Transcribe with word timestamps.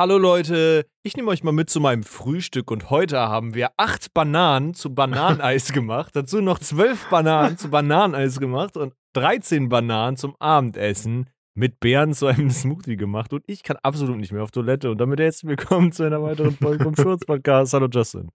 Hallo 0.00 0.16
Leute, 0.16 0.86
ich 1.02 1.14
nehme 1.14 1.28
euch 1.28 1.44
mal 1.44 1.52
mit 1.52 1.68
zu 1.68 1.78
meinem 1.78 2.04
Frühstück 2.04 2.70
und 2.70 2.88
heute 2.88 3.18
haben 3.18 3.52
wir 3.52 3.72
acht 3.76 4.14
Bananen 4.14 4.72
zu 4.72 4.94
Bananeneis 4.94 5.72
gemacht, 5.74 6.16
dazu 6.16 6.40
noch 6.40 6.58
zwölf 6.58 7.10
Bananen 7.10 7.58
zu 7.58 7.68
Bananeneis 7.68 8.40
gemacht 8.40 8.78
und 8.78 8.94
13 9.12 9.68
Bananen 9.68 10.16
zum 10.16 10.36
Abendessen 10.38 11.28
mit 11.52 11.80
Beeren 11.80 12.14
zu 12.14 12.28
einem 12.28 12.48
Smoothie 12.48 12.96
gemacht 12.96 13.34
und 13.34 13.44
ich 13.46 13.62
kann 13.62 13.76
absolut 13.82 14.16
nicht 14.16 14.32
mehr 14.32 14.42
auf 14.42 14.52
Toilette 14.52 14.90
und 14.90 14.98
damit 15.02 15.20
herzlich 15.20 15.50
willkommen 15.50 15.92
zu 15.92 16.04
einer 16.04 16.22
weiteren 16.22 16.56
Folge 16.56 16.82
vom 16.82 16.96
Schurz 16.96 17.26
Podcast. 17.26 17.74
Hallo 17.74 17.88
Justin. 17.92 18.30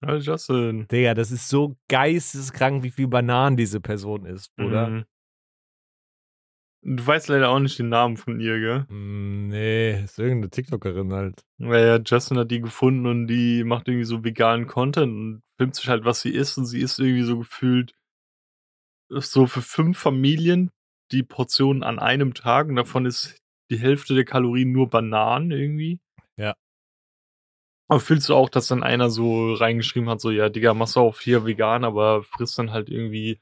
Hallo 0.00 0.16
Justin. 0.16 0.88
Digga, 0.90 1.12
das 1.12 1.30
ist 1.30 1.46
so 1.46 1.76
geisteskrank, 1.90 2.84
wie 2.84 2.90
viel 2.90 3.08
Bananen 3.08 3.58
diese 3.58 3.82
Person 3.82 4.24
isst, 4.24 4.50
oder? 4.58 4.88
Mhm. 4.88 5.04
Du 6.84 7.06
weißt 7.06 7.28
leider 7.28 7.50
auch 7.50 7.60
nicht 7.60 7.78
den 7.78 7.88
Namen 7.90 8.16
von 8.16 8.40
ihr, 8.40 8.58
gell? 8.58 8.86
Mm, 8.88 9.48
nee, 9.48 10.02
ist 10.02 10.18
irgendeine 10.18 10.50
TikTokerin 10.50 11.12
halt. 11.12 11.44
Weil 11.58 11.86
ja, 11.86 12.00
Justin 12.04 12.38
hat 12.38 12.50
die 12.50 12.60
gefunden 12.60 13.06
und 13.06 13.28
die 13.28 13.62
macht 13.62 13.86
irgendwie 13.86 14.04
so 14.04 14.24
veganen 14.24 14.66
Content 14.66 15.12
und 15.12 15.42
filmt 15.56 15.76
sich 15.76 15.88
halt, 15.88 16.04
was 16.04 16.22
sie 16.22 16.30
isst 16.30 16.58
und 16.58 16.66
sie 16.66 16.80
isst 16.80 16.98
irgendwie 16.98 17.22
so 17.22 17.38
gefühlt 17.38 17.94
so 19.20 19.46
für 19.46 19.62
fünf 19.62 19.98
Familien 19.98 20.70
die 21.12 21.22
Portionen 21.22 21.82
an 21.82 21.98
einem 21.98 22.34
Tag 22.34 22.68
und 22.68 22.76
davon 22.76 23.06
ist 23.06 23.38
die 23.70 23.78
Hälfte 23.78 24.14
der 24.14 24.24
Kalorien 24.24 24.72
nur 24.72 24.88
Bananen 24.88 25.50
irgendwie. 25.50 26.00
Ja. 26.36 26.54
Aber 27.88 28.00
fühlst 28.00 28.28
du 28.28 28.34
auch, 28.34 28.48
dass 28.48 28.68
dann 28.68 28.82
einer 28.82 29.10
so 29.10 29.52
reingeschrieben 29.54 30.08
hat, 30.08 30.20
so, 30.20 30.30
ja, 30.30 30.48
Digga, 30.48 30.74
machst 30.74 30.96
du 30.96 31.00
auch 31.00 31.20
hier 31.20 31.44
vegan, 31.44 31.84
aber 31.84 32.22
frisst 32.24 32.58
dann 32.58 32.72
halt 32.72 32.88
irgendwie 32.88 33.38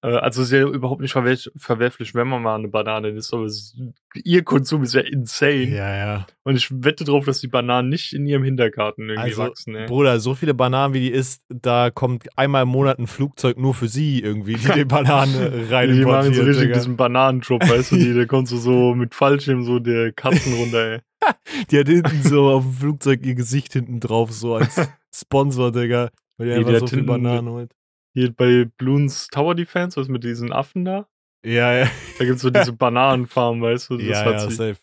also 0.00 0.42
ist 0.42 0.52
ja 0.52 0.62
überhaupt 0.66 1.00
nicht 1.00 1.12
verwerf 1.12 1.50
verwerflich, 1.56 2.14
wenn 2.14 2.28
man 2.28 2.42
mal 2.42 2.54
eine 2.56 2.68
Banane 2.68 3.08
isst, 3.08 3.34
aber 3.34 3.44
es, 3.44 3.76
ihr 4.24 4.42
Konsum 4.44 4.82
ist 4.84 4.94
ja 4.94 5.00
insane. 5.02 5.64
Ja, 5.64 5.94
ja. 5.96 6.26
Und 6.44 6.56
ich 6.56 6.68
wette 6.82 7.04
drauf, 7.04 7.24
dass 7.26 7.40
die 7.40 7.48
Bananen 7.48 7.88
nicht 7.88 8.12
in 8.14 8.26
ihrem 8.26 8.42
Hintergarten 8.44 9.02
irgendwie 9.10 9.20
Also, 9.30 9.42
wachsen. 9.42 9.74
Ey. 9.74 9.86
Bruder, 9.86 10.20
so 10.20 10.34
viele 10.34 10.54
Bananen 10.54 10.94
wie 10.94 11.00
die 11.00 11.10
isst, 11.10 11.42
da 11.48 11.90
kommt 11.90 12.26
einmal 12.38 12.62
im 12.62 12.68
Monat 12.68 12.98
ein 12.98 13.06
Flugzeug 13.06 13.58
nur 13.58 13.74
für 13.74 13.88
sie 13.88 14.20
irgendwie, 14.20 14.54
die 14.54 14.72
die 14.72 14.84
Banane 14.86 15.66
rein 15.70 15.92
die 15.92 16.04
machen 16.04 16.32
so 16.32 16.42
richtig 16.42 16.62
Digga. 16.68 16.74
diesen 16.74 16.96
Bananenjob, 16.96 17.68
weißt 17.68 17.92
du, 17.92 17.96
die, 17.96 18.14
da 18.14 18.24
kommst 18.24 18.52
du 18.52 18.56
so 18.58 18.94
mit 18.94 19.14
Fallschirm 19.14 19.64
so 19.64 19.78
der 19.78 20.12
Katzen 20.12 20.54
runter, 20.54 20.92
ey. 20.92 21.00
Die 21.70 21.78
hat 21.78 21.88
hinten 21.88 22.22
so 22.22 22.50
auf 22.50 22.62
dem 22.62 22.72
Flugzeug 22.74 23.24
ihr 23.24 23.34
Gesicht 23.34 23.72
hinten 23.72 24.00
drauf, 24.00 24.32
so 24.32 24.54
als 24.54 24.76
Sponsor, 25.14 25.72
Digga. 25.72 26.10
Weil 26.36 26.46
die 26.48 26.52
Nee, 26.52 26.58
einfach 26.58 26.72
die 26.72 26.78
so 26.80 26.86
viel 26.86 26.98
hinten- 26.98 27.06
Bananen 27.12 27.48
holt. 27.48 27.72
Hier 28.16 28.32
bei 28.32 28.64
Bloons 28.78 29.28
Tower 29.28 29.54
Defense, 29.54 30.00
was 30.00 30.08
mit 30.08 30.24
diesen 30.24 30.50
Affen 30.50 30.86
da? 30.86 31.06
Ja, 31.44 31.74
ja. 31.74 31.90
Da 32.18 32.24
gibt's 32.24 32.40
so 32.40 32.48
diese 32.48 32.72
Bananenfarm, 32.72 33.60
weißt 33.60 33.90
du? 33.90 33.98
Das 33.98 34.06
ja, 34.06 34.30
ja, 34.30 34.50
safe. 34.50 34.78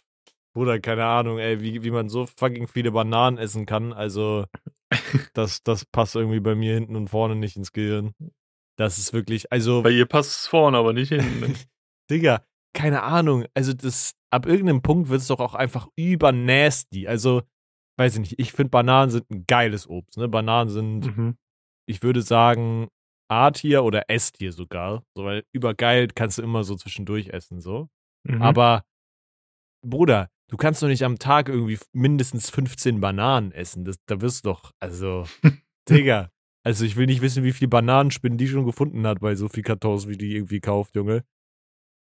Bruder, 0.56 0.80
keine 0.80 1.06
Ahnung, 1.06 1.40
ey, 1.40 1.60
wie, 1.60 1.84
wie 1.84 1.90
man 1.90 2.10
so 2.10 2.28
fucking 2.28 2.68
viele 2.68 2.92
Bananen 2.92 3.40
essen 3.40 3.66
kann. 3.66 3.92
Also, 3.92 4.46
das, 5.34 5.64
das 5.64 5.84
passt 5.84 6.16
irgendwie 6.16 6.42
bei 6.42 6.54
mir 6.54 6.76
hinten 6.76 6.96
und 6.96 7.08
vorne 7.08 7.36
nicht 7.36 7.58
ins 7.58 7.72
Gehirn. 7.72 8.14
Das 8.78 9.00
ist 9.00 9.14
wirklich, 9.14 9.52
also. 9.52 9.82
Bei 9.82 9.90
ihr 9.90 10.06
passt 10.06 10.42
es 10.42 10.48
vorne, 10.48 10.78
aber 10.78 10.94
nicht 10.94 11.10
hinten. 11.10 11.40
ne? 11.40 11.56
Digga, 12.12 12.44
keine 12.76 13.02
Ahnung. 13.02 13.46
Also 13.56 13.74
das, 13.74 14.14
ab 14.30 14.46
irgendeinem 14.46 14.84
Punkt 14.84 15.10
wird 15.10 15.22
es 15.22 15.28
doch 15.28 15.40
auch 15.40 15.56
einfach 15.56 15.88
übernasty. 15.96 17.08
Also, 17.08 17.42
weiß 17.98 18.14
ich 18.14 18.20
nicht, 18.20 18.36
ich 18.40 18.54
finde 18.54 18.70
Bananen 18.70 19.10
sind 19.10 19.28
ein 19.32 19.46
geiles 19.48 19.90
Obst. 19.90 20.18
Ne? 20.18 20.28
Bananen 20.28 20.70
sind, 20.70 21.18
mhm. 21.18 21.38
ich 21.88 22.04
würde 22.04 22.22
sagen, 22.22 22.90
A-Tier 23.30 23.84
oder 23.84 24.10
S-Tier 24.10 24.52
sogar. 24.52 25.04
So, 25.16 25.26
weil 25.26 25.44
übergeil 25.52 26.08
kannst 26.08 26.38
du 26.38 26.42
immer 26.42 26.64
so 26.64 26.76
zwischendurch 26.76 27.30
essen, 27.30 27.62
so. 27.62 27.90
Mhm. 28.24 28.42
Aber, 28.42 28.86
Bruder, 29.86 30.30
du 30.50 30.58
kannst 30.58 30.82
doch 30.82 30.88
nicht 30.88 31.04
am 31.04 31.20
Tag 31.20 31.50
irgendwie 31.50 31.80
mindestens 31.92 32.50
15 32.50 33.02
Bananen 33.02 33.52
essen. 33.52 33.86
Das, 33.86 33.98
da 34.06 34.22
wirst 34.22 34.46
du 34.46 34.50
doch, 34.50 34.72
also, 34.80 35.26
Digga. 35.90 36.30
Also 36.66 36.86
ich 36.86 36.96
will 36.96 37.08
nicht 37.08 37.22
wissen, 37.22 37.44
wie 37.44 37.52
viele 37.52 37.68
Bananenspinnen 37.68 38.38
die 38.38 38.48
schon 38.48 38.66
gefunden 38.66 39.06
hat 39.06 39.20
bei 39.20 39.36
so 39.36 39.50
viel 39.50 39.64
Kartons, 39.64 40.08
wie 40.08 40.18
die 40.18 40.34
irgendwie 40.34 40.62
kauft, 40.62 40.96
Junge. 40.96 41.26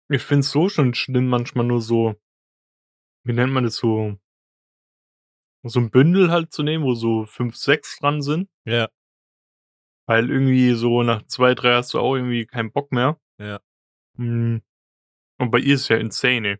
Ich 0.09 0.23
finde 0.23 0.39
es 0.39 0.51
so 0.51 0.69
schon 0.69 0.93
schlimm, 0.93 1.27
manchmal 1.27 1.65
nur 1.65 1.81
so, 1.81 2.15
wie 3.25 3.33
nennt 3.33 3.51
man 3.51 3.65
das 3.65 3.75
so, 3.75 4.17
so 5.63 5.79
ein 5.81 5.91
Bündel 5.91 6.31
halt 6.31 6.53
zu 6.53 6.63
nehmen, 6.63 6.85
wo 6.85 6.93
so 6.93 7.25
fünf, 7.25 7.57
sechs 7.57 7.99
dran 7.99 8.21
sind. 8.21 8.49
Ja. 8.65 8.87
Weil 10.07 10.29
irgendwie 10.29 10.71
so 10.73 11.03
nach 11.03 11.23
zwei, 11.23 11.53
drei 11.53 11.75
hast 11.75 11.93
du 11.93 11.99
auch 11.99 12.15
irgendwie 12.15 12.45
keinen 12.45 12.71
Bock 12.71 12.91
mehr. 12.91 13.19
Ja. 13.39 13.59
Mm. 14.17 14.61
Und 15.39 15.51
bei 15.51 15.59
ihr 15.59 15.75
ist 15.75 15.89
ja 15.89 15.97
insane, 15.97 16.47
ey. 16.47 16.57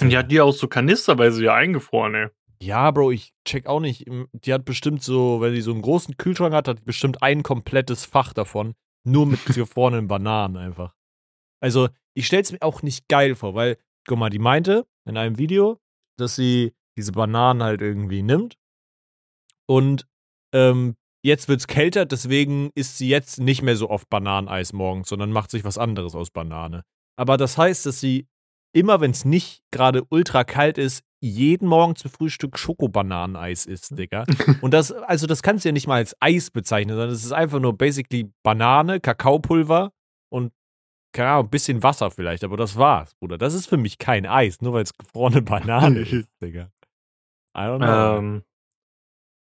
Und 0.00 0.10
die 0.10 0.16
hat 0.16 0.30
die 0.30 0.40
auch 0.40 0.52
so 0.52 0.68
kanisterweise 0.68 1.44
ja 1.44 1.54
eingefroren, 1.54 2.14
ey. 2.14 2.28
Ja, 2.62 2.90
Bro, 2.92 3.10
ich 3.10 3.34
check 3.44 3.66
auch 3.66 3.80
nicht. 3.80 4.06
Die 4.32 4.52
hat 4.52 4.64
bestimmt 4.64 5.02
so, 5.02 5.40
wenn 5.40 5.52
die 5.52 5.60
so 5.60 5.72
einen 5.72 5.82
großen 5.82 6.16
Kühlschrank 6.16 6.54
hat, 6.54 6.68
hat 6.68 6.78
die 6.78 6.84
bestimmt 6.84 7.20
ein 7.20 7.42
komplettes 7.42 8.04
Fach 8.04 8.32
davon. 8.32 8.74
Nur 9.04 9.26
mit 9.26 9.44
gefrorenen 9.46 10.06
Bananen 10.06 10.56
einfach. 10.56 10.94
Also, 11.60 11.88
ich 12.14 12.26
stell's 12.26 12.52
mir 12.52 12.62
auch 12.62 12.82
nicht 12.82 13.08
geil 13.08 13.34
vor, 13.34 13.54
weil, 13.54 13.78
guck 14.06 14.18
mal, 14.18 14.30
die 14.30 14.38
meinte 14.38 14.86
in 15.04 15.16
einem 15.16 15.38
Video, 15.38 15.80
dass 16.18 16.36
sie 16.36 16.72
diese 16.96 17.10
Bananen 17.10 17.64
halt 17.64 17.80
irgendwie 17.80 18.22
nimmt. 18.22 18.56
Und 19.66 20.06
ähm, 20.52 20.96
jetzt 21.22 21.48
wird's 21.48 21.66
kälter, 21.66 22.04
deswegen 22.04 22.70
isst 22.74 22.98
sie 22.98 23.08
jetzt 23.08 23.40
nicht 23.40 23.62
mehr 23.62 23.76
so 23.76 23.90
oft 23.90 24.08
Bananeneis 24.10 24.72
morgens, 24.72 25.08
sondern 25.08 25.30
macht 25.32 25.50
sich 25.50 25.64
was 25.64 25.78
anderes 25.78 26.14
aus 26.14 26.30
Banane. 26.30 26.82
Aber 27.16 27.36
das 27.36 27.58
heißt, 27.58 27.86
dass 27.86 28.00
sie 28.00 28.26
immer, 28.72 29.00
wenn 29.00 29.10
es 29.10 29.24
nicht 29.24 29.62
gerade 29.70 30.02
ultra 30.08 30.44
kalt 30.44 30.78
ist, 30.78 31.04
jeden 31.20 31.68
Morgen 31.68 31.94
zum 31.94 32.10
Frühstück 32.10 32.58
Schokobananeneis 32.58 33.64
isst, 33.66 33.96
Digga. 33.96 34.24
Und 34.60 34.74
das, 34.74 34.90
also 34.90 35.26
das 35.26 35.42
kannst 35.42 35.64
du 35.64 35.68
ja 35.68 35.72
nicht 35.72 35.86
mal 35.86 35.96
als 35.96 36.16
Eis 36.20 36.50
bezeichnen, 36.50 36.96
sondern 36.96 37.14
es 37.14 37.24
ist 37.24 37.32
einfach 37.32 37.60
nur 37.60 37.76
basically 37.76 38.30
Banane, 38.42 38.98
Kakaopulver 38.98 39.92
und, 40.30 40.52
keine 41.12 41.28
Ahnung, 41.30 41.46
ein 41.46 41.50
bisschen 41.50 41.82
Wasser 41.82 42.10
vielleicht, 42.10 42.42
aber 42.42 42.56
das 42.56 42.76
war's, 42.76 43.14
Bruder. 43.14 43.38
Das 43.38 43.54
ist 43.54 43.66
für 43.66 43.76
mich 43.76 43.98
kein 43.98 44.26
Eis, 44.26 44.60
nur 44.60 44.72
weil 44.72 44.82
es 44.82 44.96
gefrorene 44.96 45.42
Banane 45.42 46.00
ist, 46.00 46.28
Digga. 46.42 46.72
I 47.56 47.60
don't 47.60 47.78
know. 47.78 48.18
Ähm, 48.18 48.42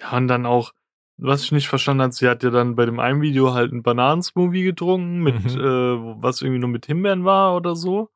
ja, 0.00 0.16
und 0.16 0.28
dann 0.28 0.47
auch, 0.47 0.72
was 1.19 1.44
ich 1.44 1.53
nicht 1.53 1.69
verstanden 1.69 2.03
habe, 2.03 2.12
sie 2.12 2.28
hat 2.28 2.43
ja 2.43 2.50
dann 2.50 2.75
bei 2.77 2.84
dem 2.87 3.00
einen 3.00 3.22
Video 3.22 3.54
halt 3.54 3.72
einen 3.72 3.82
Bananensmoothie 3.82 4.65
getrunken, 4.65 5.22
mit, 5.22 5.34
Mhm. 5.54 5.60
äh, 5.60 6.22
was 6.22 6.43
irgendwie 6.43 6.60
nur 6.60 6.69
mit 6.71 6.87
Himbeeren 6.87 7.25
war 7.25 7.56
oder 7.56 7.75
so. 7.77 8.10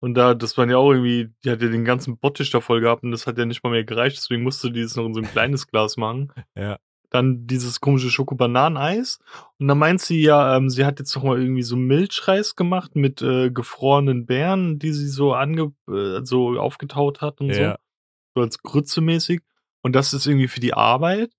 Und 0.00 0.14
da, 0.14 0.34
das 0.34 0.58
waren 0.58 0.68
ja 0.68 0.78
auch 0.78 0.90
irgendwie, 0.90 1.30
die 1.44 1.50
hat 1.50 1.62
ja 1.62 1.68
den 1.68 1.84
ganzen 1.84 2.18
Bottich 2.18 2.50
da 2.50 2.60
voll 2.60 2.80
gehabt 2.80 3.04
und 3.04 3.12
das 3.12 3.26
hat 3.26 3.38
ja 3.38 3.44
nicht 3.46 3.62
mal 3.62 3.70
mehr 3.70 3.84
gereicht, 3.84 4.16
deswegen 4.16 4.42
musste 4.42 4.70
die 4.72 4.82
das 4.82 4.96
noch 4.96 5.06
in 5.06 5.14
so 5.14 5.20
ein 5.20 5.30
kleines 5.30 5.66
Glas 5.68 5.96
machen. 5.96 6.32
Ja. 6.56 6.78
Dann 7.10 7.46
dieses 7.46 7.80
komische 7.82 8.08
Schokobananeneis. 8.08 9.18
Und 9.58 9.68
dann 9.68 9.76
meint 9.78 10.00
sie 10.00 10.22
ja, 10.22 10.56
ähm, 10.56 10.70
sie 10.70 10.86
hat 10.86 10.98
jetzt 10.98 11.14
noch 11.14 11.24
mal 11.24 11.38
irgendwie 11.40 11.62
so 11.62 11.76
Milchreis 11.76 12.56
gemacht 12.56 12.96
mit 12.96 13.20
äh, 13.20 13.50
gefrorenen 13.50 14.24
Beeren, 14.24 14.78
die 14.78 14.92
sie 14.92 15.08
so 15.08 15.34
ange 15.34 15.72
äh, 15.90 16.20
so 16.24 16.58
aufgetaut 16.58 17.20
hat 17.20 17.40
und 17.42 17.52
so 17.52 17.60
Ja. 17.60 17.76
so 18.34 18.40
als 18.40 18.62
Grütze 18.62 19.02
mäßig. 19.02 19.42
Und 19.82 19.94
das 19.94 20.14
ist 20.14 20.26
irgendwie 20.26 20.48
für 20.48 20.60
die 20.60 20.72
Arbeit. 20.72 21.30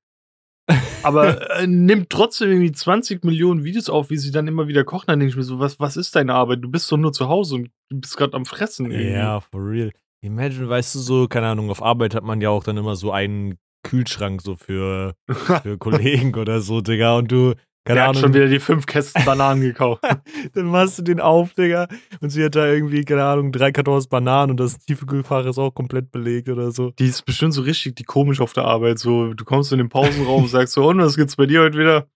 Aber 1.04 1.52
äh, 1.60 1.68
nimmt 1.68 2.10
trotzdem 2.10 2.50
irgendwie 2.50 2.72
20 2.72 3.24
Millionen 3.24 3.64
Videos 3.64 3.90
auf, 3.90 4.10
wie 4.10 4.18
sie 4.18 4.32
dann 4.32 4.48
immer 4.48 4.68
wieder 4.68 4.84
kochen. 4.84 5.06
Dann 5.08 5.20
denke 5.20 5.32
ich 5.32 5.38
mir 5.38 5.44
so, 5.44 5.60
was, 5.60 5.80
was 5.80 5.98
ist 5.98 6.16
deine 6.16 6.34
Arbeit? 6.34 6.64
Du 6.64 6.70
bist 6.70 6.92
doch 6.92 6.98
nur 6.98 7.14
zu 7.14 7.28
Hause 7.28 7.56
und 7.56 7.70
du 7.90 8.00
bist 8.00 8.18
gerade 8.18 8.34
am 8.34 8.46
Fressen. 8.46 8.92
Irgendwie. 8.92 9.12
Ja, 9.12 9.40
for 9.40 9.62
real. 9.66 9.92
Imagine, 10.22 10.70
weißt 10.70 10.96
du 10.96 11.00
so, 11.00 11.28
keine 11.28 11.48
Ahnung, 11.48 11.70
auf 11.70 11.84
Arbeit 11.84 12.16
hat 12.16 12.24
man 12.24 12.40
ja 12.40 12.50
auch 12.50 12.64
dann 12.64 12.78
immer 12.78 12.96
so 12.96 13.12
einen 13.12 13.58
Kühlschrank 13.84 14.42
so 14.42 14.56
für, 14.56 15.16
für 15.28 15.78
Kollegen 15.78 16.34
oder 16.36 16.62
so, 16.62 16.82
Digga. 16.82 17.18
Und 17.18 17.32
du, 17.32 17.56
keine 17.86 17.96
Der 17.96 18.04
hat 18.04 18.10
Ahnung, 18.12 18.22
schon 18.22 18.34
wieder 18.34 18.48
die 18.48 18.60
fünf 18.60 18.86
Kästen 18.86 19.26
Bananen 19.26 19.62
gekauft. 19.62 20.02
dann 20.54 20.66
machst 20.68 21.00
du 21.00 21.02
den 21.04 21.20
auf, 21.20 21.54
Digga. 21.54 21.88
Und 22.22 22.30
sie 22.30 22.44
hat 22.44 22.56
da 22.56 22.66
irgendwie, 22.68 23.04
keine 23.04 23.24
Ahnung, 23.24 23.52
drei 23.52 23.72
Kartons 23.72 24.08
Bananen 24.08 24.52
und 24.52 24.60
das 24.60 24.80
Tiefkühlfach 24.80 25.46
ist 25.46 25.58
auch 25.58 25.72
komplett 25.72 26.12
belegt 26.12 26.48
oder 26.50 26.72
so. 26.72 26.92
Die 26.92 27.08
ist 27.08 27.26
bestimmt 27.26 27.54
so 27.54 27.62
richtig 27.62 27.96
die 27.96 28.04
komisch 28.04 28.40
auf 28.40 28.54
der 28.54 28.64
Arbeit. 28.64 29.00
So, 29.00 29.34
du 29.34 29.44
kommst 29.44 29.72
in 29.74 29.80
den 29.80 29.90
Pausenraum 29.90 30.44
und 30.44 30.50
sagst 30.50 30.74
so, 30.74 30.88
und 30.88 31.00
was 31.00 31.16
gibt's 31.18 31.36
bei 31.36 31.46
dir 31.46 31.62
heute 31.62 31.78
wieder? 31.78 32.08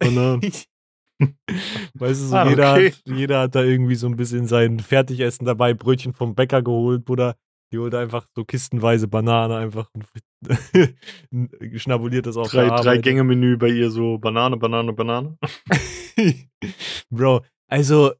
Bananen. 0.00 0.40
weißt 1.94 2.20
du, 2.20 2.26
so 2.26 2.36
Ah, 2.36 2.48
jeder, 2.48 2.72
okay. 2.72 2.90
hat, 2.90 3.02
jeder 3.16 3.40
hat 3.42 3.54
da 3.54 3.62
irgendwie 3.62 3.94
so 3.94 4.08
ein 4.08 4.16
bisschen 4.16 4.46
sein 4.46 4.80
Fertigessen 4.80 5.46
dabei, 5.46 5.72
Brötchen 5.74 6.14
vom 6.14 6.34
Bäcker 6.34 6.62
geholt, 6.62 7.04
Bruder. 7.04 7.36
Die 7.72 7.78
holt 7.78 7.94
einfach 7.94 8.26
so 8.34 8.44
kistenweise 8.44 9.08
Banane 9.08 9.56
einfach 9.56 9.88
und 9.94 10.06
schnabuliert 11.80 12.26
das 12.26 12.36
auf 12.36 12.50
Drei, 12.50 12.68
drei. 12.68 12.98
Gänge 12.98 13.24
Menü 13.24 13.56
bei 13.56 13.68
ihr 13.68 13.90
so 13.90 14.18
Banane, 14.18 14.56
Banane, 14.56 14.92
Banane. 14.92 15.38
Bro, 17.10 17.42
also, 17.68 18.12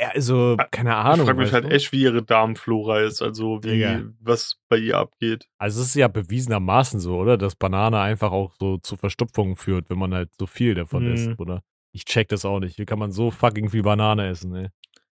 ja, 0.00 0.08
also, 0.14 0.56
keine 0.70 0.94
Ahnung. 0.96 1.20
ich 1.20 1.26
frage 1.26 1.38
mich 1.40 1.52
halt 1.52 1.64
du? 1.64 1.70
echt, 1.70 1.92
wie 1.92 2.02
ihre 2.02 2.22
Darmflora 2.22 3.00
ist, 3.00 3.22
also 3.22 3.62
wie, 3.62 3.70
Digga. 3.70 4.02
was 4.20 4.56
bei 4.68 4.78
ihr 4.78 4.96
abgeht. 4.98 5.48
Also, 5.58 5.80
es 5.82 5.88
ist 5.88 5.94
ja 5.94 6.08
bewiesenermaßen 6.08 7.00
so, 7.00 7.16
oder? 7.18 7.36
Dass 7.36 7.56
Banane 7.56 8.00
einfach 8.00 8.32
auch 8.32 8.52
so 8.58 8.78
zu 8.78 8.96
Verstopfungen 8.96 9.56
führt, 9.56 9.90
wenn 9.90 9.98
man 9.98 10.14
halt 10.14 10.30
so 10.38 10.46
viel 10.46 10.74
davon 10.74 11.04
Mhm. 11.04 11.12
isst, 11.14 11.38
oder? 11.40 11.62
Ich 11.92 12.04
check 12.04 12.28
das 12.28 12.44
auch 12.44 12.60
nicht. 12.60 12.78
Wie 12.78 12.84
kann 12.84 12.98
man 12.98 13.10
so 13.12 13.30
fucking 13.30 13.70
viel 13.70 13.82
Banane 13.82 14.28
essen, 14.28 14.54
ey? 14.54 14.68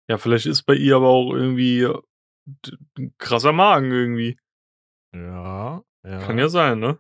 Ja, 0.10 0.18
vielleicht 0.18 0.46
ist 0.48 0.64
bei 0.64 0.76
ihr 0.76 0.96
aber 0.98 1.08
auch 1.08 1.34
irgendwie 1.34 1.88
krasser 3.18 3.54
Magen 3.54 3.92
irgendwie. 3.92 4.38
Ja. 5.14 5.84
Ja. 6.06 6.20
Kann 6.20 6.38
ja 6.38 6.50
sein, 6.50 6.80
ne? 6.80 7.00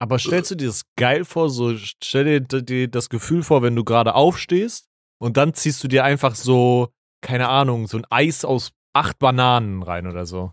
Aber 0.00 0.18
stellst 0.18 0.50
du 0.50 0.56
dir 0.56 0.66
das 0.66 0.82
geil 0.96 1.24
vor? 1.24 1.48
So, 1.48 1.76
stell 1.76 2.40
dir, 2.40 2.62
dir 2.62 2.88
das 2.88 3.08
Gefühl 3.08 3.42
vor, 3.44 3.62
wenn 3.62 3.76
du 3.76 3.84
gerade 3.84 4.14
aufstehst 4.16 4.88
und 5.20 5.36
dann 5.36 5.54
ziehst 5.54 5.82
du 5.84 5.88
dir 5.88 6.02
einfach 6.02 6.34
so, 6.34 6.92
keine 7.20 7.48
Ahnung, 7.48 7.86
so 7.86 7.98
ein 7.98 8.06
Eis 8.10 8.44
aus 8.44 8.72
acht 8.94 9.20
Bananen 9.20 9.82
rein 9.84 10.08
oder 10.08 10.26
so. 10.26 10.52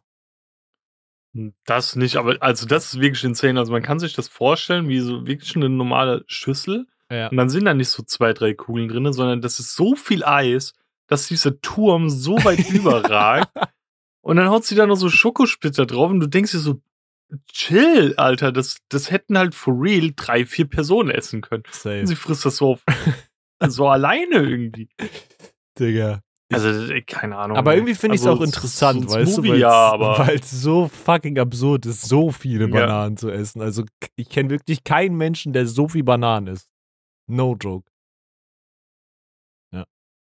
Das 1.66 1.96
nicht, 1.96 2.16
aber 2.18 2.38
also 2.42 2.66
das 2.68 2.94
ist 2.94 3.00
wirklich 3.02 3.24
insane. 3.24 3.60
Also 3.60 3.72
man 3.72 3.82
kann 3.84 4.00
sich 4.00 4.14
das 4.14 4.28
vorstellen 4.28 4.88
wie 4.88 5.00
so 5.00 5.26
wirklich 5.26 5.56
eine 5.56 5.70
normale 5.70 6.24
Schüssel 6.28 6.88
Ja. 7.12 7.28
und 7.30 7.38
dann 7.38 7.50
sind 7.50 7.66
da 7.66 7.74
nicht 7.74 7.90
so 7.90 8.04
zwei, 8.04 8.34
drei 8.34 8.54
Kugeln 8.54 8.88
drin, 8.88 9.12
sondern 9.14 9.42
das 9.42 9.60
ist 9.60 9.76
so 9.76 9.96
viel 9.96 10.24
Eis, 10.24 10.74
dass 11.08 11.28
dieser 11.28 11.60
Turm 11.62 12.10
so 12.10 12.36
weit 12.44 12.60
überragt 12.70 13.52
und 14.30 14.36
dann 14.38 14.50
haut 14.50 14.64
sie 14.64 14.76
da 14.76 14.86
noch 14.86 14.96
so 14.96 15.10
Schokosplitter 15.10 15.86
drauf 15.86 16.12
und 16.12 16.20
du 16.20 16.28
denkst 16.28 16.52
dir 16.52 16.60
so, 16.60 16.82
chill, 17.52 18.14
Alter, 18.18 18.52
das, 18.52 18.78
das 18.90 19.10
hätten 19.12 19.38
halt 19.38 19.56
for 19.56 19.74
real 19.76 20.12
drei, 20.16 20.46
vier 20.46 20.66
Personen 20.66 21.10
essen 21.10 21.42
können. 21.42 21.64
Und 21.66 21.74
Safe. 21.74 22.06
sie 22.06 22.16
frisst 22.16 22.46
das 22.46 22.58
so, 22.58 22.74
auf, 22.74 22.84
so 23.68 23.88
alleine 23.88 24.36
irgendwie. 24.36 24.90
Digga. 25.80 26.22
Also, 26.52 26.94
keine 27.06 27.38
Ahnung. 27.38 27.58
Aber 27.58 27.76
irgendwie 27.76 27.94
finde 27.94 28.16
ich 28.16 28.22
es 28.22 28.28
Also, 28.28 28.40
auch 28.40 28.46
interessant, 28.46 29.10
so 29.10 29.16
weißt 29.16 29.28
du, 29.30 29.34
Smoothie, 29.34 29.50
weil 29.52 29.60
ja, 29.60 30.28
es 30.34 30.50
so 30.50 30.88
fucking 30.88 31.38
absurd 31.38 31.86
ist, 31.86 32.08
so 32.08 32.32
viele 32.32 32.66
Ja. 32.66 32.72
Bananen 32.72 33.18
zu 33.18 33.30
essen. 33.30 33.62
Also 33.62 33.84
ich 34.16 34.30
kenne 34.30 34.50
wirklich 34.50 34.84
keinen 34.84 35.16
Menschen, 35.16 35.54
der 35.54 35.68
so 35.68 35.88
viel 35.88 36.04
Bananen 36.04 36.48
isst. 36.48 36.68
No 37.28 37.56
joke. 37.60 37.90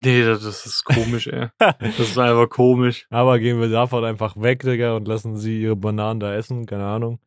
Nee, 0.05 0.23
das, 0.23 0.43
ist 0.43 0.83
komisch, 0.85 1.27
ey. 1.27 1.47
Das 1.59 1.99
ist 1.99 2.17
einfach 2.17 2.49
komisch. 2.49 3.07
Aber 3.09 3.39
gehen 3.39 3.59
wir 3.59 3.69
davon 3.69 4.05
einfach 4.05 4.35
weg, 4.39 4.61
Digga, 4.61 4.95
und 4.95 5.07
lassen 5.07 5.35
sie 5.37 5.61
ihre 5.63 5.75
Bananen 5.75 6.19
da 6.19 6.33
essen, 6.33 6.65
keine 6.65 6.85
Ahnung. 6.85 7.19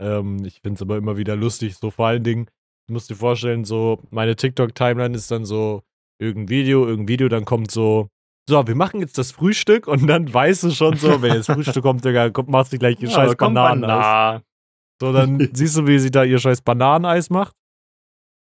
Ähm, 0.00 0.44
ich 0.44 0.60
finde 0.60 0.74
es 0.76 0.82
aber 0.82 0.96
immer 0.96 1.16
wieder 1.16 1.36
lustig, 1.36 1.76
so 1.76 1.90
vor 1.90 2.06
allen 2.08 2.24
Dingen, 2.24 2.46
du 2.88 2.94
musst 2.94 3.10
dir 3.10 3.14
vorstellen, 3.16 3.64
so 3.64 4.02
meine 4.10 4.34
TikTok-Timeline 4.34 5.14
ist 5.14 5.30
dann 5.30 5.44
so 5.44 5.82
irgendein 6.18 6.48
Video, 6.48 6.84
irgendein 6.86 7.08
Video, 7.08 7.28
dann 7.28 7.44
kommt 7.44 7.70
so, 7.70 8.08
so, 8.48 8.66
wir 8.66 8.74
machen 8.74 9.00
jetzt 9.00 9.18
das 9.18 9.30
Frühstück 9.30 9.86
und 9.86 10.06
dann 10.08 10.32
weißt 10.32 10.64
du 10.64 10.70
schon 10.70 10.96
so, 10.96 11.22
wenn 11.22 11.34
jetzt 11.34 11.46
Frühstück 11.50 11.82
kommt, 11.82 12.04
Digga, 12.04 12.30
kommt, 12.30 12.48
machst 12.48 12.72
du 12.72 12.78
gleich 12.78 13.00
ihr 13.00 13.08
Ja, 13.08 13.14
scheiß 13.14 13.36
Bananeneis. 13.36 14.04
Banan- 14.04 14.42
So, 15.00 15.12
dann 15.12 15.38
siehst 15.54 15.76
du, 15.76 15.86
wie 15.86 15.98
sie 15.98 16.10
da 16.10 16.24
ihr 16.24 16.38
scheiß 16.38 16.62
Bananeneis 16.62 17.30
macht. 17.30 17.54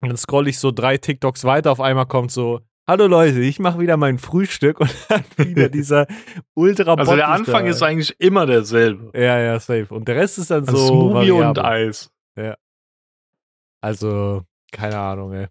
Und 0.03 0.11
dann 0.11 0.17
scroll 0.19 0.49
ich 0.49 0.59
so 0.59 0.71
drei 0.71 0.99
TikToks 0.99 1.45
weiter, 1.45 1.73
auf 1.73 1.81
einmal 1.81 2.07
kommt 2.07 2.31
so, 2.31 2.61
Hallo 2.89 3.07
Leute, 3.07 3.41
ich 3.41 3.59
mache 3.59 3.79
wieder 3.81 3.99
mein 3.99 4.19
Frühstück 4.19 4.81
und 4.81 4.91
dann 5.11 5.25
wieder 5.37 5.69
dieser 5.69 6.07
ultra 6.55 6.95
Also 6.95 7.17
der 7.17 7.29
Anfang 7.29 7.65
da. 7.65 7.71
ist 7.71 7.83
eigentlich 7.83 8.19
immer 8.19 8.47
derselbe. 8.47 9.11
Ja, 9.19 9.39
ja, 9.39 9.61
safe. 9.61 9.95
Und 9.95 10.09
der 10.09 10.17
Rest 10.17 10.39
ist 10.39 10.51
dann 10.51 10.67
Also 10.67 10.77
so 10.77 10.87
Smoothie 11.11 11.31
und 11.33 11.57
variabel. 11.57 11.65
Eis. 11.65 12.11
Also, 13.81 14.45
keine 14.73 14.99
Ahnung, 14.99 15.33
ey. 15.35 15.47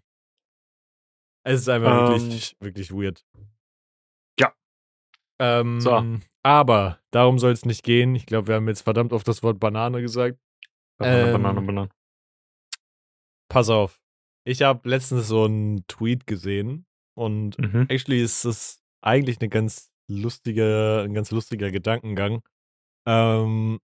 Es 1.46 1.60
ist 1.60 1.68
einfach 1.68 2.10
Ähm. 2.10 2.20
wirklich, 2.22 2.56
wirklich 2.60 2.92
weird. 2.92 3.24
Ja. 4.38 4.52
Ähm, 5.40 5.80
So. 5.80 6.04
Aber 6.42 7.00
darum 7.10 7.38
soll 7.38 7.52
es 7.52 7.64
nicht 7.64 7.84
gehen. 7.84 8.14
Ich 8.16 8.26
glaube, 8.26 8.48
wir 8.48 8.56
haben 8.56 8.68
jetzt 8.68 8.82
verdammt 8.82 9.12
oft 9.14 9.26
das 9.28 9.42
Wort 9.42 9.58
Banane 9.60 10.02
gesagt. 10.02 10.38
Banane, 10.98 11.26
Ähm, 11.28 11.32
Banane, 11.32 11.62
Banane. 11.62 11.90
Pass 13.50 13.70
auf. 13.70 13.98
Ich 14.44 14.62
habe 14.62 14.86
letztens 14.88 15.28
so 15.28 15.44
einen 15.44 15.86
Tweet 15.86 16.26
gesehen 16.26 16.84
und 17.18 17.58
Mhm. 17.58 17.86
actually 17.88 18.22
ist 18.22 18.44
es 18.44 18.80
eigentlich 19.02 19.40
eine 19.40 19.48
ganz 19.48 19.90
lustige, 20.08 21.02
ein 21.04 21.12
ganz 21.14 21.30
lustiger 21.30 21.70
Gedankengang. 21.70 22.42
Ähm, 23.06 23.80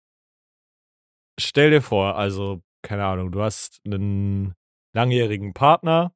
stell 1.39 1.71
dir 1.71 1.81
vor, 1.81 2.15
also, 2.15 2.61
keine 2.81 3.05
Ahnung, 3.05 3.31
du 3.31 3.41
hast 3.41 3.79
einen 3.85 4.53
langjährigen 4.93 5.53
Partner 5.53 6.13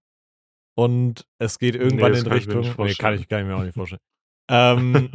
und 0.75 1.25
es 1.39 1.60
geht 1.60 1.75
irgendwann 1.75 2.12
das 2.13 2.21
in 2.24 2.27
ich 2.27 2.33
Richtung. 2.33 2.62
nicht 2.62 2.77
Nee, 2.77 2.94
kann 2.95 3.13
ich, 3.13 3.27
kann 3.27 3.42
ich 3.42 3.48
mir 3.48 3.56
auch 3.56 3.63
nicht 3.63 3.75
vorstellen. 3.75 4.01
ähm, 4.50 5.09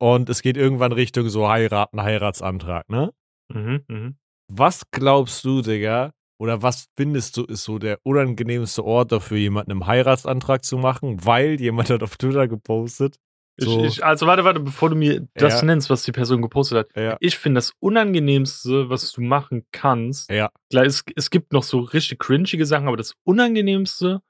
und 0.00 0.28
es 0.28 0.42
geht 0.42 0.56
irgendwann 0.56 0.92
Richtung 0.92 1.28
so 1.28 1.48
heiraten, 1.48 2.02
Heiratsantrag, 2.02 2.88
ne? 2.90 3.12
mhm, 3.52 3.84
mhm. 3.88 4.16
Was 4.48 4.90
glaubst 4.90 5.44
du, 5.44 5.62
Digga, 5.62 6.12
oder 6.38 6.62
was 6.62 6.88
findest 6.96 7.36
du, 7.36 7.44
ist 7.44 7.64
so 7.64 7.78
der 7.78 7.98
unangenehmste 8.02 8.84
Ort 8.84 9.12
dafür, 9.12 9.36
jemanden 9.38 9.72
einen 9.72 9.86
Heiratsantrag 9.86 10.64
zu 10.64 10.78
machen, 10.78 11.24
weil 11.24 11.60
jemand 11.60 11.90
hat 11.90 12.02
auf 12.02 12.16
Twitter 12.16 12.48
gepostet. 12.48 13.16
So. 13.56 13.84
Ich, 13.84 13.98
ich, 13.98 14.04
also 14.04 14.26
warte, 14.26 14.42
warte, 14.42 14.58
bevor 14.58 14.90
du 14.90 14.96
mir 14.96 15.28
das 15.34 15.60
Ja. 15.60 15.66
nennst, 15.66 15.88
was 15.88 16.02
die 16.02 16.10
Person 16.10 16.42
gepostet 16.42 16.78
hat. 16.78 16.96
Ja. 16.96 17.16
Ich 17.20 17.38
finde 17.38 17.58
das 17.58 17.72
Unangenehmste, 17.78 18.90
was 18.90 19.12
du 19.12 19.20
machen 19.20 19.64
kannst, 19.70 20.28
Ja. 20.30 20.50
klar, 20.70 20.84
es, 20.84 21.04
es 21.14 21.30
gibt 21.30 21.52
noch 21.52 21.62
so 21.62 21.78
richtig 21.80 22.18
cringige 22.18 22.66
Sachen, 22.66 22.88
aber 22.88 22.96
das 22.96 23.14
Unangenehmste, 23.22 24.22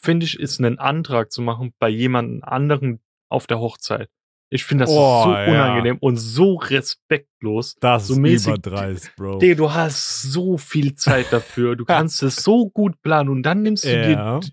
finde 0.00 0.24
ich, 0.24 0.38
ist 0.40 0.58
einen 0.58 0.78
Antrag 0.78 1.32
zu 1.32 1.42
machen 1.42 1.74
bei 1.78 1.88
jemandem 1.90 2.42
anderen 2.44 3.00
auf 3.28 3.46
der 3.46 3.58
Hochzeit. 3.60 4.08
Ich 4.48 4.64
finde 4.64 4.84
das 4.84 4.90
Oh, 4.92 5.24
so 5.24 5.30
ja. 5.30 5.46
unangenehm 5.46 5.98
und 5.98 6.16
so 6.16 6.54
respektlos. 6.54 7.74
Das 7.80 8.06
So 8.06 8.22
ist 8.24 8.46
überdreist, 8.46 9.14
Bro. 9.16 9.38
Digga, 9.38 9.54
du 9.56 9.72
hast 9.74 10.22
so 10.22 10.56
viel 10.56 10.94
Zeit 10.94 11.32
dafür. 11.32 11.74
Du 11.76 11.84
kannst 11.86 12.22
es 12.22 12.36
so 12.36 12.68
gut 12.70 13.00
planen 13.02 13.28
und 13.28 13.42
dann 13.42 13.62
nimmst 13.62 13.84
du 13.84 13.88
Ja. 13.88 14.38
dir 14.40 14.48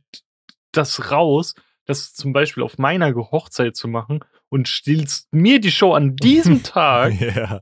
das 0.71 1.11
raus, 1.11 1.53
das 1.85 2.13
zum 2.13 2.33
Beispiel 2.33 2.63
auf 2.63 2.77
meiner 2.77 3.13
Hochzeit 3.13 3.75
zu 3.75 3.87
machen 3.87 4.21
und 4.49 4.67
stiehlst 4.67 5.31
mir 5.31 5.59
die 5.59 5.71
Show 5.71 5.93
an 5.93 6.15
diesem 6.15 6.63
Tag. 6.63 7.19
ja. 7.19 7.61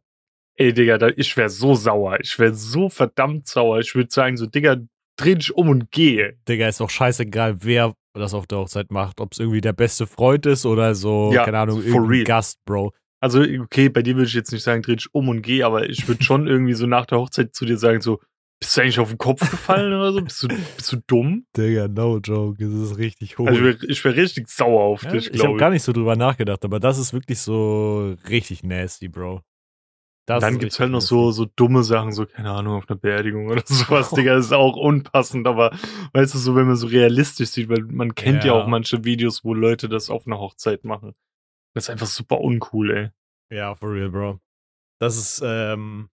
Ey, 0.56 0.74
Digga, 0.74 1.00
ich 1.18 1.36
wäre 1.38 1.50
so 1.50 1.76
sauer. 1.76 2.20
Ich 2.22 2.38
wäre 2.38 2.54
so 2.54 2.90
verdammt 2.90 3.48
sauer. 3.48 3.80
Ich 3.80 3.96
würde 3.96 4.12
sagen, 4.12 4.38
so, 4.38 4.46
Digga, 4.46 4.78
dreh 5.18 5.36
dich 5.36 5.54
um 5.56 5.70
und 5.70 5.92
gehe. 5.92 6.38
Digga, 6.48 6.68
ist 6.68 6.82
auch 6.82 6.90
scheißegal, 6.90 7.64
wer 7.64 7.96
das 8.14 8.34
auf 8.34 8.48
der 8.48 8.60
Hochzeit 8.60 8.92
macht. 8.92 9.20
Ob 9.20 9.34
es 9.34 9.40
irgendwie 9.40 9.62
der 9.62 9.74
beste 9.74 10.08
Freund 10.08 10.46
ist 10.46 10.66
oder 10.66 10.96
so, 10.96 11.32
Ja, 11.34 11.46
keine 11.46 11.60
Ahnung, 11.60 11.82
real. 11.82 12.24
Gast, 12.24 12.60
Bro. 12.66 12.94
Also, 13.20 13.42
okay, 13.42 13.90
bei 13.90 14.02
dir 14.02 14.16
würde 14.16 14.28
ich 14.28 14.34
jetzt 14.34 14.52
nicht 14.52 14.64
sagen, 14.64 14.82
dreh 14.82 14.96
dich 14.96 15.14
um 15.14 15.30
und 15.30 15.42
geh, 15.44 15.64
aber 15.64 15.88
ich 15.88 16.08
würde 16.08 16.24
schon 16.24 16.48
irgendwie 16.48 16.74
so 16.74 16.88
nach 16.88 17.06
der 17.06 17.20
Hochzeit 17.20 17.54
zu 17.54 17.66
dir 17.66 17.78
sagen, 17.78 18.02
so, 18.02 18.20
bist 18.60 18.78
du 18.78 18.82
eigentlich 18.82 19.00
auf 19.00 19.10
den 19.10 19.18
Kopf 19.18 19.40
gefallen 19.50 19.94
oder 19.94 20.14
so? 20.14 20.22
Bist 20.22 20.44
du, 20.44 20.48
bist 20.48 20.92
du 20.92 20.98
dumm? 21.08 21.46
Digga, 21.58 21.88
no 21.88 22.18
joke. 22.18 22.64
Das 22.64 22.74
ist 22.74 22.98
richtig 22.98 23.38
hoch. 23.38 23.48
Also, 23.48 23.60
ich 23.60 23.66
wäre 23.66 23.92
ich 23.92 24.06
wär 24.06 24.16
richtig 24.16 24.50
sauer 24.50 24.82
auf 24.82 25.04
ja, 25.04 25.12
dich, 25.12 25.26
ich 25.26 25.32
habe 25.32 25.40
glaube 25.40 25.60
gar 25.60 25.70
nicht 25.72 25.84
so 25.84 25.94
drüber 25.94 26.16
nachgedacht, 26.16 26.64
aber 26.64 26.80
das 26.80 26.98
ist 26.98 27.14
wirklich 27.14 27.40
so 27.40 28.16
richtig 28.30 28.64
nasty, 28.64 29.08
Bro. 29.08 29.42
Das 30.28 30.42
dann 30.42 30.60
gibt's 30.60 30.80
halt 30.80 30.92
noch 30.92 31.02
so, 31.02 31.32
so 31.32 31.46
dumme 31.56 31.84
Sachen, 31.84 32.12
so, 32.12 32.26
keine 32.26 32.52
Ahnung, 32.52 32.76
auf 32.76 32.90
einer 32.90 33.00
Beerdigung 33.00 33.48
oder 33.48 33.64
sowas, 33.66 34.12
Digga, 34.12 34.36
das 34.36 34.46
ist 34.46 34.54
auch 34.54 34.76
unpassend, 34.78 35.48
aber 35.48 35.76
weißt 36.14 36.34
du, 36.36 36.38
so, 36.38 36.56
wenn 36.56 36.68
man 36.68 36.76
so 36.76 36.88
realistisch 36.88 37.50
sieht, 37.50 37.70
weil 37.70 37.82
man 37.84 38.14
kennt 38.16 38.44
ja, 38.44 38.54
Ja. 38.56 38.62
auch 38.62 38.68
manche 38.68 39.04
Videos, 39.04 39.44
wo 39.44 39.54
Leute 39.54 39.90
das 39.90 40.10
auf 40.10 40.28
einer 40.28 40.40
Hochzeit 40.40 40.84
machen. 40.84 41.14
Das 41.74 41.86
ist 41.86 41.90
einfach 41.90 42.08
super 42.08 42.40
uncool, 42.42 42.92
ey. 42.92 43.10
Ja, 43.58 43.76
for 43.76 43.92
real, 43.92 44.10
Bro. 44.12 44.40
Das 45.00 45.18
ist, 45.18 45.42
ähm, 45.44 46.10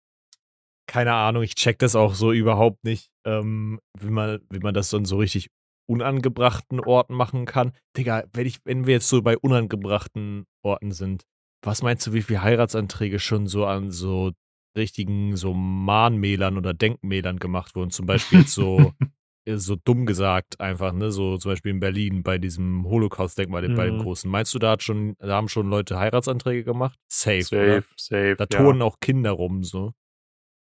keine 0.89 1.13
Ahnung, 1.13 1.43
ich 1.43 1.55
check 1.55 1.79
das 1.79 1.95
auch 1.95 2.15
so 2.15 2.33
überhaupt 2.33 2.83
nicht, 2.85 3.11
ähm, 3.27 3.79
wie 4.01 4.11
man, 4.11 4.41
wie 4.51 4.61
man 4.61 4.73
das 4.73 4.89
dann 4.91 5.05
so 5.05 5.19
richtig 5.19 5.51
unangebrachten 5.87 6.81
Orten 6.81 7.15
machen 7.15 7.45
kann. 7.45 7.73
Digga, 7.97 8.25
wenn 8.33 8.47
ich, 8.47 8.59
wenn 8.65 8.87
wir 8.87 8.95
jetzt 8.95 9.09
so 9.09 9.21
bei 9.23 9.37
unangebrachten 9.37 10.47
Orten 10.63 10.93
sind, 10.93 11.25
was 11.63 11.83
meinst 11.83 12.07
du, 12.07 12.13
wie 12.13 12.23
viele 12.23 12.43
Heiratsanträge 12.43 13.19
schon 13.19 13.47
so 13.47 13.67
an 13.67 13.91
so 13.91 14.33
richtigen 14.77 15.37
so 15.37 15.55
Mahnmälern 15.55 16.57
oder 16.57 16.75
Denkmälern 16.75 17.39
gemacht 17.39 17.75
wurden? 17.75 17.91
Zum 17.91 18.07
Beispiel 18.07 18.41
jetzt 18.41 18.53
so, 18.53 18.93
äh, 19.45 19.57
so 19.57 19.77
dumm 19.77 20.07
gesagt 20.07 20.61
einfach, 20.61 20.93
ne? 20.93 21.11
So 21.11 21.37
zum 21.39 21.53
Beispiel 21.53 21.73
in 21.73 21.81
Berlin 21.81 22.23
bei 22.23 22.39
diesem 22.39 22.85
Holocaust-Denkmal 22.85 23.69
bei 23.71 23.87
dem 23.87 23.97
Mhm. 23.97 24.01
großen. 24.03 24.31
Meinst 24.31 24.55
du, 24.55 24.59
da 24.59 24.73
hat 24.73 24.83
schon, 24.83 25.15
da 25.19 25.35
haben 25.35 25.49
schon 25.49 25.69
Leute 25.69 25.99
Heiratsanträge 25.99 26.65
gemacht? 26.65 26.99
Safe, 27.09 27.47
oder? 27.57 27.75
Safe, 27.83 27.87
safe. 27.97 28.37
Da 28.37 28.45
ja. 28.45 28.59
turnen 28.59 28.83
auch 28.83 29.01
Kinder 29.01 29.33
rum, 29.33 29.65
so. 29.65 29.93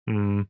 Mhm. 0.07 0.47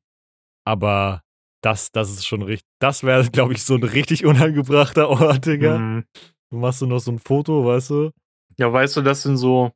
Aber 0.65 1.21
das, 1.61 1.91
das 1.91 2.11
ist 2.11 2.25
schon 2.25 2.41
richtig, 2.41 2.67
das 2.79 3.03
wäre, 3.03 3.23
glaube 3.31 3.53
ich, 3.53 3.63
so 3.63 3.75
ein 3.75 3.83
richtig 3.83 4.25
unangebrachter 4.25 5.09
Ort, 5.09 5.45
Digga. 5.45 5.79
Mhm. 5.79 6.05
Du 6.51 6.57
machst 6.57 6.81
du 6.81 6.85
noch 6.87 6.99
so 6.99 7.11
ein 7.11 7.19
Foto, 7.19 7.65
weißt 7.65 7.89
du? 7.89 8.11
Ja, 8.57 8.71
weißt 8.71 8.97
du, 8.97 9.01
das 9.01 9.23
sind 9.23 9.37
so 9.37 9.71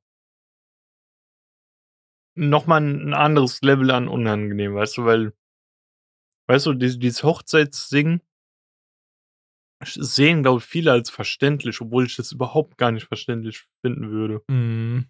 nochmal 2.39 2.81
ein 2.81 3.13
anderes 3.13 3.62
Level 3.62 3.91
an 3.91 4.08
unangenehm, 4.08 4.75
weißt 4.75 4.98
du, 4.98 5.05
weil, 5.05 5.34
weißt 6.48 6.65
du, 6.67 6.74
dieses, 6.74 7.24
Hochzeitsding 7.24 8.22
sehen, 9.86 10.43
glaube 10.43 10.60
ich, 10.60 10.65
viele 10.65 10.91
als 10.91 11.10
verständlich, 11.10 11.79
obwohl 11.81 12.05
ich 12.05 12.15
das 12.15 12.31
überhaupt 12.31 12.77
gar 12.77 12.91
nicht 12.91 13.08
verständlich 13.08 13.63
finden 13.81 14.10
würde. 14.12 14.41
Mhm. 14.50 15.10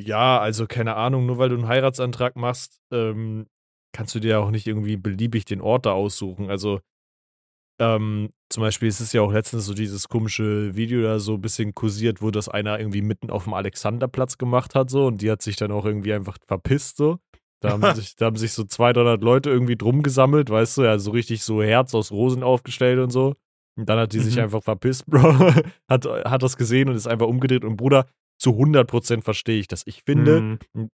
Ja, 0.00 0.40
also 0.40 0.66
keine 0.66 0.96
Ahnung, 0.96 1.26
nur 1.26 1.38
weil 1.38 1.48
du 1.50 1.56
einen 1.56 1.68
Heiratsantrag 1.68 2.36
machst, 2.36 2.80
ähm, 2.90 3.46
kannst 3.92 4.14
du 4.14 4.20
dir 4.20 4.40
auch 4.40 4.50
nicht 4.50 4.66
irgendwie 4.66 4.96
beliebig 4.96 5.44
den 5.44 5.60
Ort 5.60 5.86
da 5.86 5.92
aussuchen. 5.92 6.50
Also, 6.50 6.80
ähm, 7.80 8.30
zum 8.50 8.62
Beispiel 8.62 8.88
ist 8.88 9.00
es 9.00 9.12
ja 9.12 9.22
auch 9.22 9.32
letztens 9.32 9.64
so 9.66 9.74
dieses 9.74 10.08
komische 10.08 10.74
Video 10.76 11.02
da 11.02 11.18
so 11.18 11.34
ein 11.34 11.40
bisschen 11.40 11.74
kursiert, 11.74 12.20
wo 12.22 12.30
das 12.30 12.48
einer 12.48 12.78
irgendwie 12.78 13.02
mitten 13.02 13.30
auf 13.30 13.44
dem 13.44 13.54
Alexanderplatz 13.54 14.38
gemacht 14.38 14.74
hat, 14.74 14.90
so, 14.90 15.06
und 15.06 15.22
die 15.22 15.30
hat 15.30 15.42
sich 15.42 15.56
dann 15.56 15.72
auch 15.72 15.84
irgendwie 15.84 16.12
einfach 16.12 16.36
verpisst, 16.46 16.96
so. 16.98 17.18
Da 17.60 17.70
haben, 17.70 17.82
sich, 17.94 18.16
da 18.16 18.26
haben 18.26 18.36
sich 18.36 18.52
so 18.52 18.64
200, 18.64 18.96
300 18.96 19.22
Leute 19.22 19.50
irgendwie 19.50 19.76
drum 19.76 20.02
gesammelt, 20.02 20.50
weißt 20.50 20.78
du, 20.78 20.82
ja, 20.82 20.98
so 20.98 21.10
richtig 21.12 21.42
so 21.44 21.62
Herz 21.62 21.94
aus 21.94 22.10
Rosen 22.10 22.42
aufgestellt 22.42 22.98
und 22.98 23.10
so. 23.10 23.34
Und 23.78 23.88
dann 23.88 23.98
hat 23.98 24.12
die 24.12 24.18
sich 24.20 24.36
Mhm. 24.36 24.42
einfach 24.42 24.62
verpisst, 24.62 25.06
Bro. 25.06 25.54
hat, 25.88 26.04
hat 26.06 26.42
das 26.42 26.56
gesehen 26.56 26.88
und 26.90 26.96
ist 26.96 27.06
einfach 27.06 27.26
umgedreht. 27.26 27.64
Und 27.64 27.76
Bruder, 27.76 28.06
zu 28.38 28.50
100% 28.50 29.22
verstehe 29.22 29.58
ich 29.60 29.66
das. 29.68 29.86
Ich 29.86 30.02
finde, 30.04 30.58
Mhm. 30.74 30.88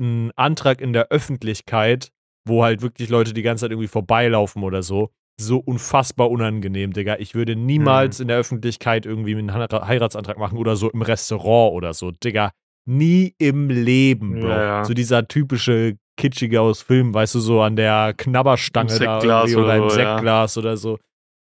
ein 0.00 0.32
Antrag 0.36 0.80
in 0.80 0.92
der 0.92 1.08
Öffentlichkeit, 1.08 2.10
wo 2.46 2.62
halt 2.64 2.80
wirklich 2.82 3.08
Leute 3.08 3.32
die 3.34 3.42
ganze 3.42 3.62
Zeit 3.62 3.72
irgendwie 3.72 3.88
vorbeilaufen 3.88 4.62
oder 4.62 4.82
so, 4.82 5.10
so 5.40 5.58
unfassbar 5.58 6.30
unangenehm, 6.30 6.92
Digga. 6.92 7.16
Ich 7.18 7.34
würde 7.34 7.56
niemals 7.56 8.20
in 8.20 8.28
der 8.28 8.38
Öffentlichkeit 8.38 9.04
irgendwie 9.06 9.34
einen 9.34 9.52
Heira- 9.52 9.86
Heiratsantrag 9.86 10.38
machen 10.38 10.58
oder 10.58 10.76
so 10.76 10.90
im 10.90 11.02
Restaurant 11.02 11.74
oder 11.74 11.92
so, 11.94 12.10
Digga. 12.12 12.52
Nie 12.86 13.34
im 13.38 13.68
Leben, 13.70 14.40
Bro. 14.40 14.48
Ja, 14.48 14.62
ja. 14.62 14.84
So 14.84 14.94
dieser 14.94 15.26
typische 15.26 15.96
Kitschige 16.16 16.60
aus 16.60 16.82
Film, 16.82 17.12
weißt 17.14 17.34
du, 17.34 17.40
so 17.40 17.62
an 17.62 17.76
der 17.76 18.14
Knabberstange 18.16 18.98
da 18.98 19.20
irgendwie 19.20 19.56
oder 19.56 19.76
im 19.76 19.82
oder 19.82 19.90
so, 19.90 19.98
ja. 20.00 20.12
Sektglas 20.14 20.58
oder 20.58 20.76
so. 20.76 20.98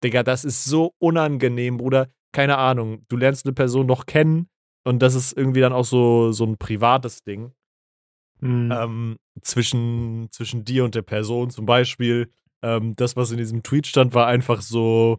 Digga, 0.04 0.22
das 0.22 0.44
ist 0.44 0.64
so 0.64 0.92
unangenehm, 0.98 1.76
Bruder. 1.78 2.08
Keine 2.32 2.58
Ahnung. 2.58 3.04
Du 3.08 3.16
lernst 3.16 3.44
eine 3.46 3.54
Person 3.54 3.86
noch 3.86 4.06
kennen 4.06 4.48
und 4.84 5.00
das 5.02 5.14
ist 5.14 5.32
irgendwie 5.36 5.60
dann 5.60 5.72
auch 5.72 5.84
so, 5.84 6.30
so 6.32 6.44
ein 6.44 6.56
privates 6.58 7.22
Ding 7.24 7.52
Mhm. 8.42 8.72
ähm, 8.72 9.16
zwischen, 9.42 10.28
zwischen 10.30 10.64
dir 10.64 10.84
und 10.84 10.94
der 10.94 11.02
Person. 11.02 11.50
Zum 11.50 11.66
Beispiel, 11.66 12.30
ähm, 12.62 12.94
das, 12.96 13.16
was 13.16 13.30
in 13.30 13.38
diesem 13.38 13.62
Tweet 13.62 13.86
stand, 13.86 14.14
war 14.14 14.26
einfach 14.26 14.60
so 14.60 15.18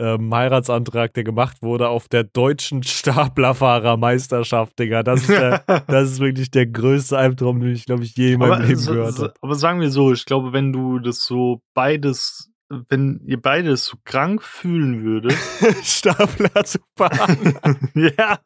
ähm, 0.00 0.32
Heiratsantrag, 0.32 1.12
der 1.14 1.24
gemacht 1.24 1.60
wurde 1.60 1.88
auf 1.88 2.08
der 2.08 2.22
deutschen 2.24 2.82
Staplerfahrermeisterschaft, 2.84 4.78
Digga. 4.78 5.02
Das 5.02 5.22
ist, 5.22 5.30
der, 5.30 5.64
das 5.88 6.12
ist 6.12 6.20
wirklich 6.20 6.50
der 6.50 6.66
größte 6.66 7.18
Albtraum, 7.18 7.60
den 7.60 7.72
ich, 7.72 7.84
glaube 7.84 8.04
ich, 8.04 8.16
je 8.16 8.34
in 8.34 8.38
meinem 8.38 8.52
aber, 8.52 8.62
Leben 8.64 8.76
so- 8.78 8.92
gehört 8.92 9.18
habe. 9.18 9.34
aber 9.40 9.54
sagen 9.56 9.80
wir 9.80 9.90
so, 9.90 10.12
ich 10.12 10.24
glaube, 10.24 10.52
wenn 10.52 10.72
du 10.72 10.98
das 11.00 11.24
so 11.24 11.62
beides, 11.74 12.50
wenn 12.68 13.20
ihr 13.24 13.40
beides 13.40 13.86
so 13.86 13.96
krank 14.04 14.42
fühlen 14.44 15.02
würdet, 15.02 15.32
Stapler 15.82 16.64
zu 16.64 16.78
fahren. 16.96 17.58
ja, 17.94 18.38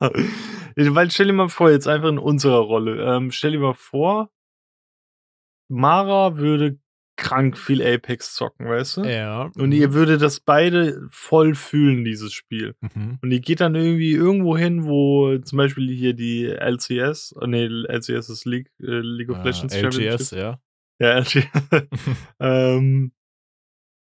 weil 0.77 1.11
stell 1.11 1.27
dir 1.27 1.33
mal 1.35 1.49
vor, 1.51 1.71
jetzt 1.71 1.87
einfach 1.89 2.09
in 2.09 2.19
unserer 2.19 2.61
Rolle, 2.61 3.05
ähm, 3.17 3.31
stell 3.31 3.53
dir 3.53 3.61
mal 3.61 3.75
vor, 3.75 4.31
Mara 5.69 6.37
würde 6.37 6.79
krank 7.23 7.57
viel 7.57 7.81
Apex 7.83 8.35
zocken, 8.35 8.69
weißt 8.69 8.99
du? 8.99 9.05
ja. 9.05 9.51
Und 9.57 9.73
ihr 9.73 9.95
würdet 9.95 10.21
das 10.21 10.41
beide 10.41 11.07
voll 11.11 11.55
fühlen, 11.55 12.05
dieses 12.05 12.33
Spiel. 12.33 12.75
Mhm. 12.81 13.19
Und 13.23 13.31
ihr 13.31 13.41
geht 13.41 13.61
dann 13.61 13.75
irgendwie 13.75 14.13
irgendwo 14.13 14.57
hin, 14.59 14.85
wo 14.85 15.39
zum 15.39 15.57
Beispiel 15.57 15.89
hier 15.95 16.15
die 16.15 16.47
LCS, 16.47 17.35
oh 17.41 17.47
nee, 17.47 17.65
LCS 17.67 18.29
ist 18.29 18.45
League, 18.45 18.71
äh, 18.81 19.01
League 19.01 19.31
of 19.31 19.43
Legends 19.45 19.75
Äh, 19.75 19.83
LGS, 19.83 20.33
ja. 20.33 20.59
Ja, 20.99 21.19
LG. 21.19 21.45
ähm, 22.41 23.13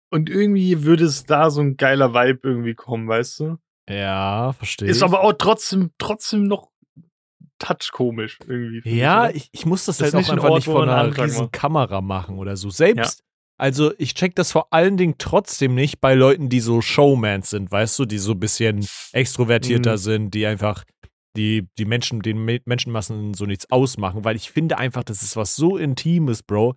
und 0.09 0.29
irgendwie 0.29 0.83
würde 0.83 1.05
es 1.05 1.25
da 1.25 1.49
so 1.49 1.61
ein 1.61 1.75
geiler 1.75 2.13
Vibe 2.13 2.47
irgendwie 2.47 2.75
kommen, 2.75 3.07
weißt 3.07 3.39
du? 3.41 3.57
Ja, 3.89 4.53
verstehe. 4.53 4.87
Ist 4.87 5.03
aber 5.03 5.23
auch 5.23 5.33
trotzdem, 5.33 5.91
trotzdem 5.97 6.43
noch 6.43 6.72
touch 7.59 7.91
komisch 7.91 8.39
irgendwie. 8.47 8.89
Ja, 8.97 9.29
ich, 9.29 9.49
ich 9.51 9.65
muss 9.65 9.85
das, 9.85 9.97
Das 9.97 10.13
halt 10.13 10.25
auch 10.25 10.29
einfach 10.33 10.49
Ort, 10.49 10.55
nicht 10.65 10.67
einen 10.69 10.89
einer 10.89 10.97
Antrag 10.97 11.25
riesen 11.27 11.41
macht. 11.43 11.53
Kamera 11.53 12.01
machen 12.01 12.37
oder 12.37 12.55
so. 12.57 12.69
Selbst, 12.69 13.23
also 13.57 13.93
ich 13.97 14.15
check 14.15 14.35
das 14.35 14.51
vor 14.51 14.67
allen 14.71 14.97
Dingen 14.97 15.15
trotzdem 15.17 15.75
nicht 15.75 16.01
bei 16.01 16.15
Leuten, 16.15 16.49
die 16.49 16.59
so 16.59 16.81
Showmans 16.81 17.51
sind, 17.51 17.71
weißt 17.71 17.97
du, 17.99 18.05
die 18.05 18.17
so 18.17 18.31
ein 18.33 18.39
bisschen 18.39 18.85
extrovertierter 19.13 19.93
Mhm. 19.93 19.97
sind, 19.97 20.33
die 20.33 20.45
einfach 20.45 20.83
die, 21.35 21.67
die 21.79 21.85
Menschen, 21.85 22.21
den 22.21 22.43
Me- 22.43 22.61
Menschenmassen 22.65 23.33
so 23.33 23.45
nichts 23.45 23.71
ausmachen, 23.71 24.23
weil 24.23 24.35
ich 24.35 24.51
finde 24.51 24.77
einfach, 24.77 25.03
das 25.03 25.23
ist 25.23 25.35
was 25.35 25.55
so 25.55 25.77
Intimes, 25.77 26.43
Bro. 26.43 26.75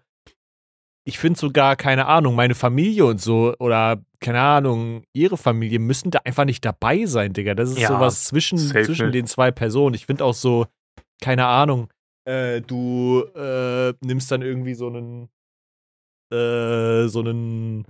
Ich 1.08 1.18
finde 1.18 1.38
sogar, 1.38 1.76
keine 1.76 2.06
Ahnung, 2.06 2.34
meine 2.34 2.54
Familie 2.56 3.06
und 3.06 3.20
so 3.20 3.54
oder 3.60 4.02
keine 4.20 4.40
Ahnung, 4.40 5.04
ihre 5.12 5.36
Familie 5.36 5.78
müssen 5.78 6.10
da 6.10 6.18
einfach 6.24 6.44
nicht 6.44 6.64
dabei 6.64 7.06
sein, 7.06 7.32
Digga. 7.32 7.54
Das 7.54 7.70
ist 7.70 7.78
Ja, 7.78 7.88
sowas 7.88 8.24
zwischen, 8.24 8.58
zwischen 8.58 9.12
den 9.12 9.26
zwei 9.26 9.50
Personen. 9.52 9.94
Ich 9.94 10.06
finde 10.06 10.24
auch 10.24 10.34
so, 10.34 10.66
keine 11.22 11.46
Ahnung, 11.46 11.88
äh, 12.28 12.60
du 12.60 13.22
äh, 13.36 13.94
nimmst 14.04 14.32
dann 14.32 14.42
irgendwie 14.42 14.74
so 14.74 14.88
einen, 14.88 15.28
äh, 16.32 17.06
so 17.08 17.20
einen, 17.20 17.86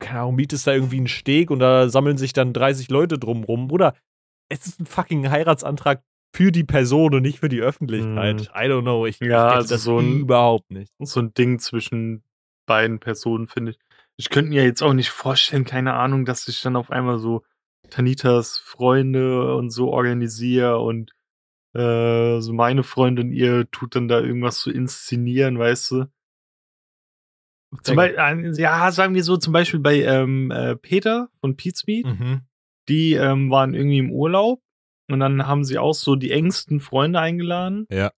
keine 0.00 0.20
Ahnung, 0.20 0.34
mietest 0.36 0.66
da 0.66 0.72
irgendwie 0.74 0.96
einen 0.98 1.08
Steg 1.08 1.50
und 1.52 1.60
da 1.60 1.88
sammeln 1.88 2.18
sich 2.18 2.32
dann 2.32 2.52
30 2.52 2.90
Leute 2.90 3.18
drumrum. 3.18 3.68
Bruder, 3.68 3.94
es 4.48 4.66
ist 4.66 4.80
ein 4.80 4.86
fucking 4.86 5.30
Heiratsantrag 5.30 6.02
für 6.34 6.50
die 6.52 6.64
Person 6.64 7.14
und 7.14 7.22
nicht 7.22 7.38
für 7.40 7.48
die 7.48 7.60
Öffentlichkeit. 7.60 8.36
Mhm. 8.40 8.42
I 8.60 8.66
don't 8.68 8.82
know. 8.82 9.06
Ich, 9.06 9.20
Ja, 9.20 9.50
ich 9.50 9.54
also 9.56 9.74
das 9.74 9.82
so 9.84 9.98
ein- 9.98 10.18
überhaupt 10.20 10.70
nicht. 10.72 10.92
so 11.00 11.20
ein 11.20 11.32
Ding 11.34 11.58
zwischen 11.60 12.22
beiden 12.70 13.00
Personen, 13.00 13.48
finde 13.48 13.72
ich. 13.72 13.78
Ich 14.16 14.30
könnte 14.30 14.50
mir 14.50 14.62
jetzt 14.62 14.80
auch 14.82 14.92
nicht 14.92 15.10
vorstellen, 15.10 15.64
keine 15.64 15.94
Ahnung, 15.94 16.24
dass 16.24 16.46
ich 16.46 16.62
dann 16.62 16.76
auf 16.76 16.90
einmal 16.92 17.18
so 17.18 17.42
Tanitas 17.90 18.58
Freunde 18.58 19.56
und 19.56 19.70
so 19.70 19.90
organisiere 19.90 20.78
und 20.78 21.10
äh, 21.74 22.40
so 22.40 22.52
meine 22.52 22.84
Freundin, 22.84 23.32
ihr 23.32 23.68
tut 23.72 23.96
dann 23.96 24.06
da 24.06 24.20
irgendwas 24.20 24.60
zu 24.60 24.70
inszenieren, 24.70 25.58
weißt 25.58 25.90
du? 25.90 26.04
Zum 27.82 27.96
Beispiel, 27.96 28.52
ja, 28.58 28.90
sagen 28.92 29.14
wir 29.14 29.24
so, 29.24 29.36
zum 29.36 29.52
Beispiel 29.52 29.80
bei 29.80 30.02
ähm, 30.02 30.50
äh, 30.50 30.76
Peter 30.76 31.28
von 31.40 31.56
Pete's 31.56 31.86
Meat, 31.86 32.06
Mhm. 32.06 32.42
die 32.88 33.14
ähm, 33.14 33.50
waren 33.50 33.74
irgendwie 33.74 33.98
im 33.98 34.10
Urlaub 34.12 34.60
und 35.10 35.20
dann 35.20 35.46
haben 35.46 35.64
sie 35.64 35.78
auch 35.78 35.94
so 35.94 36.14
die 36.16 36.30
engsten 36.32 36.80
Freunde 36.80 37.20
eingeladen. 37.20 37.86
Ja. 37.90 38.12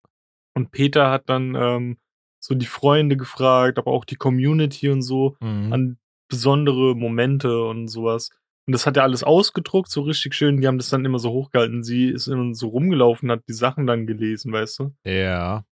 Und 0.54 0.70
Peter 0.72 1.10
hat 1.10 1.28
dann 1.28 1.54
ähm, 1.54 1.98
so 2.44 2.54
die 2.54 2.66
Freunde 2.66 3.16
gefragt, 3.16 3.78
aber 3.78 3.90
auch 3.92 4.04
die 4.04 4.16
Community 4.16 4.88
und 4.90 5.02
so 5.02 5.36
Mhm. 5.40 5.72
an 5.72 5.98
besondere 6.28 6.94
Momente 6.96 7.62
und 7.64 7.88
sowas. 7.88 8.30
Und 8.66 8.72
das 8.72 8.86
hat 8.86 8.96
er 8.96 9.02
alles 9.02 9.22
ausgedruckt, 9.24 9.90
so 9.90 10.02
richtig 10.02 10.34
schön. 10.34 10.60
Die 10.60 10.66
haben 10.66 10.78
das 10.78 10.88
dann 10.88 11.04
immer 11.04 11.18
so 11.18 11.30
hochgehalten. 11.30 11.82
Sie 11.82 12.08
ist 12.08 12.26
immer 12.28 12.54
so 12.54 12.68
rumgelaufen, 12.68 13.30
hat 13.30 13.42
die 13.48 13.52
Sachen 13.52 13.86
dann 13.86 14.06
gelesen, 14.06 14.52
weißt 14.52 14.78
du? 14.80 14.94
Ja. 15.04 15.64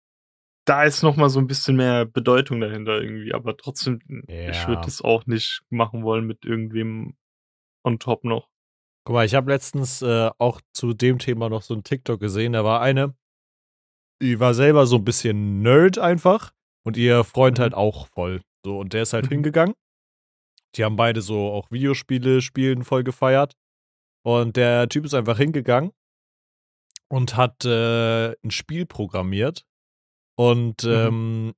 Da 0.67 0.85
ist 0.85 1.03
noch 1.03 1.17
mal 1.17 1.31
so 1.31 1.39
ein 1.41 1.47
bisschen 1.47 1.77
mehr 1.77 2.05
Bedeutung 2.05 2.61
dahinter 2.61 3.01
irgendwie. 3.01 3.33
Aber 3.33 3.57
trotzdem, 3.57 4.01
ich 4.29 4.63
Ja. 4.63 4.69
würde 4.69 4.83
das 4.85 5.01
auch 5.03 5.27
nicht 5.27 5.63
machen 5.71 6.03
wollen 6.05 6.27
mit 6.27 6.45
irgendwem 6.45 7.15
on 7.85 7.99
top 7.99 8.25
noch. 8.25 8.49
Guck 9.07 9.15
mal, 9.15 9.25
ich 9.25 9.35
habe 9.35 9.51
letztens 9.51 10.03
äh, 10.03 10.31
auch 10.39 10.61
zu 10.75 10.93
dem 10.93 11.19
Thema 11.19 11.49
noch 11.49 11.63
so 11.63 11.75
ein 11.75 11.83
TikTok 11.85 12.21
gesehen. 12.21 12.53
Da 12.53 12.65
war 12.65 12.83
eine, 12.83 13.15
die 14.23 14.39
war 14.39 14.53
selber 14.53 14.85
so 14.87 14.97
ein 14.97 15.05
bisschen 15.05 15.63
Nerd 15.63 15.99
einfach 15.99 16.53
und 16.85 16.97
ihr 16.97 17.25
Freund 17.25 17.59
Mhm. 17.59 17.63
halt 17.63 17.75
auch 17.75 18.07
voll. 18.09 18.41
So, 18.65 18.79
und 18.79 18.93
der 18.93 19.03
ist 19.03 19.13
halt 19.13 19.27
Mhm. 19.27 19.31
hingegangen. 19.37 19.75
Die 20.77 20.85
haben 20.85 20.97
beide 20.97 21.21
so 21.21 21.51
auch 21.51 21.71
Videospiele 21.71 22.41
spielen 22.43 22.85
voll 22.85 23.03
gefeiert. 23.05 23.55
Und 24.23 24.57
der 24.57 24.89
Typ 24.89 25.05
ist 25.05 25.15
einfach 25.15 25.39
hingegangen 25.39 25.93
und 27.09 27.37
hat 27.37 27.65
äh, 27.65 28.31
ein 28.43 28.51
Spiel 28.51 28.87
programmiert. 28.87 29.65
Und 30.39 30.85
Mhm. 30.85 30.91
ähm, 30.91 31.53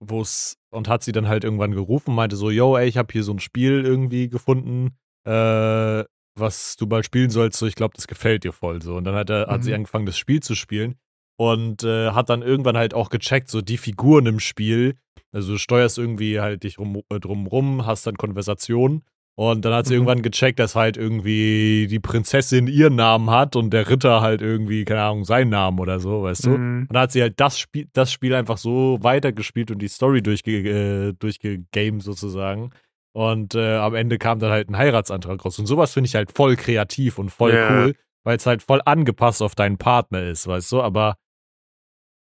wo's, 0.00 0.56
und 0.72 0.88
hat 0.88 1.02
sie 1.02 1.12
dann 1.12 1.28
halt 1.28 1.44
irgendwann 1.44 1.72
gerufen, 1.72 2.14
meinte 2.14 2.36
so, 2.36 2.50
yo, 2.50 2.76
ey, 2.76 2.88
ich 2.88 2.96
habe 2.96 3.12
hier 3.12 3.22
so 3.22 3.32
ein 3.32 3.38
Spiel 3.40 3.84
irgendwie 3.84 4.28
gefunden, 4.28 4.96
äh, 5.24 6.04
was 6.34 6.76
du 6.76 6.86
mal 6.86 7.04
spielen 7.04 7.30
sollst, 7.30 7.58
so 7.58 7.66
ich 7.66 7.74
glaube, 7.74 7.94
das 7.94 8.06
gefällt 8.06 8.42
dir 8.44 8.52
voll 8.52 8.80
so. 8.82 8.96
Und 8.96 9.04
dann 9.04 9.14
hat 9.14 9.28
er, 9.30 9.46
hat 9.48 9.62
sie 9.62 9.70
Mhm. 9.70 9.76
angefangen, 9.76 10.06
das 10.06 10.16
Spiel 10.18 10.40
zu 10.42 10.54
spielen 10.54 10.96
und 11.36 11.82
äh, 11.84 12.10
hat 12.10 12.30
dann 12.30 12.42
irgendwann 12.42 12.76
halt 12.76 12.94
auch 12.94 13.10
gecheckt, 13.10 13.48
so 13.48 13.60
die 13.60 13.78
Figuren 13.78 14.26
im 14.26 14.40
Spiel. 14.40 14.96
Also 15.32 15.52
du 15.52 15.58
steuerst 15.58 15.98
irgendwie 15.98 16.40
halt 16.40 16.62
dich 16.62 16.78
rum, 16.78 17.02
äh, 17.10 17.18
drum 17.18 17.46
rum, 17.46 17.86
hast 17.86 18.06
dann 18.06 18.16
Konversationen. 18.16 19.02
Und 19.34 19.64
dann 19.64 19.72
hat 19.72 19.86
sie 19.86 19.94
Mhm. 19.94 20.00
irgendwann 20.00 20.22
gecheckt, 20.22 20.58
dass 20.58 20.74
halt 20.74 20.98
irgendwie 20.98 21.86
die 21.88 22.00
Prinzessin 22.00 22.66
ihren 22.66 22.96
Namen 22.96 23.30
hat 23.30 23.56
und 23.56 23.70
der 23.70 23.88
Ritter 23.88 24.20
halt 24.20 24.42
irgendwie, 24.42 24.84
keine 24.84 25.00
Ahnung, 25.04 25.24
seinen 25.24 25.48
Namen 25.48 25.78
oder 25.80 26.00
so, 26.00 26.22
weißt 26.24 26.44
du? 26.44 26.50
Mhm. 26.58 26.80
Und 26.82 26.92
dann 26.92 27.02
hat 27.04 27.12
sie 27.12 27.22
halt 27.22 27.40
das 27.40 27.58
Spiel, 27.58 27.88
das 27.94 28.12
Spiel 28.12 28.34
einfach 28.34 28.58
so 28.58 28.98
weitergespielt 29.00 29.70
und 29.70 29.78
die 29.80 29.88
Story 29.88 30.22
durchge 30.22 31.08
äh, 31.08 31.12
durchgegamed 31.18 32.02
sozusagen. 32.02 32.72
Und 33.14 33.54
äh, 33.54 33.76
am 33.76 33.94
Ende 33.94 34.18
kam 34.18 34.38
dann 34.38 34.50
halt 34.50 34.68
ein 34.68 34.76
Heiratsantrag 34.76 35.42
raus. 35.42 35.58
Und 35.58 35.64
sowas 35.66 35.94
finde 35.94 36.08
ich 36.08 36.14
halt 36.14 36.30
voll 36.32 36.56
kreativ 36.56 37.18
und 37.18 37.30
voll 37.30 37.54
Ja. 37.54 37.70
cool, 37.70 37.94
weil 38.24 38.36
es 38.36 38.44
halt 38.46 38.62
voll 38.62 38.82
angepasst 38.84 39.40
auf 39.42 39.54
deinen 39.54 39.78
Partner 39.78 40.22
ist, 40.24 40.46
weißt 40.46 40.70
du? 40.72 40.82
Aber 40.82 41.16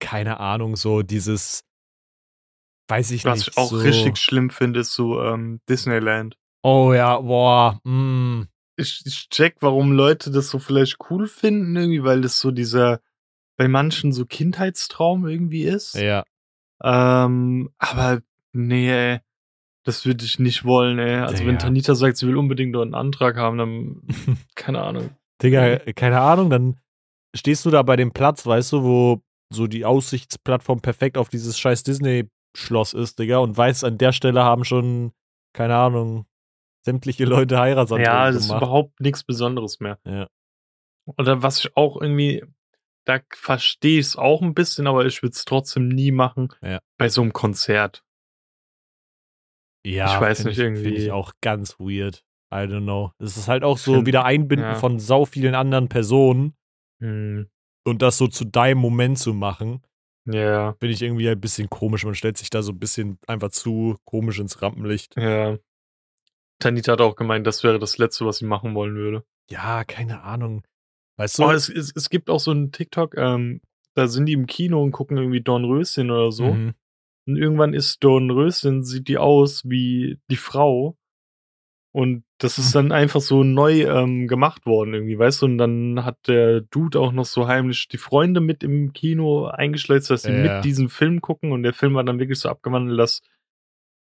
keine 0.00 0.40
Ahnung, 0.40 0.76
so 0.76 1.02
dieses, 1.02 1.62
weiß 2.88 3.12
ich 3.12 3.24
Was 3.24 3.38
nicht. 3.38 3.48
ich 3.48 3.56
auch 3.56 3.70
so, 3.70 3.78
richtig 3.78 4.18
schlimm 4.18 4.50
finde, 4.50 4.80
ist 4.80 4.92
so 4.92 5.22
ähm, 5.22 5.60
Disneyland. 5.68 6.36
Oh 6.62 6.92
ja, 6.92 7.18
boah, 7.18 7.80
mm, 7.84 8.42
ich, 8.76 9.02
ich 9.06 9.28
check, 9.28 9.56
warum 9.60 9.92
Leute 9.92 10.30
das 10.30 10.50
so 10.50 10.58
vielleicht 10.58 10.96
cool 11.10 11.26
finden, 11.26 11.76
irgendwie, 11.76 12.04
weil 12.04 12.20
das 12.20 12.40
so 12.40 12.50
dieser 12.50 13.00
bei 13.56 13.68
manchen 13.68 14.12
so 14.12 14.24
Kindheitstraum 14.24 15.26
irgendwie 15.26 15.64
ist. 15.64 15.94
ja. 15.94 16.24
Ähm, 16.82 17.70
aber 17.78 18.22
nee, 18.52 18.90
ey, 18.90 19.20
das 19.84 20.06
würde 20.06 20.24
ich 20.24 20.38
nicht 20.38 20.64
wollen, 20.64 20.98
ey. 20.98 21.16
Also 21.16 21.44
wenn 21.44 21.56
Digga. 21.56 21.64
Tanita 21.66 21.94
sagt, 21.94 22.16
sie 22.16 22.26
will 22.26 22.38
unbedingt 22.38 22.72
noch 22.72 22.80
einen 22.80 22.94
Antrag 22.94 23.36
haben, 23.36 23.58
dann 23.58 24.02
keine 24.54 24.80
Ahnung. 24.80 25.10
Digga, 25.42 25.78
keine 25.92 26.20
Ahnung, 26.20 26.48
dann 26.48 26.80
stehst 27.34 27.64
du 27.66 27.70
da 27.70 27.82
bei 27.82 27.96
dem 27.96 28.12
Platz, 28.12 28.46
weißt 28.46 28.72
du, 28.72 28.82
wo 28.82 29.22
so 29.52 29.66
die 29.66 29.84
Aussichtsplattform 29.84 30.80
perfekt 30.80 31.18
auf 31.18 31.28
dieses 31.28 31.58
scheiß 31.58 31.82
Disney 31.82 32.28
Schloss 32.56 32.94
ist, 32.94 33.18
Digga, 33.18 33.38
und 33.38 33.56
weiß, 33.56 33.84
an 33.84 33.98
der 33.98 34.12
Stelle 34.12 34.42
haben 34.44 34.64
schon, 34.64 35.12
keine 35.52 35.76
Ahnung, 35.76 36.26
sämtliche 36.84 37.24
Leute 37.24 37.58
Heiratsanträge 37.58 38.08
Ja, 38.08 38.24
gemacht. 38.26 38.36
das 38.36 38.44
ist 38.46 38.50
überhaupt 38.50 39.00
nichts 39.00 39.24
Besonderes 39.24 39.80
mehr. 39.80 39.98
Ja. 40.04 40.28
Oder 41.18 41.42
was 41.42 41.58
ich 41.60 41.76
auch 41.76 42.00
irgendwie, 42.00 42.44
da 43.06 43.20
verstehe 43.32 43.98
ich 44.00 44.06
es 44.06 44.16
auch 44.16 44.42
ein 44.42 44.54
bisschen, 44.54 44.86
aber 44.86 45.04
ich 45.06 45.22
würde 45.22 45.32
es 45.34 45.44
trotzdem 45.44 45.88
nie 45.88 46.10
machen. 46.12 46.48
Ja. 46.62 46.80
Bei 46.98 47.08
so 47.08 47.22
einem 47.22 47.32
Konzert. 47.32 48.04
Ja, 49.84 50.14
Ich 50.14 50.20
weiß 50.20 50.44
nicht, 50.44 50.58
ich, 50.58 50.64
irgendwie- 50.64 50.82
Finde 50.84 51.00
ich 51.02 51.10
auch 51.12 51.32
ganz 51.40 51.78
weird. 51.78 52.24
I 52.52 52.66
don't 52.66 52.82
know. 52.82 53.12
Es 53.18 53.36
ist 53.36 53.48
halt 53.48 53.62
auch 53.62 53.78
so 53.78 54.06
wieder 54.06 54.24
Einbinden 54.24 54.66
ja. 54.66 54.74
von 54.74 54.98
sau 54.98 55.24
vielen 55.24 55.54
anderen 55.54 55.88
Personen 55.88 56.54
Hm, 57.00 57.48
und 57.84 58.02
das 58.02 58.18
so 58.18 58.26
zu 58.26 58.44
deinem 58.44 58.78
Moment 58.78 59.18
zu 59.18 59.34
machen, 59.34 59.82
ja, 60.26 60.74
finde 60.74 60.94
ich 60.94 61.02
irgendwie 61.02 61.28
ein 61.28 61.40
bisschen 61.40 61.70
komisch. 61.70 62.04
Man 62.04 62.14
stellt 62.14 62.38
sich 62.38 62.50
da 62.50 62.62
so 62.62 62.72
ein 62.72 62.78
bisschen 62.78 63.18
einfach 63.26 63.50
zu 63.50 63.96
komisch 64.04 64.38
ins 64.38 64.60
Rampenlicht. 64.62 65.16
ja. 65.16 65.58
Tanita 66.60 66.92
hat 66.92 67.00
auch 67.00 67.16
gemeint, 67.16 67.46
das 67.46 67.64
wäre 67.64 67.78
das 67.78 67.96
Letzte, 67.96 68.26
was 68.26 68.36
sie 68.36 68.44
machen 68.44 68.74
wollen 68.74 68.94
würde. 68.94 69.24
Ja, 69.48 69.82
keine 69.82 70.22
Ahnung. 70.22 70.62
Weißt 71.16 71.38
du? 71.38 71.44
Oh, 71.44 71.50
es, 71.50 71.70
es, 71.70 71.92
es 71.96 72.10
gibt 72.10 72.28
auch 72.28 72.38
so 72.38 72.50
einen 72.50 72.70
TikTok, 72.70 73.16
ähm, 73.16 73.62
da 73.94 74.08
sind 74.08 74.26
die 74.26 74.34
im 74.34 74.46
Kino 74.46 74.82
und 74.82 74.92
gucken 74.92 75.16
irgendwie 75.16 75.40
Dornröschen 75.40 76.10
oder 76.10 76.30
so. 76.30 76.52
Mhm. 76.52 76.74
Und 77.26 77.36
irgendwann 77.36 77.74
ist 77.74 78.04
Dornröschen, 78.04 78.84
sieht 78.84 79.08
die 79.08 79.18
aus 79.18 79.62
wie 79.64 80.18
die 80.30 80.36
Frau. 80.36 80.96
Und 81.92 82.22
das 82.38 82.58
ist 82.58 82.74
dann 82.74 82.92
einfach 82.92 83.20
so 83.20 83.42
neu 83.42 83.82
ähm, 83.82 84.28
gemacht 84.28 84.64
worden 84.64 84.94
irgendwie, 84.94 85.18
weißt 85.18 85.42
du? 85.42 85.46
Und 85.46 85.58
dann 85.58 86.04
hat 86.04 86.16
der 86.28 86.60
Dude 86.60 87.00
auch 87.00 87.10
noch 87.10 87.24
so 87.24 87.48
heimlich 87.48 87.88
die 87.88 87.98
Freunde 87.98 88.40
mit 88.40 88.62
im 88.62 88.92
Kino 88.92 89.46
eingeschleust, 89.46 90.08
dass 90.10 90.22
sie 90.22 90.32
Ja. 90.32 90.38
mit 90.38 90.64
diesem 90.64 90.88
Film 90.88 91.20
gucken. 91.20 91.50
Und 91.50 91.64
der 91.64 91.74
Film 91.74 91.94
war 91.94 92.04
dann 92.04 92.20
wirklich 92.20 92.38
so 92.38 92.48
abgewandelt, 92.48 92.98
dass 92.98 93.20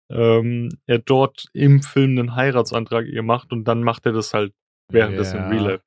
ähm, 0.10 0.70
er 0.86 1.00
dort 1.00 1.46
im 1.54 1.82
Film 1.82 2.18
einen 2.18 2.36
Heiratsantrag 2.36 3.06
ihr 3.08 3.24
macht 3.24 3.52
und 3.52 3.66
dann 3.66 3.84
macht 3.84 4.06
er 4.06 4.12
das 4.14 4.34
halt 4.34 4.54
währenddessen 4.92 5.38
Ja. 5.38 5.44
im 5.44 5.50
Real 5.50 5.64
Life. 5.64 5.84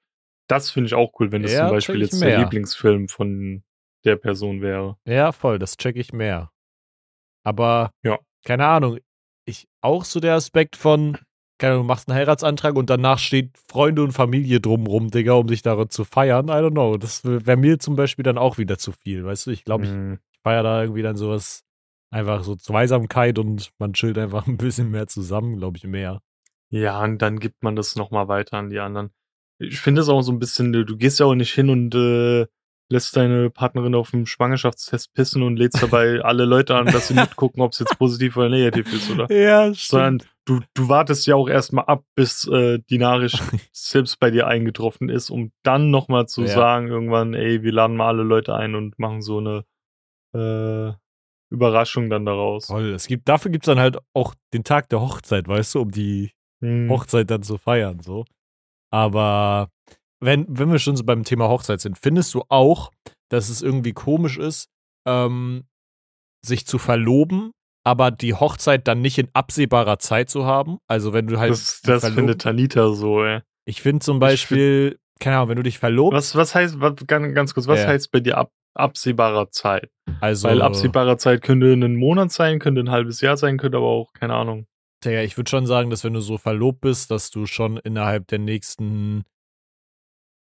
Das 0.48 0.70
finde 0.70 0.86
ich 0.88 0.94
auch 0.94 1.12
cool, 1.20 1.30
wenn 1.30 1.42
das 1.42 1.52
Ja, 1.52 1.60
zum 1.60 1.70
Beispiel 1.70 2.00
jetzt 2.00 2.20
der 2.20 2.28
mehr. 2.30 2.38
Lieblingsfilm 2.40 3.08
von 3.08 3.62
der 4.04 4.16
Person 4.16 4.60
wäre. 4.62 4.96
Ja, 5.06 5.32
voll, 5.32 5.58
das 5.58 5.76
check 5.76 5.96
ich 5.96 6.12
mehr. 6.12 6.50
Aber, 7.44 7.90
Ja. 8.02 8.18
keine 8.44 8.66
Ahnung, 8.66 8.98
ich 9.46 9.68
auch 9.80 10.04
so 10.04 10.20
der 10.20 10.34
Aspekt 10.34 10.76
von, 10.76 11.18
keine 11.58 11.74
Ahnung, 11.74 11.84
du 11.84 11.88
machst 11.88 12.08
einen 12.08 12.16
Heiratsantrag 12.18 12.76
und 12.76 12.88
danach 12.90 13.18
steht 13.18 13.56
Freunde 13.68 14.02
und 14.02 14.12
Familie 14.12 14.60
drumrum, 14.60 15.10
Digga, 15.10 15.32
um 15.34 15.46
dich 15.46 15.62
darin 15.62 15.90
zu 15.90 16.04
feiern. 16.04 16.48
I 16.48 16.52
don't 16.52 16.70
know. 16.70 16.96
Das 16.96 17.24
wäre 17.24 17.56
mir 17.56 17.78
zum 17.78 17.96
Beispiel 17.96 18.22
dann 18.22 18.38
auch 18.38 18.58
wieder 18.58 18.78
zu 18.78 18.92
viel, 18.92 19.24
weißt 19.24 19.46
du? 19.46 19.50
Ich 19.50 19.64
glaube, 19.64 19.84
ich 19.84 19.90
Mhm. 19.90 20.18
feiere 20.42 20.62
da 20.62 20.82
irgendwie 20.82 21.02
dann 21.02 21.16
sowas, 21.16 21.64
einfach 22.10 22.42
so 22.42 22.56
Zweisamkeit 22.56 23.38
und 23.38 23.70
man 23.78 23.92
chillt 23.92 24.18
einfach 24.18 24.46
ein 24.46 24.56
bisschen 24.56 24.90
mehr 24.90 25.06
zusammen, 25.08 25.56
glaube 25.58 25.76
ich, 25.76 25.84
mehr. 25.84 26.20
Ja, 26.70 27.02
und 27.02 27.18
dann 27.22 27.38
gibt 27.40 27.62
man 27.62 27.76
das 27.76 27.96
nochmal 27.96 28.28
weiter 28.28 28.58
an 28.58 28.70
die 28.70 28.78
anderen. 28.78 29.10
Ich 29.58 29.80
finde 29.80 30.02
es 30.02 30.08
auch 30.08 30.22
so 30.22 30.30
ein 30.32 30.38
bisschen, 30.38 30.72
du 30.72 30.96
gehst 30.96 31.18
ja 31.18 31.26
auch 31.26 31.34
nicht 31.34 31.52
hin 31.52 31.68
und 31.70 31.94
äh, 31.94 32.46
lässt 32.90 33.16
deine 33.16 33.50
Partnerin 33.50 33.94
auf 33.94 34.10
dem 34.12 34.24
Schwangerschaftstest 34.26 35.12
pissen 35.14 35.42
und 35.42 35.56
lädst 35.56 35.82
dabei 35.82 36.20
alle 36.24 36.44
Leute 36.44 36.74
an, 36.76 36.86
dass 36.86 37.08
sie 37.08 37.14
mitgucken, 37.14 37.60
ob 37.62 37.72
es 37.72 37.78
jetzt 37.80 37.98
positiv 37.98 38.36
oder 38.36 38.48
negativ 38.48 38.92
ist, 38.92 39.10
oder? 39.10 39.30
Ja, 39.30 39.72
Sondern 39.74 40.22
du, 40.46 40.60
du 40.74 40.88
wartest 40.88 41.26
ja 41.26 41.34
auch 41.34 41.48
erstmal 41.48 41.84
ab, 41.84 42.04
bis 42.14 42.46
äh, 42.48 42.78
die 42.88 42.98
Nachricht 42.98 43.42
selbst 43.72 44.18
bei 44.18 44.30
dir 44.30 44.46
eingetroffen 44.46 45.08
ist, 45.10 45.28
um 45.30 45.52
dann 45.62 45.90
nochmal 45.90 46.26
zu 46.28 46.42
Ja. 46.42 46.48
sagen, 46.48 46.88
irgendwann, 46.88 47.34
ey, 47.34 47.62
wir 47.62 47.72
laden 47.72 47.96
mal 47.96 48.08
alle 48.08 48.22
Leute 48.22 48.54
ein 48.54 48.74
und 48.74 48.98
machen 48.98 49.20
so 49.22 49.38
eine 49.38 49.64
äh, 50.34 50.92
Überraschung 51.50 52.10
dann 52.10 52.24
daraus. 52.26 52.66
Toll. 52.68 52.92
Es 52.92 53.06
gibt, 53.06 53.28
dafür 53.28 53.50
gibt 53.50 53.64
es 53.64 53.66
dann 53.66 53.80
halt 53.80 53.98
auch 54.14 54.34
den 54.52 54.64
Tag 54.64 54.88
der 54.90 55.00
Hochzeit, 55.00 55.48
weißt 55.48 55.74
du, 55.74 55.80
um 55.82 55.90
die 55.90 56.32
Hm. 56.60 56.90
Hochzeit 56.90 57.30
dann 57.30 57.42
zu 57.44 57.56
feiern, 57.56 58.00
so. 58.00 58.24
Aber 58.90 59.70
wenn, 60.20 60.46
wenn 60.48 60.70
wir 60.70 60.78
schon 60.78 60.96
so 60.96 61.04
beim 61.04 61.24
Thema 61.24 61.48
Hochzeit 61.48 61.80
sind, 61.80 61.98
findest 61.98 62.34
du 62.34 62.42
auch, 62.48 62.90
dass 63.30 63.48
es 63.48 63.62
irgendwie 63.62 63.92
komisch 63.92 64.38
ist, 64.38 64.68
ähm, 65.06 65.64
sich 66.44 66.66
zu 66.66 66.78
verloben, 66.78 67.52
aber 67.84 68.10
die 68.10 68.34
Hochzeit 68.34 68.86
dann 68.88 69.00
nicht 69.00 69.18
in 69.18 69.28
absehbarer 69.32 69.98
Zeit 69.98 70.30
zu 70.30 70.44
haben? 70.44 70.78
Also 70.88 71.12
wenn 71.12 71.26
du 71.26 71.38
halt. 71.38 71.50
Das, 71.52 71.80
das 71.82 72.08
findet 72.08 72.42
Tanita 72.42 72.92
so, 72.92 73.24
ey. 73.24 73.40
Ich 73.66 73.82
finde 73.82 74.00
zum 74.04 74.18
Beispiel, 74.18 74.98
keine 75.20 75.36
Ahnung, 75.36 75.50
wenn 75.50 75.56
du 75.56 75.62
dich 75.62 75.78
verlobst, 75.78 76.14
Was, 76.16 76.34
was 76.36 76.54
heißt, 76.54 76.80
was, 76.80 76.94
ganz, 77.06 77.34
ganz 77.34 77.54
kurz, 77.54 77.66
was 77.66 77.80
Ja. 77.80 77.88
heißt 77.88 78.10
bei 78.10 78.20
dir 78.20 78.38
ab, 78.38 78.50
absehbarer 78.74 79.50
Zeit? 79.50 79.90
also. 80.20 80.48
Weil 80.48 80.62
absehbarer 80.62 81.18
Zeit 81.18 81.42
könnte 81.42 81.72
ein 81.72 81.96
Monat 81.96 82.32
sein, 82.32 82.58
könnte 82.58 82.80
ein 82.80 82.90
halbes 82.90 83.20
Jahr 83.20 83.36
sein, 83.36 83.58
könnte 83.58 83.76
aber 83.78 83.86
auch, 83.88 84.12
keine 84.14 84.34
Ahnung. 84.34 84.66
Digga, 85.04 85.20
ich 85.22 85.36
würde 85.36 85.48
schon 85.50 85.66
sagen, 85.66 85.90
dass 85.90 86.02
wenn 86.02 86.14
du 86.14 86.20
so 86.20 86.38
verlobt 86.38 86.80
bist, 86.80 87.10
dass 87.10 87.30
du 87.30 87.46
schon 87.46 87.76
innerhalb 87.76 88.26
der 88.28 88.38
nächsten, 88.40 89.22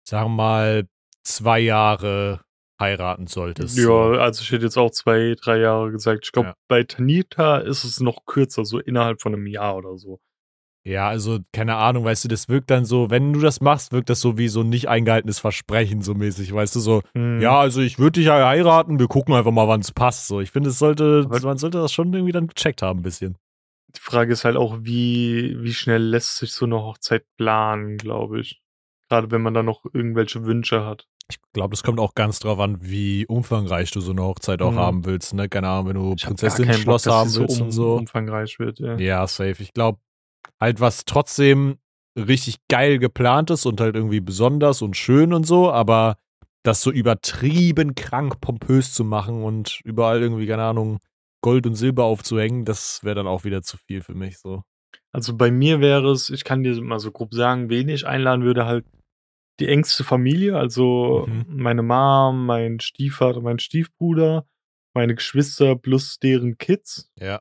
sagen 0.07 0.31
wir 0.31 0.35
mal, 0.35 0.87
zwei 1.23 1.59
Jahre 1.59 2.41
heiraten 2.79 3.27
solltest. 3.27 3.77
Ja, 3.77 3.89
also 4.11 4.41
ich 4.43 4.51
hätte 4.51 4.65
jetzt 4.65 4.77
auch 4.77 4.91
zwei, 4.91 5.35
drei 5.41 5.57
Jahre 5.59 5.91
gesagt. 5.91 6.25
Ich 6.25 6.31
glaube, 6.31 6.49
Ja. 6.49 6.55
bei 6.67 6.83
Tanita 6.83 7.57
ist 7.57 7.83
es 7.83 7.99
noch 7.99 8.25
kürzer, 8.25 8.63
so 8.65 8.79
innerhalb 8.79 9.21
von 9.21 9.33
einem 9.33 9.47
Jahr 9.47 9.75
oder 9.75 9.97
so. 9.97 10.19
Ja, 10.85 11.09
also 11.09 11.39
keine 11.51 11.75
Ahnung, 11.75 12.05
weißt 12.05 12.23
du, 12.23 12.27
das 12.29 12.47
wirkt 12.47 12.69
dann 12.71 12.85
so, 12.85 13.09
wenn 13.09 13.33
du 13.33 13.41
das 13.41 13.59
machst, 13.59 13.91
wirkt 13.91 14.09
das 14.09 14.21
so 14.21 14.37
wie 14.37 14.47
so 14.47 14.61
ein 14.61 14.69
nicht 14.69 14.87
eingehaltenes 14.87 15.39
Versprechen, 15.39 16.01
so 16.01 16.13
mäßig, 16.13 16.53
weißt 16.53 16.75
du, 16.75 16.79
so, 16.79 17.01
Hm. 17.13 17.41
ja, 17.41 17.59
also 17.59 17.81
ich 17.81 17.99
würde 17.99 18.19
dich 18.21 18.27
ja 18.27 18.47
heiraten, 18.47 18.97
wir 18.99 19.07
gucken 19.07 19.33
einfach 19.33 19.51
mal, 19.51 19.67
wann 19.67 19.81
es 19.81 19.91
passt. 19.91 20.27
So, 20.27 20.39
ich 20.39 20.51
finde, 20.51 20.69
es 20.69 20.79
sollte, 20.79 21.23
Aber- 21.25 21.41
man 21.41 21.57
sollte 21.57 21.79
das 21.79 21.91
schon 21.91 22.13
irgendwie 22.13 22.31
dann 22.31 22.47
gecheckt 22.47 22.81
haben, 22.83 22.99
ein 22.99 23.03
bisschen. 23.03 23.37
Die 23.93 23.99
Frage 23.99 24.31
ist 24.31 24.45
halt 24.45 24.55
auch, 24.55 24.77
wie, 24.81 25.57
wie 25.61 25.73
schnell 25.73 26.03
lässt 26.03 26.37
sich 26.37 26.53
so 26.53 26.65
eine 26.65 26.77
Hochzeit 26.81 27.25
planen, 27.37 27.97
glaube 27.97 28.39
ich. 28.39 28.61
Gerade 29.09 29.31
wenn 29.31 29.41
man 29.41 29.53
da 29.53 29.63
noch 29.63 29.83
irgendwelche 29.93 30.45
Wünsche 30.45 30.85
hat. 30.85 31.07
Ich 31.29 31.37
glaube, 31.53 31.71
das 31.71 31.83
kommt 31.83 31.99
auch 31.99 32.15
ganz 32.15 32.39
drauf 32.39 32.59
an, 32.59 32.77
wie 32.81 33.25
umfangreich 33.25 33.91
du 33.91 33.99
so 33.99 34.11
eine 34.11 34.23
Hochzeit 34.23 34.61
auch 34.61 34.71
Mhm. 34.73 34.77
haben 34.77 35.05
willst, 35.05 35.33
ne? 35.33 35.49
Keine 35.49 35.67
Ahnung, 35.69 35.87
wenn 35.87 35.95
du 35.95 36.13
Ich 36.17 36.23
hab 36.25 36.29
gar 36.29 36.29
Prinzessin 36.29 36.65
keinen 36.65 36.75
Bock, 36.75 36.81
Schloss 36.83 37.03
dass 37.03 37.13
haben 37.13 37.35
willst 37.35 37.59
um, 37.61 37.67
und 37.67 37.71
so. 37.71 37.95
umfangreich 37.97 38.59
wird, 38.59 38.79
ja. 38.79 38.97
Ja, 38.97 39.27
safe. 39.27 39.61
Ich 39.61 39.73
glaube, 39.73 39.99
halt 40.59 40.79
was 40.79 41.05
trotzdem 41.05 41.77
richtig 42.17 42.57
geil 42.69 42.97
geplant 42.99 43.49
ist 43.51 43.65
und 43.65 43.79
halt 43.81 43.95
irgendwie 43.95 44.21
besonders 44.21 44.81
und 44.81 44.95
schön 44.97 45.33
und 45.33 45.45
so, 45.45 45.69
aber 45.71 46.17
das 46.63 46.81
so 46.81 46.91
übertrieben 46.91 47.95
krank 47.95 48.41
pompös 48.41 48.93
zu 48.93 49.03
machen 49.03 49.43
und 49.43 49.79
überall 49.83 50.21
irgendwie, 50.21 50.47
keine 50.47 50.63
Ahnung, 50.63 50.99
Gold 51.41 51.67
und 51.67 51.75
Silber 51.75 52.05
aufzuhängen, 52.05 52.65
das 52.65 53.03
wäre 53.03 53.15
dann 53.15 53.27
auch 53.27 53.43
wieder 53.43 53.61
zu 53.61 53.77
viel 53.77 54.01
für 54.01 54.15
mich 54.15 54.39
so. 54.39 54.63
Also 55.11 55.37
bei 55.37 55.51
mir 55.51 55.79
wäre 55.79 56.09
es, 56.11 56.29
ich 56.29 56.43
kann 56.43 56.63
dir 56.63 56.81
mal 56.81 56.99
so 56.99 57.11
grob 57.11 57.33
sagen, 57.33 57.69
wen 57.69 57.87
ich 57.89 58.07
einladen 58.07 58.43
würde, 58.43 58.65
halt 58.65 58.85
die 59.59 59.67
engste 59.67 60.03
Familie, 60.03 60.57
also 60.57 61.25
Mhm. 61.27 61.45
meine 61.47 61.81
Mom, 61.83 62.45
mein 62.45 62.79
Stiefvater, 62.79 63.41
mein 63.41 63.59
Stiefbruder, 63.59 64.45
meine 64.93 65.15
Geschwister 65.15 65.75
plus 65.75 66.19
deren 66.19 66.57
Kids. 66.57 67.09
Ja. 67.19 67.39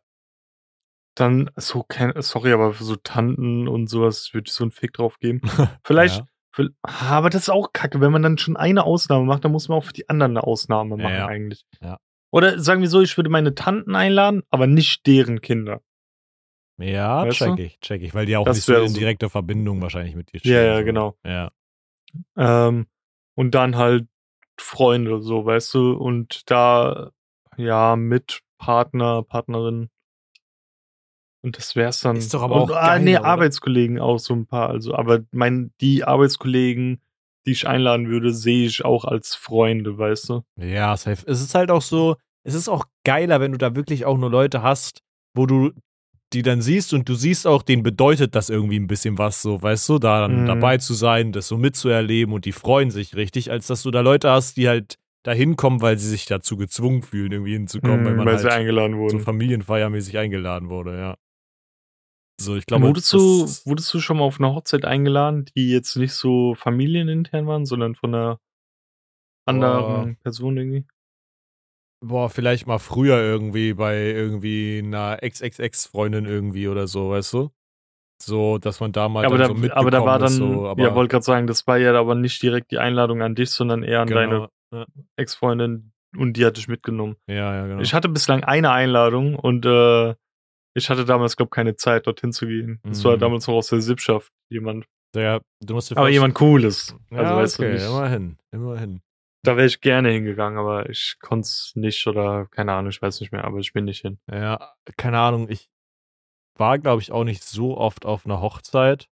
Dann, 1.14 1.50
so, 1.56 1.82
kein, 1.82 2.12
sorry, 2.20 2.52
aber 2.52 2.74
für 2.74 2.84
so 2.84 2.96
Tanten 2.96 3.68
und 3.68 3.88
sowas 3.88 4.34
würde 4.34 4.48
ich 4.48 4.52
so 4.52 4.64
einen 4.64 4.70
Fick 4.70 4.92
drauf 4.92 5.18
geben. 5.18 5.40
Vielleicht, 5.84 6.18
Ja. 6.18 6.26
für, 6.52 6.70
aber 6.82 7.30
das 7.30 7.42
ist 7.44 7.48
auch 7.50 7.72
kacke, 7.72 8.00
wenn 8.02 8.12
man 8.12 8.22
dann 8.22 8.36
schon 8.38 8.56
eine 8.56 8.84
Ausnahme 8.84 9.24
macht, 9.24 9.44
dann 9.44 9.52
muss 9.52 9.68
man 9.68 9.78
auch 9.78 9.84
für 9.84 9.94
die 9.94 10.08
anderen 10.10 10.32
eine 10.32 10.44
Ausnahme 10.44 10.96
Ja, 10.96 11.02
machen 11.02 11.14
ja. 11.14 11.26
eigentlich. 11.26 11.64
Ja. 11.80 11.98
Oder 12.32 12.58
sagen 12.58 12.82
wir 12.82 12.88
so, 12.90 13.00
ich 13.00 13.16
würde 13.16 13.30
meine 13.30 13.54
Tanten 13.54 13.94
einladen, 13.94 14.42
aber 14.50 14.66
nicht 14.66 15.06
deren 15.06 15.40
Kinder. 15.40 15.80
Ja, 16.78 17.24
Weißt 17.24 17.38
check 17.38 17.56
du? 17.56 17.62
ich, 17.62 17.80
check 17.80 18.02
ich, 18.02 18.14
weil 18.14 18.26
die 18.26 18.36
auch 18.36 18.44
Das 18.44 18.56
nicht 18.56 18.64
so 18.66 18.74
in 18.76 18.92
direkter 18.92 19.30
Verbindung 19.30 19.80
wahrscheinlich 19.80 20.14
mit 20.14 20.28
dir 20.34 20.38
Ja, 20.38 20.40
stehen, 20.40 20.52
ja, 20.66 20.78
so. 20.78 20.84
genau. 20.84 21.16
Ja. 21.24 21.50
Ähm, 22.36 22.86
und 23.34 23.54
dann 23.54 23.76
halt 23.76 24.08
Freunde, 24.58 25.20
so, 25.20 25.44
weißt 25.44 25.74
du, 25.74 25.92
und 25.92 26.50
da, 26.50 27.10
ja, 27.56 27.96
mit 27.96 28.40
Partner, 28.58 29.22
Partnerin. 29.22 29.90
Und 31.42 31.58
das 31.58 31.76
wär's 31.76 32.00
dann. 32.00 32.16
Ist 32.16 32.34
doch 32.34 32.42
aber 32.42 32.62
und, 32.62 32.72
auch 32.72 32.76
ah, 32.76 32.98
nee, 32.98 33.16
oder? 33.16 33.24
Arbeitskollegen 33.24 34.00
auch 34.00 34.18
so 34.18 34.34
ein 34.34 34.46
paar. 34.46 34.70
Also, 34.70 34.94
aber 34.94 35.20
mein, 35.30 35.72
die 35.80 36.04
Arbeitskollegen, 36.04 37.00
die 37.46 37.52
ich 37.52 37.68
einladen 37.68 38.08
würde, 38.08 38.32
sehe 38.32 38.66
ich 38.66 38.84
auch 38.84 39.04
als 39.04 39.34
Freunde, 39.34 39.98
weißt 39.98 40.30
du? 40.30 40.42
Ja, 40.56 40.96
safe. 40.96 41.24
Es 41.26 41.40
ist 41.40 41.54
halt 41.54 41.70
auch 41.70 41.82
so, 41.82 42.16
es 42.42 42.54
ist 42.54 42.68
auch 42.68 42.86
geiler, 43.04 43.40
wenn 43.40 43.52
du 43.52 43.58
da 43.58 43.76
wirklich 43.76 44.06
auch 44.06 44.16
nur 44.16 44.30
Leute 44.30 44.62
hast, 44.62 45.02
wo 45.34 45.46
du 45.46 45.72
die 46.32 46.42
dann 46.42 46.60
siehst 46.60 46.92
und 46.92 47.08
du 47.08 47.14
siehst 47.14 47.46
auch, 47.46 47.62
denen 47.62 47.82
bedeutet 47.82 48.34
das 48.34 48.50
irgendwie 48.50 48.78
ein 48.78 48.88
bisschen 48.88 49.16
was, 49.18 49.42
so, 49.42 49.62
weißt 49.62 49.88
du, 49.88 49.98
da 49.98 50.20
dann 50.22 50.42
Mhm. 50.42 50.46
dabei 50.46 50.78
zu 50.78 50.94
sein, 50.94 51.32
das 51.32 51.48
so 51.48 51.56
mitzuerleben 51.56 52.34
und 52.34 52.44
die 52.44 52.52
freuen 52.52 52.90
sich 52.90 53.14
richtig, 53.16 53.50
als 53.50 53.66
dass 53.68 53.82
du 53.82 53.90
da 53.90 54.00
Leute 54.00 54.30
hast, 54.30 54.56
die 54.56 54.68
halt 54.68 54.96
da 55.22 55.32
hinkommen, 55.32 55.80
weil 55.80 55.98
sie 55.98 56.08
sich 56.08 56.26
dazu 56.26 56.56
gezwungen 56.56 57.02
fühlen, 57.02 57.32
irgendwie 57.32 57.52
hinzukommen, 57.54 58.04
weil 58.04 58.12
Hm, 58.12 58.16
man 58.18 58.26
weil 58.26 58.38
sie 58.38 58.44
halt 58.44 58.60
eingeladen 58.60 58.96
so 59.08 59.18
wurden. 59.18 59.24
familienfeiermäßig 59.24 60.18
eingeladen 60.18 60.68
wurde, 60.68 60.98
ja. 60.98 61.16
So, 62.38 62.54
ich 62.56 62.66
glaube, 62.66 62.84
wurdest, 62.88 63.14
das 63.14 63.62
du, 63.64 63.68
wurdest 63.70 63.94
du 63.94 64.00
schon 64.00 64.18
mal 64.18 64.24
auf 64.24 64.38
eine 64.40 64.52
Hochzeit 64.54 64.84
eingeladen, 64.84 65.46
die 65.56 65.70
jetzt 65.70 65.96
nicht 65.96 66.12
so 66.12 66.54
familienintern 66.54 67.46
waren, 67.46 67.64
sondern 67.64 67.94
von 67.94 68.14
einer 68.14 68.38
anderen 69.46 70.16
Person 70.22 70.56
irgendwie? 70.56 70.86
Boah, 72.00 72.28
vielleicht 72.30 72.66
mal 72.66 72.78
früher 72.78 73.18
irgendwie 73.18 73.74
bei 73.74 73.96
irgendwie 74.10 74.82
einer 74.84 75.22
Ex-Ex-Ex-Freundin 75.22 76.24
irgendwie 76.26 76.68
oder 76.68 76.86
so, 76.86 77.10
weißt 77.10 77.32
du? 77.34 77.50
So, 78.22 78.56
dass 78.58 78.80
man 78.80 78.92
da 78.92 79.08
mal 79.08 79.26
aber, 79.26 79.36
dann 79.36 79.40
da, 79.40 79.46
so 79.48 79.54
mitbekommen 79.54 79.78
aber 79.78 79.90
da 79.90 80.04
war 80.04 80.18
dann, 80.18 80.28
ist, 80.28 80.36
so, 80.36 80.68
aber 80.68 80.82
ja, 80.82 80.94
wollte 80.94 81.12
gerade 81.12 81.24
sagen, 81.24 81.46
das 81.46 81.66
war 81.66 81.76
ja 81.76 81.94
aber 81.98 82.14
nicht 82.14 82.42
direkt 82.42 82.70
die 82.70 82.78
Einladung 82.78 83.20
an 83.22 83.34
dich, 83.34 83.50
sondern 83.50 83.82
eher 83.82 84.00
an 84.00 84.08
deine 84.08 84.34
genau. 84.34 84.48
Ja, 84.72 84.86
Ex-Freundin 85.16 85.92
und 86.16 86.32
die 86.36 86.44
hat 86.46 86.56
dich 86.56 86.66
mitgenommen. 86.66 87.16
ja, 87.28 87.54
ja, 87.54 87.66
genau. 87.66 87.80
Ich 87.82 87.92
hatte 87.94 88.08
bislang 88.08 88.42
eine 88.42 88.70
Einladung 88.70 89.36
und 89.36 89.66
äh, 89.66 90.14
ich 90.74 90.88
hatte 90.90 91.04
damals, 91.04 91.36
glaube 91.36 91.50
keine 91.50 91.76
Zeit, 91.76 92.06
dorthin 92.06 92.32
zu 92.32 92.46
gehen. 92.46 92.80
Das 92.84 93.04
war 93.04 93.16
Mhm. 93.16 93.20
damals 93.20 93.46
noch 93.46 93.54
aus 93.54 93.68
der 93.68 93.80
Sippschaft 93.80 94.32
jemand. 94.50 94.86
Der, 95.14 95.40
du 95.64 95.74
musst 95.74 95.90
dir 95.90 95.96
Aber 95.96 96.08
jemand 96.08 96.34
Cooles. 96.34 96.96
Ja, 97.10 97.18
Also 97.18 97.36
weißt 97.36 97.60
okay, 97.60 97.68
du 97.68 97.74
nicht. 97.74 97.86
immerhin, 97.86 98.38
immerhin. 98.52 99.00
Da 99.46 99.56
wäre 99.56 99.66
ich 99.66 99.80
gerne 99.80 100.10
hingegangen, 100.10 100.58
aber 100.58 100.88
ich 100.90 101.16
konnte 101.20 101.46
es 101.46 101.72
nicht 101.76 102.06
oder 102.06 102.46
keine 102.46 102.72
Ahnung, 102.72 102.90
ich 102.90 103.00
weiß 103.00 103.20
nicht 103.20 103.32
mehr, 103.32 103.44
aber 103.44 103.58
ich 103.58 103.72
bin 103.72 103.84
nicht 103.84 104.00
hin. 104.02 104.18
Ja, 104.30 104.74
keine 104.96 105.18
Ahnung, 105.20 105.48
ich 105.48 105.68
war, 106.58 106.78
glaube 106.78 107.00
ich, 107.02 107.12
auch 107.12 107.24
nicht 107.24 107.44
so 107.44 107.76
oft 107.76 108.04
auf 108.06 108.24
einer 108.26 108.40
Hochzeit. 108.40 109.08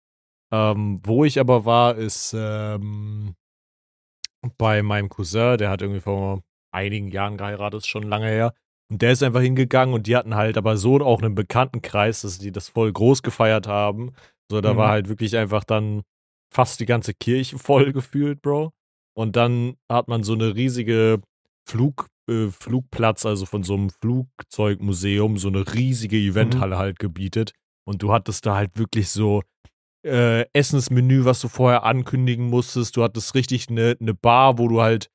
Ähm, 0.53 1.01
wo 1.05 1.25
ich 1.25 1.39
aber 1.41 1.65
war, 1.65 1.97
ist 1.97 2.35
ähm, 2.37 3.35
bei 4.59 4.83
meinem 4.83 5.09
Cousin, 5.09 5.59
der 5.59 5.71
hat 5.71 5.83
irgendwie 5.83 6.01
vor 6.01 6.43
einigen 6.73 7.09
Jahren 7.09 7.37
geheiratet, 7.37 7.79
ist 7.81 7.89
schon 7.89 8.03
lange 8.05 8.29
her. 8.29 8.55
Und 8.91 9.03
der 9.03 9.13
ist 9.13 9.23
einfach 9.23 9.41
hingegangen 9.41 9.95
und 9.95 10.07
die 10.07 10.17
hatten 10.17 10.35
halt 10.35 10.57
aber 10.57 10.77
so 10.77 10.97
auch 11.01 11.23
einen 11.23 11.35
Bekanntenkreis, 11.35 12.23
dass 12.23 12.39
die 12.39 12.51
das 12.53 12.69
voll 12.69 12.93
groß 12.93 13.23
gefeiert 13.23 13.67
haben. 13.67 14.13
So, 14.51 14.61
da 14.61 14.73
Mhm. 14.73 14.79
war 14.79 14.91
halt 14.91 15.09
wirklich 15.09 15.37
einfach 15.37 15.65
dann 15.65 16.03
fast 16.53 16.81
die 16.81 16.87
ganze 16.87 17.15
Kirche 17.15 17.59
voll 17.59 17.93
gefühlt, 17.93 18.43
Bro. 18.43 18.73
Und 19.21 19.37
dann 19.37 19.77
hat 19.87 20.09
man 20.09 20.23
so 20.23 20.33
eine 20.33 20.55
riesige 20.55 21.21
Flug, 21.69 22.07
äh, 22.27 22.49
Flugplatz, 22.49 23.27
also 23.27 23.45
von 23.45 23.63
so 23.63 23.75
einem 23.75 23.91
Flugzeugmuseum, 23.91 25.37
so 25.37 25.49
eine 25.49 25.75
riesige 25.75 26.17
Eventhalle 26.17 26.79
halt 26.79 26.99
gebietet. 26.99 27.53
Und 27.87 28.03
du 28.03 28.15
hattest 28.15 28.47
da 28.47 28.57
halt 28.57 28.79
wirklich 28.79 29.11
so 29.11 29.43
äh, 30.07 30.47
Essensmenü, 30.55 31.27
was 31.27 31.43
du 31.43 31.49
vorher 31.49 31.85
ankündigen 31.85 32.47
musstest. 32.49 32.97
Du 32.97 33.03
hattest 33.03 33.35
richtig 33.35 33.69
eine 33.69 33.95
ne 34.01 34.15
Bar, 34.15 34.57
wo 34.57 34.69
du 34.69 34.81
halt 34.81 35.11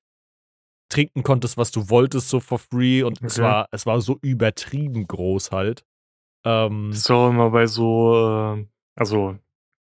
trinken 0.89 1.23
konntest, 1.23 1.57
was 1.57 1.71
du 1.71 1.89
wolltest, 1.89 2.29
so 2.29 2.39
for 2.39 2.59
free. 2.59 3.01
Und 3.01 3.19
es, 3.23 3.39
Okay. 3.39 3.41
war, 3.41 3.67
es 3.71 3.87
war 3.87 4.01
so 4.01 4.19
übertrieben 4.21 5.07
groß 5.07 5.51
halt. 5.51 5.83
Ähm, 6.45 6.89
Das 6.91 6.99
ist 6.99 7.09
auch 7.09 7.31
immer 7.31 7.49
bei 7.49 7.65
so, 7.65 8.13
äh, 8.55 8.67
also 8.95 9.39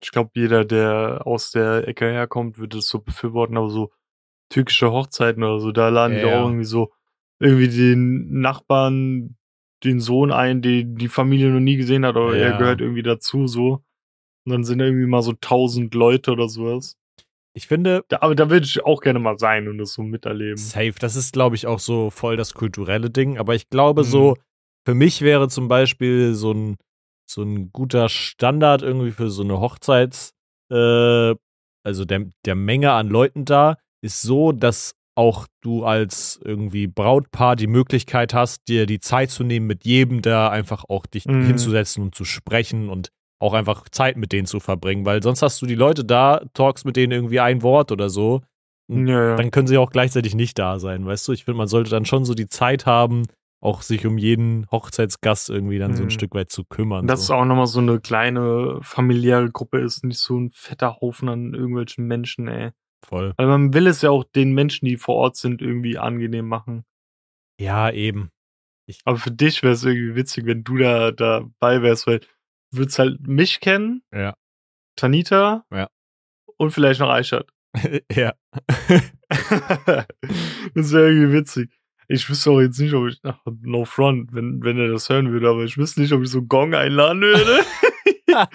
ich 0.02 0.10
glaube, 0.10 0.30
jeder, 0.34 0.64
der 0.64 1.22
aus 1.26 1.52
der 1.52 1.86
Ecke 1.86 2.06
herkommt, 2.10 2.58
würde 2.58 2.78
es 2.78 2.88
so 2.88 2.98
befürworten, 2.98 3.56
aber 3.56 3.70
so 3.70 3.92
türkische 4.50 4.90
Hochzeiten 4.92 5.42
oder 5.42 5.60
so, 5.60 5.72
da 5.72 5.88
laden 5.88 6.16
die 6.16 6.22
Ja. 6.22 6.28
auch 6.28 6.46
irgendwie 6.46 6.64
so 6.64 6.92
irgendwie 7.38 7.68
den 7.68 8.40
Nachbarn, 8.40 9.36
den 9.82 10.00
Sohn 10.00 10.30
ein, 10.30 10.60
den 10.60 10.96
die 10.96 11.08
Familie 11.08 11.48
noch 11.48 11.60
nie 11.60 11.76
gesehen 11.76 12.04
hat, 12.04 12.16
aber 12.16 12.36
er 12.36 12.52
gehört 12.58 12.80
irgendwie 12.82 13.02
dazu 13.02 13.46
so. 13.46 13.82
Und 14.44 14.52
dann 14.52 14.64
sind 14.64 14.80
irgendwie 14.80 15.06
mal 15.06 15.22
so 15.22 15.32
tausend 15.32 15.94
Leute 15.94 16.32
oder 16.32 16.48
sowas. 16.48 16.96
ich 17.54 17.66
finde, 17.66 18.04
Da, 18.08 18.18
aber 18.20 18.34
da 18.34 18.48
würde 18.50 18.64
ich 18.66 18.84
auch 18.84 19.00
gerne 19.00 19.18
mal 19.18 19.38
sein 19.38 19.68
und 19.68 19.78
das 19.78 19.94
so 19.94 20.02
miterleben. 20.02 20.56
Safe. 20.56 20.92
Das 20.98 21.16
ist, 21.16 21.32
glaube 21.32 21.56
ich, 21.56 21.66
auch 21.66 21.78
so 21.80 22.10
voll 22.10 22.36
das 22.36 22.54
kulturelle 22.54 23.10
Ding. 23.10 23.38
Aber 23.38 23.54
ich 23.54 23.68
glaube, 23.70 24.02
Mhm. 24.02 24.06
so, 24.06 24.36
für 24.86 24.94
mich 24.94 25.22
wäre 25.22 25.48
zum 25.48 25.68
Beispiel 25.68 26.34
so 26.34 26.52
ein, 26.52 26.76
so 27.28 27.42
ein 27.42 27.70
guter 27.72 28.08
Standard 28.08 28.82
irgendwie 28.82 29.10
für 29.12 29.30
so 29.30 29.42
eine 29.42 29.60
Hochzeits, 29.60 30.32
äh, 30.70 31.34
also 31.84 32.04
der, 32.04 32.26
der 32.44 32.54
Menge 32.54 32.92
an 32.92 33.08
Leuten 33.08 33.44
da, 33.44 33.78
ist 34.02 34.22
so, 34.22 34.52
dass 34.52 34.94
auch 35.16 35.46
du 35.60 35.84
als 35.84 36.40
irgendwie 36.44 36.86
Brautpaar 36.86 37.56
die 37.56 37.66
Möglichkeit 37.66 38.32
hast, 38.32 38.68
dir 38.68 38.86
die 38.86 39.00
Zeit 39.00 39.30
zu 39.30 39.44
nehmen, 39.44 39.66
mit 39.66 39.84
jedem 39.84 40.22
da 40.22 40.48
einfach 40.48 40.84
auch 40.88 41.04
dich 41.06 41.26
Mhm. 41.26 41.44
hinzusetzen 41.46 42.02
und 42.04 42.14
zu 42.14 42.24
sprechen 42.24 42.88
und 42.88 43.10
auch 43.40 43.52
einfach 43.54 43.88
Zeit 43.90 44.16
mit 44.16 44.32
denen 44.32 44.46
zu 44.46 44.60
verbringen, 44.60 45.04
weil 45.04 45.22
sonst 45.22 45.42
hast 45.42 45.60
du 45.62 45.66
die 45.66 45.74
Leute 45.74 46.04
da, 46.04 46.42
talkst 46.54 46.84
mit 46.84 46.96
denen 46.96 47.12
irgendwie 47.12 47.40
ein 47.40 47.62
Wort 47.62 47.90
oder 47.92 48.08
so 48.10 48.42
Ja, 48.88 48.98
ja. 49.30 49.36
dann 49.36 49.50
können 49.50 49.66
sie 49.68 49.78
auch 49.78 49.90
gleichzeitig 49.90 50.34
nicht 50.34 50.58
da 50.58 50.78
sein, 50.78 51.06
weißt 51.06 51.28
du? 51.28 51.32
Ich 51.32 51.44
finde, 51.44 51.58
man 51.58 51.68
sollte 51.68 51.90
dann 51.90 52.04
schon 52.06 52.24
so 52.24 52.34
die 52.34 52.48
Zeit 52.48 52.86
haben, 52.86 53.22
auch 53.62 53.82
sich 53.82 54.06
um 54.06 54.16
jeden 54.18 54.66
Hochzeitsgast 54.70 55.48
irgendwie 55.50 55.78
dann 55.78 55.94
so 55.94 56.02
ein 56.02 56.06
Mhm. 56.06 56.10
Stück 56.10 56.34
weit 56.34 56.50
zu 56.50 56.64
kümmern. 56.64 57.06
Dass 57.06 57.20
es 57.20 57.26
so. 57.26 57.34
auch 57.34 57.44
nochmal 57.44 57.66
so 57.66 57.80
eine 57.80 58.00
kleine 58.00 58.78
familiäre 58.82 59.48
Gruppe 59.50 59.78
ist, 59.80 60.02
nicht 60.04 60.18
so 60.18 60.38
ein 60.38 60.50
fetter 60.50 60.96
Haufen 61.00 61.28
an 61.28 61.52
irgendwelchen 61.54 62.06
Menschen, 62.06 62.48
ey. 62.48 62.70
Voll. 63.04 63.32
Weil 63.36 63.46
man 63.46 63.72
will 63.74 63.86
es 63.86 64.02
ja 64.02 64.10
auch 64.10 64.24
den 64.24 64.52
Menschen, 64.52 64.86
die 64.86 64.96
vor 64.96 65.16
Ort 65.16 65.36
sind, 65.36 65.62
irgendwie 65.62 65.98
angenehm 65.98 66.46
machen. 66.48 66.84
Ja, 67.60 67.90
eben. 67.90 68.30
Aber 69.04 69.18
für 69.18 69.30
dich 69.30 69.62
wäre 69.62 69.74
es 69.74 69.84
irgendwie 69.84 70.16
witzig, 70.16 70.46
wenn 70.46 70.64
du 70.64 70.76
da 70.78 71.12
dabei 71.12 71.82
wärst, 71.82 72.06
weil 72.06 72.18
du 72.20 72.26
würdest 72.78 72.98
halt 72.98 73.20
mich 73.26 73.60
kennen, 73.60 74.02
Ja. 74.12 74.34
Tanita 74.96 75.64
Ja. 75.72 75.88
und 76.56 76.72
vielleicht 76.72 76.98
noch 77.00 77.10
Aishat. 77.10 77.48
ja. 78.12 78.34
das 80.74 80.92
wäre 80.92 81.10
irgendwie 81.12 81.32
witzig. 81.32 81.70
Ich 82.08 82.28
wüsste 82.28 82.50
auch 82.50 82.60
jetzt 82.60 82.80
nicht, 82.80 82.92
ob 82.94 83.06
ich, 83.08 83.20
ach, 83.22 83.38
no 83.62 83.84
front, 83.84 84.32
wenn, 84.34 84.60
wenn 84.64 84.78
er 84.78 84.88
das 84.88 85.08
hören 85.08 85.30
würde, 85.30 85.48
aber 85.48 85.62
ich 85.62 85.78
wüsste 85.78 86.00
nicht, 86.00 86.12
ob 86.12 86.22
ich 86.22 86.30
so 86.30 86.42
Gong 86.42 86.74
einladen 86.74 87.20
würde. 87.20 87.60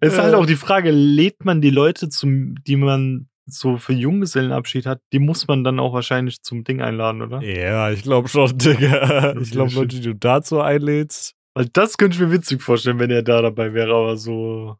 Es 0.00 0.14
ist 0.14 0.18
halt 0.18 0.34
auch 0.34 0.46
die 0.46 0.56
Frage, 0.56 0.90
lädt 0.90 1.44
man 1.44 1.60
die 1.60 1.70
Leute 1.70 2.08
zum, 2.08 2.54
die 2.64 2.76
man 2.76 3.28
so 3.46 3.76
für 3.76 3.92
Junggesellenabschied 3.92 4.86
hat, 4.86 5.00
die 5.12 5.18
muss 5.18 5.48
man 5.48 5.64
dann 5.64 5.80
auch 5.80 5.92
wahrscheinlich 5.92 6.42
zum 6.42 6.64
Ding 6.64 6.80
einladen, 6.80 7.22
oder? 7.22 7.42
Ja, 7.42 7.90
ich 7.90 8.02
glaube 8.02 8.28
schon, 8.28 8.46
Digga. 8.58 9.36
Ich 9.40 9.50
glaube, 9.50 9.72
Leute, 9.72 9.96
die 9.96 10.02
du 10.02 10.14
dazu 10.14 10.60
einlädst. 10.60 11.34
Weil 11.54 11.66
das 11.72 11.98
könnte 11.98 12.16
ich 12.16 12.20
mir 12.20 12.32
witzig 12.32 12.62
vorstellen, 12.62 12.98
wenn 12.98 13.10
er 13.10 13.22
da 13.22 13.42
dabei 13.42 13.74
wäre, 13.74 13.94
aber 13.94 14.16
so. 14.16 14.76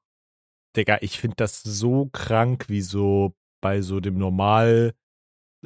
Digga, 0.76 0.98
ich 1.02 1.18
finde 1.18 1.36
das 1.36 1.62
so 1.62 2.08
krank, 2.12 2.66
wie 2.68 2.80
so 2.80 3.34
bei 3.60 3.82
so 3.82 4.00
dem 4.00 4.16
normal, 4.16 4.94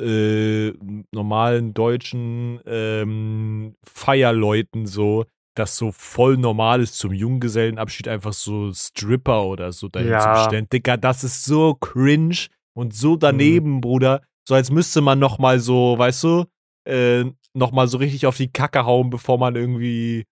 äh, 0.00 0.72
normalen 1.12 1.74
deutschen 1.74 2.60
ähm, 2.66 3.76
Feierleuten 3.84 4.86
so, 4.86 5.26
das 5.58 5.76
so 5.76 5.90
voll 5.92 6.36
normal 6.36 6.80
ist 6.82 6.98
zum 6.98 7.12
Junggesellenabschied 7.12 8.08
einfach 8.08 8.32
so 8.32 8.72
Stripper 8.72 9.44
oder 9.44 9.72
so 9.72 9.88
dahin 9.88 10.08
zu 10.08 10.12
Ja. 10.12 10.32
bestellen. 10.44 10.68
Digga, 10.72 10.96
das 10.96 11.24
ist 11.24 11.44
so 11.44 11.74
cringe 11.74 12.46
und 12.74 12.94
so 12.94 13.16
daneben, 13.16 13.80
Bruder. 13.80 14.22
So 14.48 14.54
als 14.54 14.70
müsste 14.70 15.00
man 15.00 15.18
noch 15.18 15.38
mal 15.38 15.58
so, 15.58 15.98
weißt 15.98 16.22
du, 16.24 16.44
äh, 16.88 17.24
noch 17.54 17.72
mal 17.72 17.88
so 17.88 17.98
richtig 17.98 18.26
auf 18.26 18.36
die 18.36 18.52
Kacke 18.52 18.84
hauen, 18.84 19.10
bevor 19.10 19.38
man 19.38 19.56
irgendwie 19.56 20.24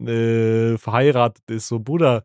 äh, 0.00 0.78
verheiratet 0.78 1.42
ist. 1.50 1.68
So, 1.68 1.80
Bruder, 1.80 2.24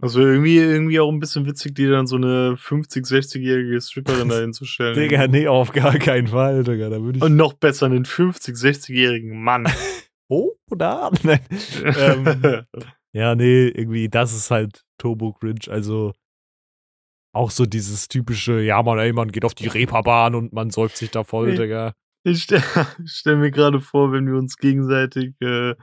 Also 0.00 0.20
irgendwie, 0.20 0.58
irgendwie 0.58 1.00
auch 1.00 1.10
ein 1.10 1.18
bisschen 1.18 1.46
witzig, 1.46 1.74
die 1.74 1.86
dann 1.86 2.06
so 2.06 2.16
eine 2.16 2.56
50-, 2.58 3.06
60-jährige 3.08 3.80
Stripperin 3.80 4.28
dahin 4.28 4.52
zu 4.52 4.66
stellen. 4.66 4.94
Digga, 4.94 5.26
nee, 5.26 5.48
auf 5.48 5.72
gar 5.72 5.98
keinen 5.98 6.26
Fall, 6.26 6.62
Digga. 6.62 6.90
Da 6.90 7.00
würde 7.02 7.16
ich. 7.18 7.24
Und 7.24 7.36
noch 7.36 7.54
besser, 7.54 7.86
einen 7.86 8.04
50-, 8.04 8.54
60-jährigen 8.54 9.42
Mann. 9.42 9.66
oh, 10.28 10.52
oder? 10.70 11.10
Nein. 11.22 11.40
Ähm, 11.84 12.64
Ja, 13.12 13.34
nee, 13.34 13.68
irgendwie, 13.68 14.10
das 14.10 14.34
ist 14.34 14.50
halt 14.50 14.84
Turbo 14.98 15.32
Cringe. 15.32 15.68
Also 15.68 16.12
auch 17.32 17.50
so 17.50 17.64
dieses 17.64 18.08
typische, 18.08 18.60
ja, 18.60 18.82
man, 18.82 18.98
ey, 18.98 19.12
man 19.12 19.32
geht 19.32 19.44
auf 19.44 19.54
die 19.54 19.68
Reeperbahn 19.68 20.34
und 20.34 20.52
man 20.52 20.70
säuft 20.70 20.96
sich 20.96 21.10
da 21.10 21.24
voll, 21.24 21.50
Nee. 21.50 21.56
Digga. 21.56 21.92
Ich 22.24 22.42
stelle 22.42 22.62
stell 23.06 23.36
mir 23.36 23.50
gerade 23.50 23.80
vor, 23.80 24.12
wenn 24.12 24.26
wir 24.26 24.36
uns 24.36 24.56
gegenseitig 24.56 25.34
äh, 25.40 25.74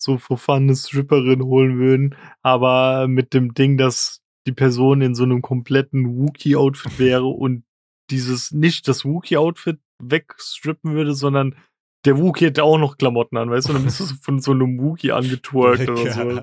so 0.00 0.16
profane 0.16 0.74
Stripperin 0.74 1.42
holen 1.42 1.78
würden, 1.78 2.16
aber 2.42 3.06
mit 3.06 3.34
dem 3.34 3.54
Ding, 3.54 3.76
dass 3.76 4.22
die 4.46 4.52
Person 4.52 5.00
in 5.00 5.14
so 5.14 5.24
einem 5.24 5.42
kompletten 5.42 6.16
Wookie-Outfit 6.16 6.98
wäre 6.98 7.26
und 7.26 7.64
dieses 8.10 8.50
nicht 8.52 8.88
das 8.88 9.04
Wookie-Outfit 9.04 9.78
wegstrippen 10.02 10.94
würde, 10.94 11.14
sondern 11.14 11.54
der 12.04 12.18
Wookie 12.18 12.46
hätte 12.46 12.64
auch 12.64 12.78
noch 12.78 12.96
Klamotten 12.98 13.36
an, 13.36 13.50
weißt 13.50 13.68
du? 13.68 13.72
Dann 13.72 13.84
bist 13.84 14.00
du 14.00 14.04
von 14.20 14.40
so 14.40 14.52
einem 14.52 14.78
Wookie 14.80 15.12
angetwerkt 15.12 15.88
oder 15.88 16.12
so. 16.12 16.40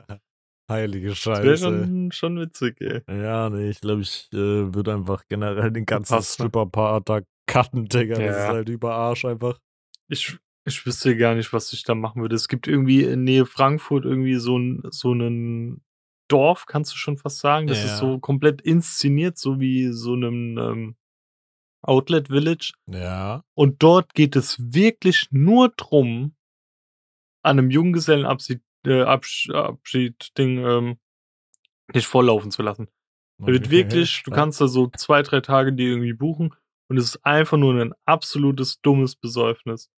Heilige 0.69 1.09
Das 1.09 1.25
wäre 1.25 1.57
Scheiße. 1.57 1.63
schon, 1.65 2.11
schon 2.11 2.39
witzig, 2.39 2.79
ey. 2.79 3.01
Ja, 3.09 3.49
nee, 3.49 3.69
ich 3.69 3.81
glaube, 3.81 4.01
ich 4.01 4.29
äh, 4.33 4.37
würde 4.73 4.93
einfach 4.93 5.23
generell 5.27 5.71
den 5.71 5.85
ganzen? 5.85 6.21
Stripper-Part 6.21 7.09
da 7.09 7.21
cutten, 7.47 7.85
Digga. 7.85 8.15
Das 8.15 8.23
Ja. 8.25 8.43
ist 8.43 8.49
halt 8.49 8.69
über 8.69 8.93
Arsch 8.95 9.25
einfach. 9.25 9.59
Ich, 10.07 10.37
ich 10.65 10.85
wüsste 10.85 11.17
gar 11.17 11.35
nicht, 11.35 11.51
was 11.51 11.73
ich 11.73 11.83
da 11.83 11.95
machen 11.95 12.21
würde. 12.21 12.35
Es 12.35 12.47
gibt 12.47 12.67
irgendwie 12.67 13.03
in 13.03 13.23
Nähe 13.23 13.45
Frankfurt 13.45 14.05
irgendwie 14.05 14.35
so 14.35 14.57
ein 14.57 14.81
so 14.89 15.11
einen 15.11 15.83
Dorf, 16.29 16.65
kannst 16.65 16.93
du 16.93 16.97
schon 16.97 17.17
fast 17.17 17.39
sagen. 17.39 17.67
Das 17.67 17.79
Ja. 17.79 17.85
ist 17.85 17.97
so 17.97 18.19
komplett 18.19 18.61
inszeniert, 18.61 19.37
so 19.37 19.59
wie 19.59 19.89
so 19.91 20.13
einem 20.13 20.57
ähm, 20.57 20.95
Outlet 21.81 22.27
Village. 22.27 22.73
Ja. 22.87 23.43
Und 23.53 23.81
dort 23.81 24.13
geht 24.13 24.35
es 24.35 24.57
wirklich 24.59 25.27
nur 25.31 25.69
drum, 25.69 26.35
an 27.43 27.57
einem 27.57 27.71
Junggesellenabschied 27.71 28.61
äh, 28.85 29.01
Absch 29.03 29.49
Abschied 29.49 30.37
Ding 30.37 30.65
ähm, 30.65 30.97
dich 31.93 32.07
volllaufen 32.07 32.51
zu 32.51 32.61
lassen. 32.61 32.87
Da 33.39 33.47
wird 33.47 33.65
Okay, 33.65 33.71
wirklich, 33.71 34.23
du 34.23 34.31
kannst 34.31 34.61
da 34.61 34.67
so 34.67 34.87
zwei, 34.95 35.23
drei 35.23 35.41
Tage 35.41 35.73
die 35.73 35.85
irgendwie 35.85 36.13
buchen 36.13 36.53
und 36.89 36.97
es 36.97 37.05
ist 37.05 37.25
einfach 37.25 37.57
nur 37.57 37.73
ein 37.73 37.93
absolutes 38.05 38.81
dummes 38.81 39.15
Besäufnis. 39.15 39.89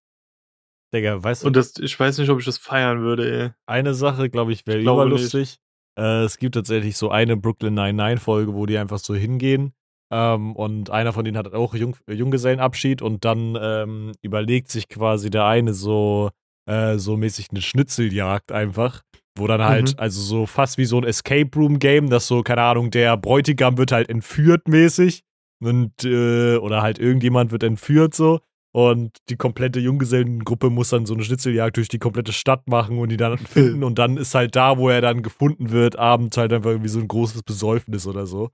Digga, 0.94 1.22
weißt 1.22 1.42
du, 1.42 1.48
Und 1.48 1.56
das, 1.56 1.74
ich 1.78 1.98
weiß 1.98 2.18
nicht, 2.18 2.30
ob 2.30 2.38
ich 2.38 2.44
das 2.46 2.56
feiern 2.56 3.00
würde, 3.02 3.42
ey. 3.42 3.50
eine 3.66 3.94
Sache, 3.94 4.30
glaube 4.30 4.52
ich, 4.52 4.66
wäre 4.66 4.78
Ich 4.78 4.84
glaube 4.84 5.02
überlustig. 5.02 5.58
Äh, 5.98 6.24
es 6.24 6.38
gibt 6.38 6.54
tatsächlich 6.54 6.96
so 6.96 7.10
eine 7.10 7.36
Brooklyn 7.36 7.78
99-Folge, 7.78 8.54
wo 8.54 8.64
die 8.66 8.78
einfach 8.78 8.98
so 8.98 9.14
hingehen. 9.14 9.74
Ähm, 10.16 10.54
und 10.54 10.90
einer 10.90 11.12
von 11.12 11.24
denen 11.24 11.36
hat 11.36 11.52
auch 11.52 11.74
Jung 11.74 11.96
Junggesellenabschied 12.08 13.02
und 13.02 13.24
dann 13.24 13.58
ähm, 13.60 14.12
überlegt 14.22 14.70
sich 14.70 14.88
quasi 14.88 15.28
der 15.28 15.44
eine 15.46 15.74
so, 15.74 16.30
äh, 16.70 16.98
so 16.98 17.16
mäßig 17.16 17.48
eine 17.50 17.60
Schnitzeljagd 17.60 18.52
einfach. 18.52 19.02
Wo 19.36 19.48
dann 19.48 19.62
halt, 19.64 19.94
Mhm. 19.94 19.98
also 19.98 20.20
so 20.20 20.46
fast 20.46 20.78
wie 20.78 20.84
so 20.84 20.96
ein 20.98 21.02
Escape 21.04 21.50
Room 21.56 21.80
Game, 21.80 22.08
dass 22.10 22.28
so, 22.28 22.42
keine 22.44 22.62
Ahnung, 22.62 22.92
der 22.92 23.16
Bräutigam 23.16 23.76
wird 23.76 23.90
halt 23.90 24.08
entführt 24.08 24.68
mäßig. 24.68 25.22
Und, 25.60 26.04
äh, 26.04 26.56
oder 26.58 26.82
halt 26.82 27.00
irgendjemand 27.00 27.50
wird 27.50 27.64
entführt 27.64 28.14
so. 28.14 28.38
Und 28.72 29.16
die 29.30 29.36
komplette 29.36 29.80
Junggesellengruppe 29.80 30.70
muss 30.70 30.90
dann 30.90 31.06
so 31.06 31.14
eine 31.14 31.24
Schnitzeljagd 31.24 31.76
durch 31.76 31.88
die 31.88 31.98
komplette 31.98 32.32
Stadt 32.32 32.68
machen 32.68 32.98
und 32.98 33.08
die 33.08 33.16
dann 33.16 33.38
finden. 33.78 33.82
und 33.82 33.98
dann 33.98 34.16
ist 34.16 34.34
halt 34.36 34.54
da, 34.54 34.78
wo 34.78 34.88
er 34.88 35.00
dann 35.00 35.22
gefunden 35.22 35.70
wird, 35.72 35.96
abends 35.96 36.36
halt 36.36 36.52
einfach 36.52 36.70
irgendwie 36.70 36.88
so 36.88 37.00
ein 37.00 37.08
großes 37.08 37.42
Besäufnis 37.42 38.06
oder 38.06 38.26
so. 38.26 38.50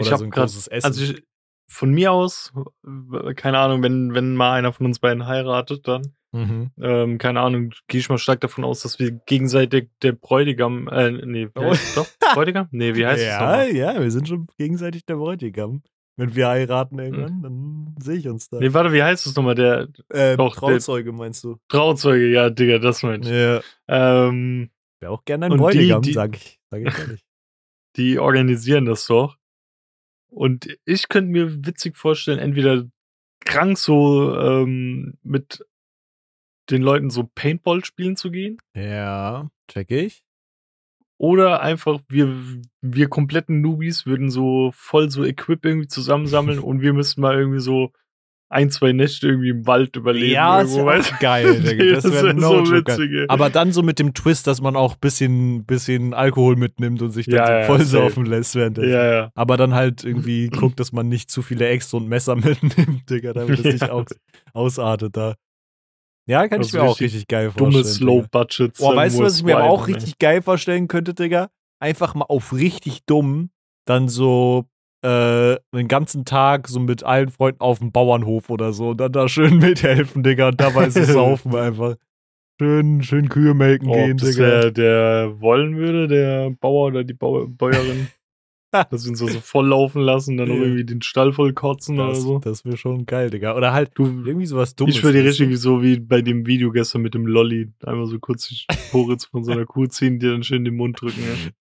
Oder 0.00 0.06
ich 0.06 0.12
hab 0.12 0.18
so 0.18 0.24
ein 0.24 0.30
grad- 0.30 0.44
großes 0.46 0.66
Essen. 0.68 0.86
Also 0.86 1.04
ich, 1.04 1.22
von 1.68 1.90
mir 1.92 2.10
aus, 2.12 2.52
keine 3.36 3.58
Ahnung, 3.58 3.82
wenn, 3.82 4.12
wenn 4.14 4.34
mal 4.34 4.52
einer 4.54 4.72
von 4.72 4.86
uns 4.86 4.98
beiden 4.98 5.26
heiratet, 5.26 5.86
dann, 5.86 6.14
mhm. 6.32 6.70
ähm, 6.80 7.18
keine 7.18 7.40
Ahnung, 7.40 7.70
gehe 7.86 8.00
ich 8.00 8.08
mal 8.08 8.18
stark 8.18 8.40
davon 8.40 8.64
aus, 8.64 8.82
dass 8.82 8.98
wir 8.98 9.12
gegenseitig 9.12 9.88
der 10.02 10.12
Bräutigam, 10.12 10.88
äh, 10.88 11.10
nee, 11.12 11.48
Oh. 11.54 11.72
doch, 11.94 12.06
Bräutigam? 12.34 12.66
Nee, 12.72 12.96
wie 12.96 13.06
heißt 13.06 13.20
es 13.20 13.26
ja, 13.28 13.38
nochmal? 13.40 13.74
ja, 13.76 14.00
wir 14.00 14.10
sind 14.10 14.26
schon 14.26 14.48
gegenseitig 14.58 15.04
der 15.06 15.14
Bräutigam. 15.16 15.82
Wenn 16.16 16.34
wir 16.34 16.48
heiraten 16.48 16.98
irgendwann, 16.98 17.40
dann 17.42 17.94
sehe 18.02 18.16
ich 18.16 18.28
uns 18.28 18.48
da. 18.50 18.58
Nee, 18.58 18.74
warte, 18.74 18.92
wie 18.92 19.02
heißt 19.02 19.24
es 19.26 19.34
nochmal? 19.36 19.54
Der 19.54 19.88
äh, 20.10 20.36
doch, 20.36 20.52
der- 20.54 20.68
Trauzeuge 20.70 21.12
meinst 21.12 21.44
du? 21.44 21.56
Trauzeuge, 21.68 22.26
ja, 22.30 22.50
Digga, 22.50 22.78
das 22.78 23.02
meinte 23.02 23.28
ich. 23.28 23.34
Ja. 23.88 24.26
Ähm, 24.28 24.70
Wäre 25.00 25.12
auch 25.12 25.24
gerne 25.24 25.46
ein 25.46 25.52
Und 25.52 25.58
die- 25.58 25.62
Bräutigam, 25.62 26.02
die- 26.02 26.12
sag 26.12 26.36
ich. 26.36 26.58
Sag 26.70 26.80
ich 26.80 26.98
ehrlich. 26.98 27.22
die 27.96 28.18
organisieren 28.18 28.84
das 28.84 29.06
doch. 29.06 29.36
Und 30.30 30.78
ich 30.84 31.08
könnte 31.08 31.30
mir 31.30 31.66
witzig 31.66 31.96
vorstellen, 31.96 32.38
entweder 32.38 32.84
krank 33.40 33.78
so 33.78 34.36
ähm, 34.38 35.14
mit 35.22 35.64
den 36.70 36.82
Leuten 36.82 37.10
so 37.10 37.28
Paintball 37.34 37.84
spielen 37.84 38.16
zu 38.16 38.30
gehen 38.30 38.58
ja, 38.74 39.50
check 39.68 39.90
ich. 39.90 40.22
oder 41.18 41.60
einfach 41.60 42.00
wir 42.08 42.32
wir 42.80 43.08
kompletten 43.08 43.60
Newbies 43.60 44.06
würden 44.06 44.30
so 44.30 44.70
voll 44.74 45.10
so 45.10 45.24
Equip 45.24 45.64
irgendwie 45.64 45.88
zusammensammeln 45.88 46.58
und 46.60 46.80
wir 46.80 46.92
müssten 46.92 47.20
mal 47.20 47.38
irgendwie 47.38 47.60
so 47.60 47.92
ein, 48.52 48.70
zwei 48.70 48.92
Nächte 48.92 49.28
irgendwie 49.28 49.50
im 49.50 49.66
Wald 49.66 49.94
überleben. 49.96 50.32
Ja, 50.32 50.60
ist 50.60 50.72
irgendwo, 50.76 50.90
ja 50.90 51.02
geil, 51.20 51.60
Digga. 51.62 51.84
Das 51.94 52.04
wäre 52.04 52.26
wär 52.26 52.34
no 52.34 52.62
geil. 52.64 52.84
witzig. 52.84 53.30
Aber 53.30 53.48
dann 53.48 53.72
so 53.72 53.82
mit 53.82 53.98
dem 54.00 54.12
Twist, 54.12 54.46
dass 54.48 54.60
man 54.60 54.74
auch 54.76 54.96
bisschen, 54.96 55.64
bisschen 55.64 56.12
Alkohol 56.14 56.56
mitnimmt 56.56 57.00
und 57.00 57.10
sich 57.12 57.26
dann 57.26 57.36
Ja, 57.36 57.46
so 57.46 57.52
ja, 57.52 57.62
voll 57.64 57.78
safe. 57.78 57.88
saufen 58.08 58.26
lässt 58.26 58.56
währenddessen. 58.56 58.90
ja, 58.90 59.12
ja. 59.12 59.30
Aber 59.34 59.56
dann 59.56 59.72
halt 59.74 60.02
irgendwie 60.04 60.48
guckt, 60.50 60.80
dass 60.80 60.90
man 60.92 61.08
nicht 61.08 61.30
zu 61.30 61.42
viele 61.42 61.68
Äxte 61.68 61.96
und 61.96 62.08
Messer 62.08 62.34
mitnimmt, 62.36 63.08
Digga, 63.08 63.32
damit 63.32 63.58
es 63.60 63.64
nicht 63.64 63.82
Ja. 63.82 63.90
aus, 63.92 64.06
ausartet 64.52 65.16
da. 65.16 65.34
Ja, 66.26 66.46
kann 66.48 66.60
ich 66.60 66.66
Also 66.68 66.78
mir 66.78 66.84
auch 66.84 66.88
richtig 66.90 67.04
richtig 67.04 67.28
geil 67.28 67.50
vorstellen. 67.50 67.72
Dummes 67.72 67.98
Digga. 67.98 68.04
Low 68.06 68.24
Budget. 68.30 68.76
Boah, 68.78 68.96
weißt 68.96 69.18
du, 69.18 69.22
was 69.24 69.38
ich 69.38 69.44
mir 69.44 69.56
aber 69.56 69.70
auch 69.70 69.86
richtig 69.88 70.18
geil 70.18 70.42
vorstellen 70.42 70.86
könnte, 70.88 71.14
Digga? 71.14 71.50
Einfach 71.80 72.14
mal 72.14 72.26
auf 72.26 72.52
richtig 72.52 73.04
dumm 73.06 73.50
dann 73.86 74.08
so 74.08 74.66
äh, 75.02 75.56
einen 75.72 75.88
ganzen 75.88 76.24
Tag 76.24 76.68
so 76.68 76.78
mit 76.80 77.02
allen 77.04 77.30
Freunden 77.30 77.60
auf 77.60 77.78
dem 77.78 77.90
Bauernhof 77.92 78.50
oder 78.50 78.72
so 78.72 78.90
und 78.90 78.98
dann 79.00 79.12
da 79.12 79.28
schön 79.28 79.58
mithelfen, 79.60 80.22
Digga, 80.22 80.48
und 80.48 80.60
dabei 80.60 80.90
so 80.90 81.02
saufen 81.04 81.54
einfach. 81.56 81.96
Schön, 82.60 83.02
schön 83.02 83.28
Kühe 83.30 83.54
melken 83.54 83.88
Oh, 83.88 83.94
gehen, 83.94 84.18
Digga. 84.18 84.60
der, 84.60 84.70
der 84.70 85.40
wollen 85.40 85.76
würde, 85.76 86.06
der 86.08 86.50
Bauer 86.60 86.88
oder 86.88 87.04
die 87.04 87.14
Bau 87.14 87.46
Bäuerin. 87.46 88.08
dass 88.90 89.02
wir 89.04 89.10
uns 89.10 89.18
so 89.18 89.26
voll 89.26 89.66
laufen 89.66 90.00
lassen, 90.02 90.36
dann 90.36 90.48
noch 90.48 90.54
irgendwie 90.54 90.84
den 90.84 91.02
Stall 91.02 91.32
voll 91.32 91.54
kotzen 91.54 91.98
oder 91.98 92.10
Das, 92.10 92.20
so. 92.22 92.38
das 92.38 92.64
wäre 92.64 92.76
schon 92.76 93.04
geil, 93.04 93.28
Digga. 93.30 93.56
Oder 93.56 93.72
halt 93.72 93.90
Du, 93.94 94.04
irgendwie 94.04 94.46
sowas 94.46 94.76
Dummes. 94.76 94.94
ich 94.94 95.02
würde 95.02 95.24
richtig 95.24 95.58
so 95.58 95.82
wie 95.82 95.98
bei 95.98 96.22
dem 96.22 96.46
Video 96.46 96.70
gestern 96.70 97.02
mit 97.02 97.14
dem 97.14 97.26
Lolli 97.26 97.72
einmal 97.84 98.06
so 98.06 98.18
kurz 98.20 98.46
die 98.46 98.64
Poritz 98.92 99.24
von 99.24 99.42
so 99.42 99.50
einer 99.52 99.64
Kuh 99.64 99.86
ziehen, 99.86 100.20
die 100.20 100.26
dann 100.28 100.44
schön 100.44 100.58
in 100.58 100.64
den 100.66 100.76
Mund 100.76 101.00
drücken. 101.00 101.20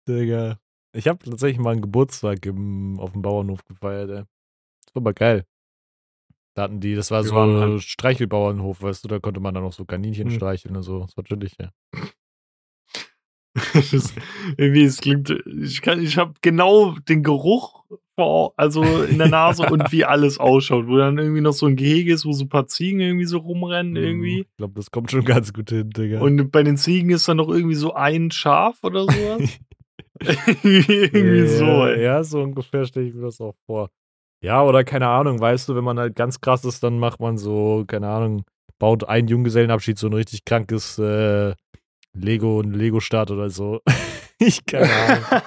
Ja. 0.06 0.14
Digga. 0.14 0.58
Ich 0.94 1.08
habe 1.08 1.18
tatsächlich 1.18 1.58
mal 1.58 1.72
einen 1.72 1.82
Geburtstag 1.82 2.46
im, 2.46 2.98
auf 3.00 3.12
dem 3.12 3.22
Bauernhof 3.22 3.64
gefeiert, 3.64 4.10
ey. 4.10 4.22
Das 4.86 4.94
war 4.94 5.02
aber 5.02 5.12
geil. 5.12 5.44
Da 6.54 6.62
hatten 6.62 6.78
die, 6.78 6.94
das 6.94 7.10
war 7.10 7.24
Wir 7.24 7.28
so 7.28 7.36
ein 7.36 7.80
Streichelbauernhof, 7.80 8.80
weißt 8.80 9.04
du, 9.04 9.08
da 9.08 9.18
konnte 9.18 9.40
man 9.40 9.54
dann 9.54 9.64
auch 9.64 9.72
so 9.72 9.84
Kaninchen 9.84 10.28
Hm. 10.28 10.36
streicheln 10.36 10.76
und 10.76 10.84
so. 10.84 11.00
Das 11.00 11.16
war 11.16 11.24
chillig, 11.24 11.56
ja. 11.60 11.70
das, 13.74 14.14
irgendwie, 14.56 14.84
es 14.84 15.00
klingt, 15.00 15.30
ich 15.30 15.82
kann, 15.82 16.00
ich 16.00 16.16
habe 16.16 16.34
genau 16.42 16.96
den 17.08 17.22
Geruch 17.22 17.84
vor, 18.16 18.52
also 18.56 19.02
in 19.02 19.18
der 19.18 19.28
Nase 19.28 19.68
und 19.68 19.90
wie 19.92 20.04
alles 20.04 20.38
ausschaut, 20.38 20.86
wo 20.86 20.96
dann 20.96 21.18
irgendwie 21.18 21.40
noch 21.40 21.52
so 21.52 21.66
ein 21.66 21.76
Gehege 21.76 22.12
ist, 22.14 22.24
wo 22.24 22.32
so 22.32 22.44
ein 22.44 22.48
paar 22.48 22.68
Ziegen 22.68 23.00
irgendwie 23.00 23.26
so 23.26 23.38
rumrennen 23.38 23.96
irgendwie. 23.96 24.40
Ich 24.42 24.56
glaube, 24.56 24.74
das 24.74 24.92
kommt 24.92 25.10
schon 25.10 25.24
ganz 25.24 25.52
gut 25.52 25.70
hin, 25.70 25.90
Digga. 25.90 26.20
Und 26.20 26.52
bei 26.52 26.62
den 26.62 26.76
Ziegen 26.76 27.10
ist 27.10 27.28
dann 27.28 27.36
noch 27.36 27.48
irgendwie 27.48 27.74
so 27.74 27.94
ein 27.94 28.30
Schaf 28.30 28.78
oder 28.84 29.04
sowas. 29.04 29.58
irgendwie 30.62 31.46
so. 31.46 31.86
Ja, 31.86 32.22
so 32.24 32.42
ungefähr 32.42 32.84
stelle 32.84 33.06
ich 33.06 33.14
mir 33.14 33.22
das 33.22 33.40
auch 33.40 33.54
vor. 33.66 33.90
Ja, 34.42 34.62
oder 34.62 34.84
keine 34.84 35.08
Ahnung, 35.08 35.40
weißt 35.40 35.68
du, 35.68 35.74
wenn 35.74 35.84
man 35.84 35.98
halt 35.98 36.16
ganz 36.16 36.40
krass 36.40 36.64
ist, 36.64 36.82
dann 36.82 36.98
macht 36.98 37.18
man 37.20 37.38
so, 37.38 37.84
keine 37.86 38.08
Ahnung, 38.08 38.44
baut 38.78 39.08
einen 39.08 39.28
Junggesellenabschied, 39.28 39.98
so 39.98 40.06
ein 40.08 40.12
richtig 40.12 40.44
krankes 40.44 40.98
äh, 40.98 41.54
Lego, 42.12 42.60
ein 42.60 42.72
Lego-Start 42.72 43.30
oder 43.30 43.48
so. 43.48 43.80
ich 44.38 44.64
keine 44.66 44.90
Ahnung. 44.92 45.44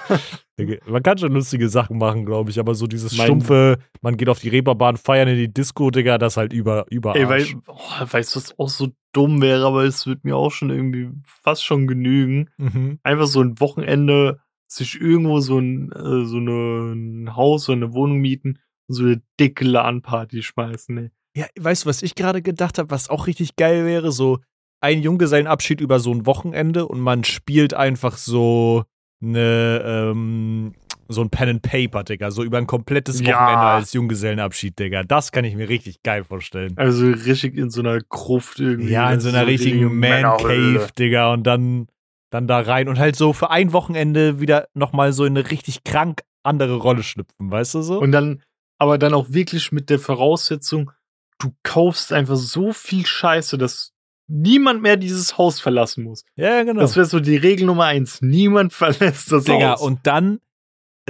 Man 0.86 1.04
kann 1.04 1.16
schon 1.18 1.32
lustige 1.32 1.68
Sachen 1.68 1.98
machen, 1.98 2.26
glaube 2.26 2.50
ich, 2.50 2.58
aber 2.58 2.74
so 2.74 2.88
dieses 2.88 3.16
Mein- 3.16 3.26
stumpfe, 3.26 3.78
man 4.00 4.16
geht 4.16 4.28
auf 4.28 4.40
die 4.40 4.48
Reeperbahn, 4.48 4.96
feiern 4.96 5.28
in 5.28 5.36
die 5.36 5.52
Disco, 5.54 5.92
Digga, 5.92 6.18
das 6.18 6.36
halt 6.36 6.52
über, 6.52 6.84
über 6.90 7.14
Ey, 7.14 7.28
weil, 7.28 7.46
oh, 7.68 7.78
weißt 8.10 8.34
du, 8.34 8.40
was 8.40 8.58
auch 8.58 8.68
so 8.68 8.88
dumm 9.12 9.40
wäre, 9.40 9.64
aber 9.66 9.84
es 9.84 10.08
wird 10.08 10.24
mir 10.24 10.36
auch 10.36 10.50
schon 10.50 10.70
irgendwie 10.70 11.10
fast 11.44 11.64
schon 11.64 11.86
genügen. 11.86 12.50
Mhm. 12.56 12.98
Einfach 13.04 13.28
so 13.28 13.40
ein 13.40 13.60
Wochenende 13.60 14.40
sich 14.70 15.00
irgendwo 15.00 15.40
so 15.40 15.58
ein, 15.58 15.90
äh, 15.92 16.24
so 16.24 16.36
eine, 16.36 16.92
ein 16.94 17.36
Haus 17.36 17.68
oder 17.68 17.76
eine 17.76 17.92
Wohnung 17.92 18.18
mieten 18.18 18.58
und 18.86 18.94
so 18.94 19.04
eine 19.04 19.22
dicke 19.40 19.64
LAN-Party 19.64 20.42
schmeißen, 20.42 20.98
ey. 20.98 21.10
Ja, 21.36 21.46
weißt 21.58 21.84
du, 21.84 21.88
was 21.88 22.02
ich 22.02 22.14
gerade 22.14 22.42
gedacht 22.42 22.78
habe, 22.78 22.90
was 22.90 23.10
auch 23.10 23.26
richtig 23.26 23.56
geil 23.56 23.84
wäre? 23.84 24.12
So 24.12 24.38
ein 24.80 25.02
Junggesellenabschied 25.02 25.80
über 25.80 26.00
so 26.00 26.12
ein 26.12 26.26
Wochenende 26.26 26.86
und 26.86 27.00
man 27.00 27.24
spielt 27.24 27.74
einfach 27.74 28.16
so 28.16 28.84
eine, 29.22 29.82
ähm, 29.84 30.72
so 31.08 31.22
ein 31.22 31.30
Pen 31.30 31.48
and 31.48 31.62
Paper, 31.62 32.04
Digga. 32.04 32.30
So 32.30 32.42
über 32.44 32.58
ein 32.58 32.66
komplettes 32.66 33.20
Ja. 33.20 33.34
Wochenende 33.34 33.66
als 33.66 33.92
Junggesellenabschied, 33.92 34.78
Digga. 34.78 35.02
Das 35.04 35.32
kann 35.32 35.44
ich 35.44 35.54
mir 35.56 35.68
richtig 35.68 36.02
geil 36.02 36.22
vorstellen. 36.24 36.74
Also 36.76 37.06
richtig 37.06 37.56
in 37.56 37.70
so 37.70 37.80
einer 37.80 38.00
Gruft 38.00 38.60
irgendwie. 38.60 38.90
Ja, 38.92 39.12
in 39.12 39.20
so 39.20 39.28
einer 39.28 39.46
richtige 39.46 39.76
richtigen 39.76 39.98
Man 39.98 39.98
Männerhöhle. 40.00 40.78
Cave, 40.80 40.92
Digga. 40.98 41.32
Und 41.32 41.44
dann, 41.46 41.88
dann 42.30 42.46
da 42.46 42.60
rein 42.60 42.88
und 42.88 42.98
halt 42.98 43.16
so 43.16 43.32
für 43.32 43.50
ein 43.50 43.72
Wochenende 43.72 44.40
wieder 44.40 44.68
nochmal 44.74 45.12
so 45.12 45.24
in 45.24 45.36
eine 45.36 45.50
richtig 45.50 45.84
krank 45.84 46.22
andere 46.42 46.76
Rolle 46.76 47.02
schlüpfen, 47.02 47.50
weißt 47.50 47.74
du 47.74 47.82
so? 47.82 48.00
Und 48.00 48.12
dann, 48.12 48.42
aber 48.78 48.98
dann 48.98 49.14
auch 49.14 49.26
wirklich 49.30 49.72
mit 49.72 49.90
der 49.90 49.98
Voraussetzung, 49.98 50.90
du 51.38 51.52
kaufst 51.62 52.12
einfach 52.12 52.36
so 52.36 52.72
viel 52.72 53.06
Scheiße, 53.06 53.58
dass 53.58 53.92
niemand 54.28 54.82
mehr 54.82 54.96
dieses 54.96 55.38
Haus 55.38 55.60
verlassen 55.60 56.04
muss. 56.04 56.24
ja, 56.36 56.62
genau. 56.62 56.80
Das 56.80 56.96
wäre 56.96 57.06
so 57.06 57.20
die 57.20 57.36
Regel 57.36 57.66
Nummer 57.66 57.84
eins. 57.84 58.20
Niemand 58.20 58.72
verlässt 58.74 59.32
das 59.32 59.44
Digga, 59.44 59.72
Haus. 59.72 59.80
und 59.80 60.06
dann 60.06 60.40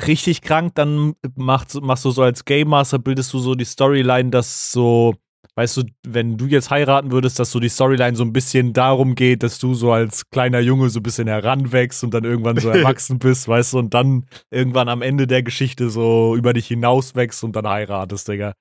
richtig 0.06 0.42
krank, 0.42 0.74
dann 0.76 1.14
machst, 1.34 1.80
machst 1.80 2.04
du 2.04 2.10
so 2.10 2.22
als 2.22 2.44
Game 2.44 2.68
Master, 2.68 2.98
bildest 2.98 3.32
du 3.32 3.40
so 3.40 3.54
die 3.54 3.64
Storyline, 3.64 4.30
dass 4.30 4.70
so, 4.70 5.16
weißt 5.58 5.76
du, 5.78 5.82
wenn 6.06 6.36
du 6.36 6.46
jetzt 6.46 6.70
heiraten 6.70 7.10
würdest, 7.10 7.40
dass 7.40 7.50
so 7.50 7.58
die 7.58 7.68
Storyline 7.68 8.14
so 8.16 8.22
ein 8.22 8.32
bisschen 8.32 8.72
darum 8.74 9.16
geht, 9.16 9.42
dass 9.42 9.58
du 9.58 9.74
so 9.74 9.90
als 9.90 10.30
kleiner 10.30 10.60
Junge 10.60 10.88
so 10.88 11.00
ein 11.00 11.02
bisschen 11.02 11.26
heranwächst 11.26 12.04
und 12.04 12.14
dann 12.14 12.22
irgendwann 12.22 12.58
so 12.58 12.68
erwachsen 12.68 13.18
bist, 13.18 13.48
weißt 13.48 13.72
du, 13.72 13.80
und 13.80 13.92
dann 13.92 14.26
irgendwann 14.50 14.88
am 14.88 15.02
Ende 15.02 15.26
der 15.26 15.42
Geschichte 15.42 15.90
so 15.90 16.36
über 16.36 16.52
dich 16.52 16.68
hinauswächst 16.68 17.42
und 17.42 17.56
dann 17.56 17.66
heiratest, 17.68 18.28
Digga. 18.28 18.52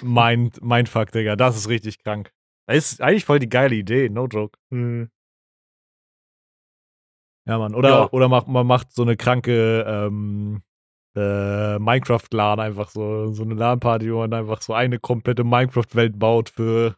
Mein, 0.00 0.52
mein 0.60 0.86
Fuck, 0.86 1.10
Digga, 1.10 1.34
das 1.34 1.56
ist 1.56 1.68
richtig 1.68 1.98
krank. 2.04 2.30
Das 2.68 2.92
ist 2.92 3.02
eigentlich 3.02 3.24
voll 3.24 3.40
die 3.40 3.48
geile 3.48 3.74
Idee, 3.74 4.08
no 4.08 4.26
joke. 4.28 4.56
Hm. 4.70 5.10
Ja, 7.48 7.58
Mann. 7.58 7.74
Oder, 7.74 7.88
Ja. 7.88 8.08
oder 8.12 8.28
macht, 8.28 8.46
man 8.46 8.66
macht 8.66 8.92
so 8.92 9.02
eine 9.02 9.16
kranke 9.16 9.84
ähm, 9.88 10.62
äh, 11.16 11.78
Minecraft-LAN, 11.78 12.60
einfach 12.60 12.90
so, 12.90 13.32
so 13.32 13.42
eine 13.42 13.54
LAN-Party, 13.54 14.12
wo 14.12 14.18
man 14.18 14.32
einfach 14.34 14.60
so 14.60 14.74
eine 14.74 14.98
komplette 14.98 15.44
Minecraft-Welt 15.44 16.18
baut 16.18 16.50
für. 16.50 16.94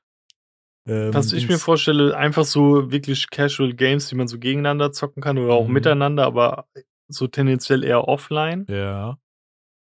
Ähm, 0.88 1.14
Was 1.14 1.32
ich 1.32 1.48
mir 1.48 1.58
vorstelle, 1.58 2.16
einfach 2.16 2.44
so 2.44 2.90
wirklich 2.90 3.30
Casual 3.30 3.74
Games, 3.74 4.08
die 4.08 4.16
man 4.16 4.26
so 4.26 4.38
gegeneinander 4.38 4.90
zocken 4.92 5.22
kann 5.22 5.38
oder 5.38 5.52
auch 5.52 5.68
Mhm. 5.68 5.74
miteinander, 5.74 6.24
aber 6.26 6.66
so 7.08 7.26
tendenziell 7.26 7.84
eher 7.84 8.08
offline. 8.08 8.66
Ja. 8.68 9.18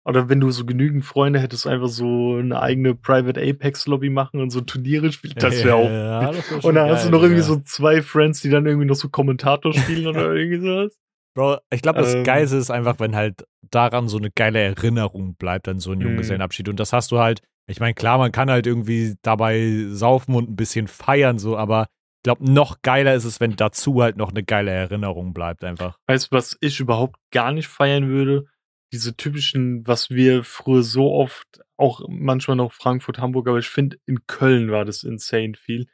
Oder 0.05 0.29
wenn 0.29 0.39
du 0.39 0.51
so 0.51 0.65
genügend 0.65 1.03
Freunde 1.03 1.39
hättest, 1.39 1.67
einfach 1.67 1.89
so 1.89 2.35
eine 2.37 2.61
eigene 2.61 2.95
Private 2.95 3.41
Apex 3.41 3.87
Lobby 3.87 4.09
machen 4.09 4.39
und 4.39 4.51
so 4.51 4.61
Turniere 4.61 5.11
spielen, 5.11 5.33
das 5.37 5.63
wäre 5.63 5.75
auch. 5.75 5.89
Ja, 5.89 6.31
das 6.31 6.49
wär 6.49 6.63
und 6.63 6.75
dann 6.75 6.87
schon 6.87 6.95
hast 6.95 7.05
du 7.05 7.09
geil, 7.09 7.11
noch 7.19 7.23
irgendwie 7.23 7.41
Digga. 7.41 7.53
so 7.55 7.59
zwei 7.61 8.01
Friends, 8.01 8.41
die 8.41 8.49
dann 8.49 8.65
irgendwie 8.65 8.87
noch 8.87 8.95
so 8.95 9.09
Kommentator 9.09 9.73
spielen 9.73 10.07
oder 10.07 10.31
irgendwie 10.35 10.59
sowas. 10.65 10.97
Bro, 11.37 11.59
ich 11.69 11.83
glaube, 11.83 11.99
das 11.99 12.15
Ähm. 12.15 12.23
Geilste 12.23 12.57
ist 12.57 12.71
einfach, 12.71 12.99
wenn 12.99 13.15
halt 13.15 13.45
daran 13.61 14.07
so 14.07 14.17
eine 14.17 14.31
geile 14.31 14.59
Erinnerung 14.59 15.35
bleibt 15.35 15.67
an 15.67 15.77
so 15.79 15.91
einen 15.91 16.01
Mhm. 16.01 16.07
Junggesellenabschied. 16.07 16.67
Und 16.67 16.79
das 16.79 16.93
hast 16.93 17.11
du 17.11 17.19
halt, 17.19 17.41
ich 17.67 17.79
meine, 17.79 17.93
klar, 17.93 18.17
man 18.17 18.31
kann 18.31 18.49
halt 18.49 18.65
irgendwie 18.65 19.13
dabei 19.21 19.85
saufen 19.89 20.33
und 20.33 20.49
ein 20.49 20.55
bisschen 20.55 20.87
feiern, 20.87 21.37
so, 21.37 21.55
aber 21.55 21.83
ich 22.17 22.23
glaube, 22.23 22.51
noch 22.51 22.81
geiler 22.81 23.13
ist 23.13 23.23
es, 23.23 23.39
wenn 23.39 23.55
dazu 23.55 24.01
halt 24.01 24.17
noch 24.17 24.31
eine 24.31 24.43
geile 24.43 24.71
Erinnerung 24.71 25.33
bleibt, 25.35 25.63
einfach. 25.63 25.99
Weißt 26.07 26.31
du, 26.31 26.35
was 26.35 26.57
ich 26.59 26.79
überhaupt 26.79 27.17
gar 27.31 27.51
nicht 27.51 27.67
feiern 27.67 28.07
würde? 28.07 28.45
Diese 28.91 29.15
typischen, 29.15 29.85
was 29.85 30.09
wir 30.09 30.43
früher 30.43 30.81
so 30.81 31.11
oft, 31.11 31.61
auch 31.77 32.01
manchmal 32.09 32.57
noch 32.57 32.71
Frankfurt, 32.73 33.19
Hamburg, 33.19 33.47
aber 33.47 33.59
ich 33.59 33.69
finde, 33.69 33.97
in 34.07 34.25
Köln 34.25 34.71
war 34.71 34.85
das 34.85 35.03
insane 35.03 35.53
viel. 35.55 35.85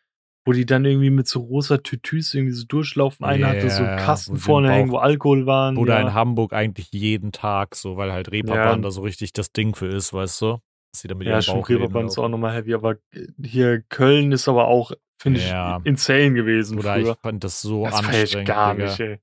Wo 0.45 0.51
die 0.51 0.65
dann 0.65 0.83
irgendwie 0.83 1.09
mit 1.09 1.27
so 1.27 1.39
rosa 1.39 1.77
Tütüs 1.77 2.33
irgendwie 2.33 2.53
so 2.53 2.65
durchlaufen. 2.65 3.25
Einer 3.25 3.47
hatte 3.49 3.69
so 3.69 3.83
Ja, 3.83 3.95
Kasten 3.95 4.37
vorne 4.37 4.71
hängen, 4.71 4.91
wo 4.91 4.97
Alkohol 4.97 5.45
waren. 5.45 5.77
Oder 5.77 5.95
ja. 5.99 6.07
in 6.07 6.13
Hamburg 6.13 6.51
eigentlich 6.51 6.89
jeden 6.91 7.31
Tag 7.31 7.75
so, 7.75 7.95
weil 7.95 8.11
halt 8.11 8.31
Reeperbahn 8.31 8.81
da 8.81 8.91
so 8.91 9.01
richtig 9.01 9.31
das 9.31 9.51
Ding 9.53 9.73
für 9.73 9.87
ist, 9.87 10.11
weißt 10.11 10.41
du? 10.41 10.57
Dass 10.91 11.01
sie 11.01 11.07
da 11.07 11.15
mit 11.15 11.27
Ja, 11.27 11.39
Bauchläden 11.39 11.81
Reeperbahn 11.83 12.07
ist 12.07 12.17
auch 12.17 12.27
nochmal 12.27 12.53
heavy, 12.53 12.73
aber 12.73 12.97
äh, 13.13 13.27
hier 13.41 13.81
Köln 13.83 14.33
ist 14.33 14.49
aber 14.49 14.67
auch, 14.67 14.91
finde 15.17 15.39
ich, 15.39 15.47
Ja. 15.47 15.79
insane 15.85 16.33
gewesen 16.33 16.77
Oder 16.77 16.95
früher. 16.95 17.11
ich 17.13 17.17
fand 17.21 17.43
das 17.43 17.61
so 17.61 17.85
das 17.85 18.01
ich 18.01 18.07
anstrengend, 18.09 18.47
gar 18.47 18.73
Digga. 18.73 18.85
nicht, 18.85 18.99
ey. 18.99 19.19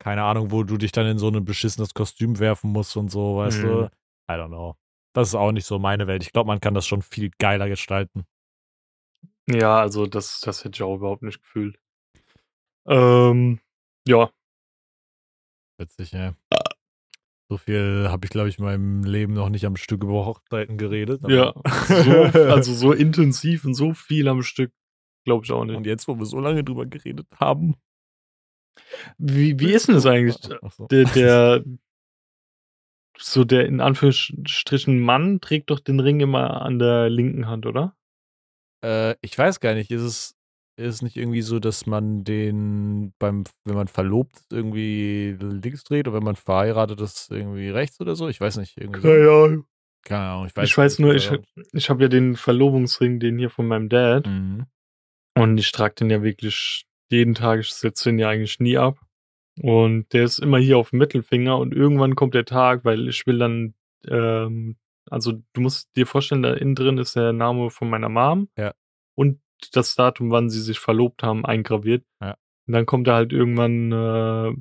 Keine 0.00 0.22
Ahnung, 0.24 0.50
wo 0.50 0.64
du 0.64 0.76
dich 0.76 0.92
dann 0.92 1.06
in 1.06 1.18
so 1.18 1.28
ein 1.28 1.44
beschissenes 1.44 1.94
Kostüm 1.94 2.38
werfen 2.40 2.70
musst 2.72 2.96
und 2.96 3.10
so, 3.10 3.36
weißt 3.38 3.58
Mhm. 3.62 3.66
du? 3.68 3.90
I 4.30 4.34
don't 4.34 4.48
know. 4.48 4.74
Das 5.14 5.28
ist 5.28 5.34
auch 5.34 5.52
nicht 5.52 5.66
so 5.66 5.78
meine 5.78 6.06
Welt. 6.06 6.22
Ich 6.22 6.32
glaube, 6.32 6.48
man 6.48 6.60
kann 6.60 6.74
das 6.74 6.86
schon 6.86 7.02
viel 7.02 7.30
geiler 7.38 7.68
gestalten. 7.68 8.24
Ja, 9.50 9.78
also 9.80 10.06
das, 10.06 10.40
das 10.40 10.64
hätte 10.64 10.76
ich 10.76 10.82
auch 10.82 10.96
überhaupt 10.96 11.22
nicht 11.22 11.40
gefühlt. 11.40 11.78
Ähm, 12.86 13.60
ja, 14.06 14.30
Witzig, 15.78 16.12
ja. 16.12 16.34
So 17.48 17.56
viel 17.56 18.08
habe 18.08 18.26
ich, 18.26 18.30
glaube 18.30 18.48
ich, 18.48 18.58
in 18.58 18.64
meinem 18.64 19.04
Leben 19.04 19.32
noch 19.32 19.48
nicht 19.48 19.64
am 19.64 19.76
Stück 19.76 20.02
über 20.02 20.26
Hochzeiten 20.26 20.76
geredet. 20.76 21.22
ja. 21.28 21.54
So, 21.54 21.62
also 22.50 22.74
so 22.74 22.92
intensiv 22.92 23.64
und 23.64 23.74
so 23.74 23.94
viel 23.94 24.28
am 24.28 24.42
Stück, 24.42 24.72
glaube 25.24 25.44
ich 25.44 25.52
auch 25.52 25.64
nicht. 25.64 25.76
und 25.76 25.86
jetzt, 25.86 26.08
wo 26.08 26.18
wir 26.18 26.26
so 26.26 26.40
lange 26.40 26.64
drüber 26.64 26.84
geredet 26.84 27.26
haben. 27.36 27.76
Wie, 29.16 29.58
wie 29.58 29.72
ist 29.72 29.88
denn 29.88 29.94
das 29.94 30.04
eigentlich? 30.04 30.36
So. 30.36 30.86
Der, 30.88 31.04
der, 31.04 31.64
so 33.16 33.44
der 33.44 33.66
in 33.66 33.80
Anführungsstrichen 33.80 35.00
Mann 35.00 35.40
trägt 35.40 35.70
doch 35.70 35.80
den 35.80 36.00
Ring 36.00 36.20
immer 36.20 36.62
an 36.62 36.78
der 36.78 37.08
linken 37.08 37.46
Hand, 37.46 37.66
oder? 37.66 37.96
Äh, 38.84 39.14
ich 39.20 39.36
weiß 39.36 39.60
gar 39.60 39.74
nicht, 39.74 39.90
ist 39.90 40.02
es, 40.02 40.36
ist 40.76 40.94
es 40.94 41.02
nicht 41.02 41.16
irgendwie 41.16 41.42
so, 41.42 41.58
dass 41.58 41.86
man 41.86 42.24
den 42.24 43.12
beim, 43.18 43.44
wenn 43.64 43.74
man 43.74 43.88
verlobt 43.88 44.36
ist, 44.36 44.52
irgendwie 44.52 45.36
links 45.40 45.84
dreht 45.84 46.06
oder 46.06 46.16
wenn 46.16 46.24
man 46.24 46.36
verheiratet 46.36 47.00
ist, 47.00 47.30
irgendwie 47.30 47.68
rechts 47.68 48.00
oder 48.00 48.14
so? 48.14 48.28
Ich 48.28 48.40
weiß 48.40 48.58
nicht. 48.58 48.76
Irgendwie 48.76 49.00
so. 49.00 49.08
ja. 49.08 49.56
Keine 50.04 50.22
Ahnung, 50.22 50.46
ich 50.46 50.56
weiß 50.56 50.68
Ich 50.68 50.78
weiß 50.78 50.98
nur, 51.00 51.14
ich, 51.14 51.28
keine 51.28 51.42
ich 51.72 51.90
habe 51.90 52.02
ja 52.02 52.08
den 52.08 52.36
Verlobungsring, 52.36 53.18
den 53.20 53.38
hier 53.38 53.50
von 53.50 53.66
meinem 53.66 53.88
Dad. 53.88 54.26
Ahnung. 54.26 54.56
Mhm. 54.56 54.66
Und 55.42 55.58
ich 55.58 55.70
trage 55.72 55.94
den 55.96 56.10
ja 56.10 56.22
wirklich 56.22 56.86
jeden 57.10 57.34
Tag. 57.34 57.60
Ich 57.60 57.72
setze 57.72 58.10
den 58.10 58.18
ja 58.18 58.28
eigentlich 58.28 58.58
nie 58.60 58.78
ab. 58.78 58.98
Und 59.60 60.12
der 60.12 60.24
ist 60.24 60.38
immer 60.38 60.58
hier 60.58 60.78
auf 60.78 60.90
dem 60.90 60.98
Mittelfinger. 60.98 61.58
Und 61.58 61.74
irgendwann 61.74 62.14
kommt 62.14 62.34
der 62.34 62.44
Tag, 62.44 62.84
weil 62.84 63.08
ich 63.08 63.26
will 63.26 63.38
dann, 63.38 63.74
ähm, 64.08 64.76
also 65.10 65.32
du 65.52 65.60
musst 65.60 65.94
dir 65.96 66.06
vorstellen, 66.06 66.42
da 66.42 66.54
innen 66.54 66.74
drin 66.74 66.98
ist 66.98 67.16
der 67.16 67.32
Name 67.32 67.70
von 67.70 67.90
meiner 67.90 68.08
Mom. 68.08 68.48
Ja. 68.56 68.74
Und 69.14 69.40
das 69.72 69.94
Datum, 69.94 70.30
wann 70.30 70.50
sie 70.50 70.60
sich 70.60 70.78
verlobt 70.78 71.22
haben, 71.22 71.44
eingraviert. 71.44 72.04
Ja. 72.22 72.36
Und 72.66 72.74
dann 72.74 72.86
kommt 72.86 73.06
da 73.06 73.14
halt 73.14 73.32
irgendwann 73.32 73.92
äh, 73.92 74.54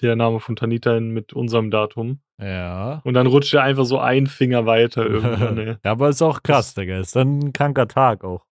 der 0.00 0.16
Name 0.16 0.40
von 0.40 0.56
Tanita 0.56 0.94
hin 0.94 1.10
mit 1.10 1.32
unserem 1.32 1.70
Datum. 1.70 2.20
Ja. 2.40 3.00
Und 3.04 3.14
dann 3.14 3.26
rutscht 3.26 3.54
er 3.54 3.62
einfach 3.62 3.84
so 3.84 3.98
ein 3.98 4.26
Finger 4.26 4.66
weiter 4.66 5.06
irgendwann. 5.06 5.78
ja, 5.84 5.90
aber 5.90 6.08
ist 6.08 6.22
auch 6.22 6.42
krass, 6.42 6.74
Digga. 6.74 6.98
Ist 6.98 7.16
dann 7.16 7.38
ein 7.38 7.52
kranker 7.52 7.88
Tag 7.88 8.24
auch. 8.24 8.46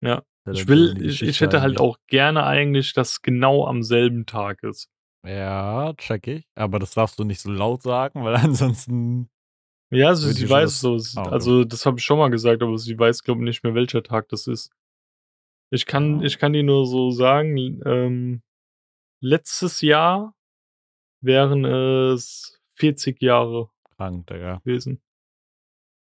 Ja. 0.00 0.22
Ich 0.52 0.68
will, 0.68 1.02
ich, 1.02 1.22
ich 1.22 1.40
hätte 1.40 1.60
halt 1.60 1.80
auch 1.80 1.98
gerne 2.06 2.44
eigentlich, 2.44 2.92
dass 2.92 3.20
genau 3.20 3.66
am 3.66 3.82
selben 3.82 4.26
Tag 4.26 4.62
ist. 4.62 4.88
Ja, 5.26 5.92
check 5.94 6.28
ich. 6.28 6.46
Aber 6.54 6.78
das 6.78 6.94
darfst 6.94 7.18
du 7.18 7.24
nicht 7.24 7.40
so 7.40 7.50
laut 7.50 7.82
sagen, 7.82 8.24
weil 8.24 8.34
ansonsten. 8.36 9.28
Ja, 9.90 10.08
also 10.08 10.30
sie 10.30 10.48
weiß 10.50 10.80
das- 10.80 11.12
so. 11.12 11.20
Ah, 11.20 11.22
okay. 11.26 11.30
Also 11.32 11.64
das 11.64 11.86
habe 11.86 11.98
ich 11.98 12.04
schon 12.04 12.18
mal 12.18 12.28
gesagt, 12.30 12.62
aber 12.62 12.76
sie 12.78 12.98
weiß, 12.98 13.22
glaube 13.22 13.40
ich, 13.42 13.44
nicht 13.46 13.62
mehr, 13.64 13.74
welcher 13.74 14.02
Tag 14.02 14.28
das 14.28 14.46
ist. 14.46 14.72
Ich 15.70 15.86
kann, 15.86 16.20
Ah. 16.20 16.24
ich 16.24 16.38
kann 16.38 16.52
dir 16.52 16.62
nur 16.62 16.86
so 16.86 17.10
sagen, 17.10 17.56
ähm, 17.84 18.42
letztes 19.20 19.80
Jahr 19.80 20.34
wären 21.20 21.64
es 21.64 22.60
40 22.76 23.20
Jahre 23.22 23.70
Krank, 23.96 24.26
Digga. 24.26 24.58
gewesen. 24.64 25.00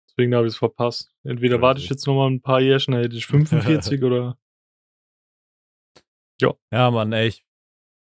Deswegen 0.10 0.36
habe 0.36 0.47
ich 0.47 0.53
es 0.53 0.58
verpasst. 0.58 1.13
Entweder 1.23 1.55
Crazy. 1.55 1.62
warte 1.62 1.82
ich 1.82 1.89
jetzt 1.89 2.05
noch 2.08 2.15
mal 2.15 2.29
ein 2.29 2.41
paar 2.41 2.60
Jährchen, 2.62 2.93
dann 2.93 3.03
hätte 3.03 3.15
ich 3.15 3.25
45 3.93 4.03
oder. 4.03 4.38
Ja, 6.71 6.89
Mann, 6.91 7.12
ey. 7.13 7.27
Ich, 7.29 7.45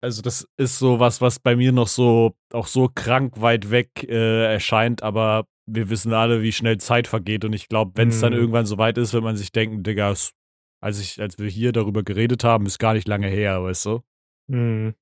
also, 0.01 0.21
das 0.21 0.47
ist 0.57 0.79
so 0.79 0.99
was, 0.99 1.21
was 1.21 1.39
bei 1.39 1.55
mir 1.55 1.71
noch 1.71 1.87
so, 1.87 2.35
auch 2.53 2.67
so 2.67 2.89
krank 2.93 3.39
weit 3.41 3.71
weg 3.71 4.03
äh, 4.07 4.45
erscheint, 4.53 5.03
aber 5.03 5.47
wir 5.67 5.89
wissen 5.89 6.13
alle, 6.13 6.41
wie 6.41 6.51
schnell 6.51 6.77
Zeit 6.77 7.07
vergeht. 7.07 7.45
Und 7.45 7.53
ich 7.53 7.67
glaube, 7.69 7.91
wenn 7.95 8.09
es 8.09 8.19
dann 8.19 8.33
Mhm. 8.33 8.39
irgendwann 8.39 8.65
so 8.65 8.77
weit 8.77 8.97
ist, 8.97 9.13
wird 9.13 9.23
man 9.23 9.37
sich 9.37 9.51
denken, 9.51 9.83
Digga, 9.83 10.09
als, 10.09 10.99
ich, 10.99 11.21
als 11.21 11.37
wir 11.37 11.47
hier 11.49 11.71
darüber 11.71 12.03
geredet 12.03 12.43
haben, 12.43 12.65
ist 12.65 12.79
gar 12.79 12.93
nicht 12.93 13.07
lange 13.07 13.27
her, 13.27 13.63
weißt 13.63 13.85
du? 13.85 14.01
Hm, 14.49 14.93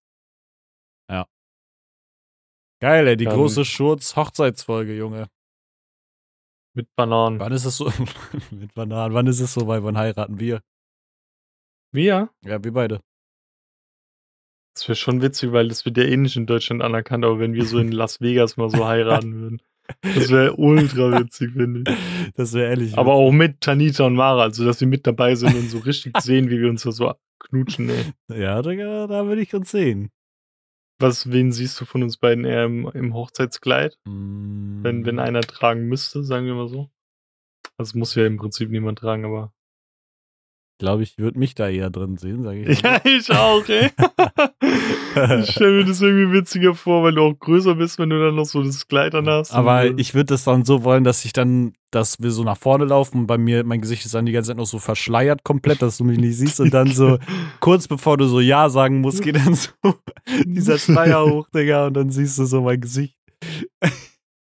Geil, 2.81 3.07
ey, 3.07 3.17
die 3.17 3.25
Dann- 3.25 3.33
große 3.35 3.65
Schurz-Hochzeitsfolge, 3.65 4.95
Junge. 4.95 5.27
mit 6.73 6.87
Bananen. 6.95 7.37
Wann 7.39 7.51
ist 7.51 7.65
es 7.65 7.75
so? 7.75 7.85
Mit 8.51 8.73
Bananen. 8.73 9.13
Wann 9.13 9.27
ist 9.27 9.41
es 9.41 9.53
so, 9.53 9.67
weil 9.67 9.83
wann 9.83 9.97
heiraten 9.97 10.39
wir? 10.39 10.61
Wir? 11.91 12.29
Ja, 12.45 12.63
wir 12.63 12.71
beide. 12.71 13.01
Das 14.75 14.87
wäre 14.87 14.95
schon 14.95 15.21
witzig, 15.21 15.51
weil 15.51 15.67
das 15.67 15.83
wird 15.83 15.97
ja 15.97 16.03
eh 16.05 16.15
nicht 16.15 16.37
in 16.37 16.45
Deutschland 16.45 16.81
anerkannt, 16.81 17.25
aber 17.25 17.39
wenn 17.39 17.53
wir 17.53 17.65
so 17.65 17.79
in 17.79 17.91
Las 17.91 18.21
Vegas 18.21 18.55
mal 18.55 18.69
so 18.69 18.85
heiraten 18.87 19.33
würden. 19.41 19.61
Das 20.01 20.29
wäre 20.29 20.55
ultra 20.55 21.19
witzig, 21.19 21.51
finde 21.53 21.83
ich. 21.91 21.97
Das 22.35 22.53
wäre 22.53 22.69
ehrlich. 22.69 22.97
Aber 22.97 23.13
auch 23.13 23.31
mit 23.31 23.61
Tanita 23.61 24.05
und 24.05 24.15
Mara, 24.15 24.43
also 24.43 24.63
dass 24.65 24.79
sie 24.79 24.85
mit 24.85 25.05
dabei 25.07 25.35
sind 25.35 25.55
und 25.55 25.69
so 25.69 25.79
richtig 25.79 26.17
sehen, 26.21 26.49
wie 26.49 26.59
wir 26.59 26.69
uns 26.69 26.83
da 26.83 26.91
so 26.91 27.13
knutschen. 27.39 27.89
Ey. 27.89 28.41
Ja, 28.41 28.61
Digga, 28.61 29.07
da 29.07 29.25
würde 29.25 29.41
ich 29.41 29.53
uns 29.53 29.71
sehen. 29.71 30.11
Was, 30.99 31.31
wen 31.31 31.51
siehst 31.51 31.79
du 31.79 31.85
von 31.85 32.03
uns 32.03 32.17
beiden 32.17 32.43
eher 32.45 32.65
im, 32.65 32.89
im 32.93 33.13
Hochzeitskleid? 33.13 33.97
Mm, 34.05 34.83
Wenn, 34.83 35.05
wenn 35.05 35.19
einer 35.19 35.41
tragen 35.41 35.87
müsste, 35.87 36.23
sagen 36.23 36.45
wir 36.45 36.55
mal 36.55 36.67
so. 36.67 36.89
Also 37.77 37.97
muss 37.97 38.15
ja 38.15 38.25
im 38.25 38.37
Prinzip 38.37 38.69
niemand 38.69 38.99
tragen, 38.99 39.23
aber. 39.25 39.53
Glaube 40.79 41.03
ich, 41.03 41.17
würde 41.17 41.37
mich 41.37 41.53
da 41.53 41.69
eher 41.69 41.89
drin 41.89 42.17
sehen, 42.17 42.43
sage 42.43 42.63
ich. 42.63 42.81
Ja, 42.89 42.99
ich 43.03 43.29
auch, 43.29 43.67
ey. 43.67 43.89
ich 45.41 45.51
stelle 45.51 45.79
mir 45.79 45.85
das 45.85 46.01
irgendwie 46.01 46.33
witziger 46.33 46.73
vor, 46.73 47.03
weil 47.03 47.13
du 47.13 47.21
auch 47.21 47.37
größer 47.37 47.75
bist, 47.75 47.99
wenn 47.99 48.09
du 48.09 48.19
dann 48.19 48.35
noch 48.35 48.45
so 48.45 48.63
das 48.63 48.87
Kleid 48.87 49.13
an 49.13 49.27
hast. 49.27 49.51
Aber 49.51 49.85
ich 49.85 50.15
würde 50.15 50.27
das 50.27 50.45
dann 50.45 50.65
so 50.65 50.83
wollen, 50.83 51.03
dass 51.03 51.25
ich 51.25 51.33
dann, 51.33 51.73
dass 51.91 52.21
wir 52.21 52.31
so 52.31 52.43
nach 52.43 52.57
vorne 52.57 52.85
laufen 52.85 53.19
und 53.19 53.27
bei 53.27 53.37
mir, 53.37 53.63
mein 53.65 53.81
Gesicht 53.81 54.05
ist 54.05 54.15
dann 54.15 54.25
die 54.25 54.31
ganze 54.31 54.49
Zeit 54.49 54.57
noch 54.57 54.65
so 54.65 54.79
verschleiert 54.79 55.43
komplett, 55.43 55.81
dass 55.81 55.97
du 55.97 56.05
mich 56.05 56.17
nicht 56.17 56.37
siehst 56.37 56.59
und 56.61 56.73
dann 56.73 56.87
so 56.87 57.19
kurz 57.59 57.87
bevor 57.87 58.17
du 58.17 58.25
so 58.27 58.39
Ja 58.39 58.69
sagen 58.69 59.01
musst, 59.01 59.21
geht 59.21 59.35
dann 59.35 59.55
so 59.55 59.69
dieser 60.45 60.79
Schleier 60.79 61.25
hoch, 61.25 61.47
Digga, 61.53 61.87
und 61.87 61.93
dann 61.95 62.09
siehst 62.09 62.39
du 62.39 62.45
so 62.45 62.61
mein 62.61 62.79
Gesicht. 62.79 63.15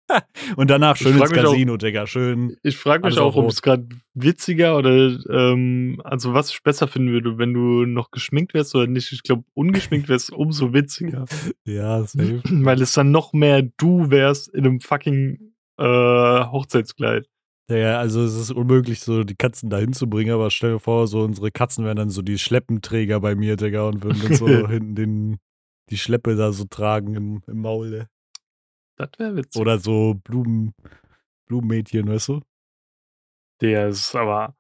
und 0.57 0.71
danach 0.71 0.97
schön 0.97 1.19
ins 1.19 1.31
mich 1.31 1.41
auch- 1.41 1.53
Casino, 1.53 1.77
Digga, 1.77 2.07
schön. 2.07 2.57
Ich 2.63 2.77
frage 2.77 3.07
mich 3.07 3.19
auch, 3.19 3.37
ob 3.37 3.49
es 3.49 3.63
gerade 3.63 3.89
witziger 4.15 4.77
oder 4.77 5.19
ähm, 5.31 6.01
also 6.05 6.35
was 6.35 6.51
ich 6.51 6.63
besser 6.63 6.89
finden 6.89 7.13
würde, 7.13 7.39
wenn 7.39 7.53
du 7.53 7.85
noch 7.85 8.11
geschminkt 8.11 8.55
wärst 8.55 8.75
oder 8.75 8.87
nicht. 8.87 9.13
Ich 9.13 9.23
glaube, 9.23 9.45
ungeschminkt 9.55 10.09
wärst 10.09 10.33
umso 10.33 10.73
witziger. 10.73 11.27
Ja, 11.65 12.03
safe. 12.05 12.43
Weil 12.51 12.81
es 12.83 12.93
dann 12.93 13.11
noch 13.11 13.33
mehr 13.33 13.63
du 13.77 14.11
wärst 14.11 14.49
in 14.55 14.67
einem 14.67 14.81
fucking 14.81 15.53
äh, 15.79 15.85
Hochzeitskleid. 15.85 17.29
Ja, 17.71 17.99
also 17.99 18.23
es 18.25 18.35
ist 18.35 18.51
unmöglich, 18.51 19.01
so 19.01 19.25
die 19.25 19.35
Katzen 19.35 19.69
dahin 19.69 19.93
zu 19.93 20.09
bringen, 20.09 20.33
aber 20.33 20.51
stell 20.51 20.73
dir 20.73 20.79
vor, 20.79 21.07
so 21.07 21.21
unsere 21.21 21.51
Katzen 21.51 21.85
wären 21.85 21.99
dann 21.99 22.09
so 22.09 22.23
die 22.23 22.39
Schleppenträger 22.39 23.21
bei 23.21 23.35
mir, 23.35 23.57
Digga, 23.57 23.83
und 23.87 24.03
würden 24.03 24.23
dann 24.23 24.35
so 24.37 24.47
hinten 24.69 24.95
den, 24.95 25.37
die 25.91 25.99
Schleppe 25.99 26.35
da 26.35 26.53
so 26.53 26.65
tragen 26.65 27.15
im, 27.15 27.43
im 27.47 27.61
Maul. 27.61 28.07
Das 28.99 29.11
wäre 29.19 29.37
witzig. 29.37 29.61
Oder 29.61 29.79
so 29.79 30.15
Blumen, 30.25 30.75
Blumenmädchen, 31.47 32.09
weißt 32.09 32.29
du? 32.29 32.41
Der 33.61 33.89
ist 33.89 34.15
aber. 34.15 34.55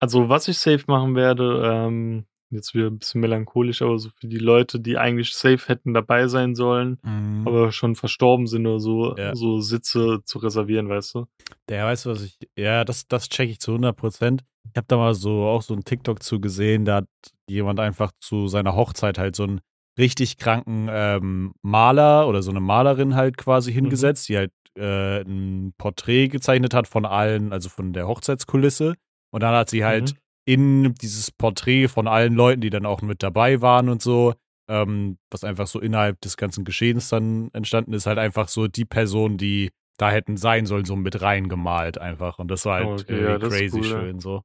Also, 0.00 0.28
was 0.28 0.48
ich 0.48 0.58
safe 0.58 0.84
machen 0.86 1.14
werde, 1.16 1.62
ähm, 1.64 2.24
jetzt 2.50 2.72
wieder 2.74 2.86
ein 2.86 2.98
bisschen 2.98 3.20
melancholisch, 3.20 3.82
aber 3.82 3.98
so 3.98 4.10
für 4.10 4.28
die 4.28 4.38
Leute, 4.38 4.80
die 4.80 4.96
eigentlich 4.96 5.34
safe 5.34 5.66
hätten 5.68 5.92
dabei 5.92 6.28
sein 6.28 6.54
sollen, 6.54 6.98
Mhm. 7.02 7.46
aber 7.46 7.72
schon 7.72 7.94
verstorben 7.96 8.46
sind 8.46 8.66
oder 8.66 8.80
so, 8.80 9.16
Ja. 9.16 9.34
so 9.34 9.60
Sitze 9.60 10.20
zu 10.24 10.38
reservieren, 10.38 10.88
weißt 10.88 11.14
du? 11.16 11.26
Der 11.68 11.84
weißt 11.84 12.06
du, 12.06 12.10
was 12.10 12.22
ich. 12.22 12.38
Ja, 12.56 12.84
das, 12.84 13.06
das 13.08 13.28
check 13.28 13.50
ich 13.50 13.60
zu 13.60 13.72
100 13.72 13.96
Prozent. 13.96 14.44
Ich 14.72 14.76
habe 14.76 14.86
da 14.86 14.96
mal 14.96 15.14
so 15.14 15.44
auch 15.44 15.62
so 15.62 15.74
ein 15.74 15.84
TikTok 15.84 16.22
zu 16.22 16.40
gesehen, 16.40 16.84
da 16.84 16.96
hat 16.96 17.08
jemand 17.48 17.80
einfach 17.80 18.12
zu 18.20 18.46
seiner 18.48 18.74
Hochzeit 18.76 19.18
halt 19.18 19.34
so 19.36 19.42
einen 19.44 19.60
richtig 19.98 20.36
kranken 20.38 20.88
ähm, 20.90 21.52
Maler 21.62 22.28
oder 22.28 22.42
so 22.42 22.50
eine 22.50 22.60
Malerin 22.60 23.14
halt 23.16 23.36
quasi 23.36 23.72
hingesetzt, 23.72 24.28
die 24.28 24.36
halt 24.36 24.52
äh, 24.76 25.22
ein 25.22 25.72
Porträt 25.76 26.28
gezeichnet 26.28 26.72
hat 26.72 26.86
von 26.86 27.04
allen, 27.04 27.52
also 27.52 27.68
von 27.68 27.92
der 27.92 28.06
Hochzeitskulisse. 28.06 28.94
Und 29.30 29.42
dann 29.42 29.54
hat 29.54 29.68
sie 29.70 29.84
halt 29.84 30.12
Mhm. 30.12 30.18
in 30.46 30.94
dieses 30.94 31.30
Porträt 31.32 31.88
von 31.88 32.06
allen 32.06 32.34
Leuten, 32.34 32.60
die 32.60 32.70
dann 32.70 32.86
auch 32.86 33.02
mit 33.02 33.22
dabei 33.22 33.60
waren 33.60 33.88
und 33.88 34.00
so, 34.00 34.34
ähm, 34.70 35.18
was 35.30 35.44
einfach 35.44 35.66
so 35.66 35.80
innerhalb 35.80 36.20
des 36.20 36.36
ganzen 36.36 36.64
Geschehens 36.64 37.08
dann 37.08 37.50
entstanden 37.52 37.92
ist, 37.92 38.06
halt 38.06 38.18
einfach 38.18 38.48
so 38.48 38.68
die 38.68 38.84
Person, 38.84 39.36
die 39.36 39.70
da 39.98 40.10
hätten 40.10 40.36
sein 40.36 40.64
sollen, 40.66 40.84
so 40.84 40.94
mit 40.94 41.20
reingemalt 41.20 41.98
einfach. 41.98 42.38
Und 42.38 42.48
das 42.50 42.64
war 42.64 42.76
halt 42.76 43.02
okay, 43.02 43.22
ja, 43.22 43.38
crazy 43.38 43.78
cool, 43.78 43.84
ja. 43.84 43.90
schön 43.90 44.20
so. 44.20 44.42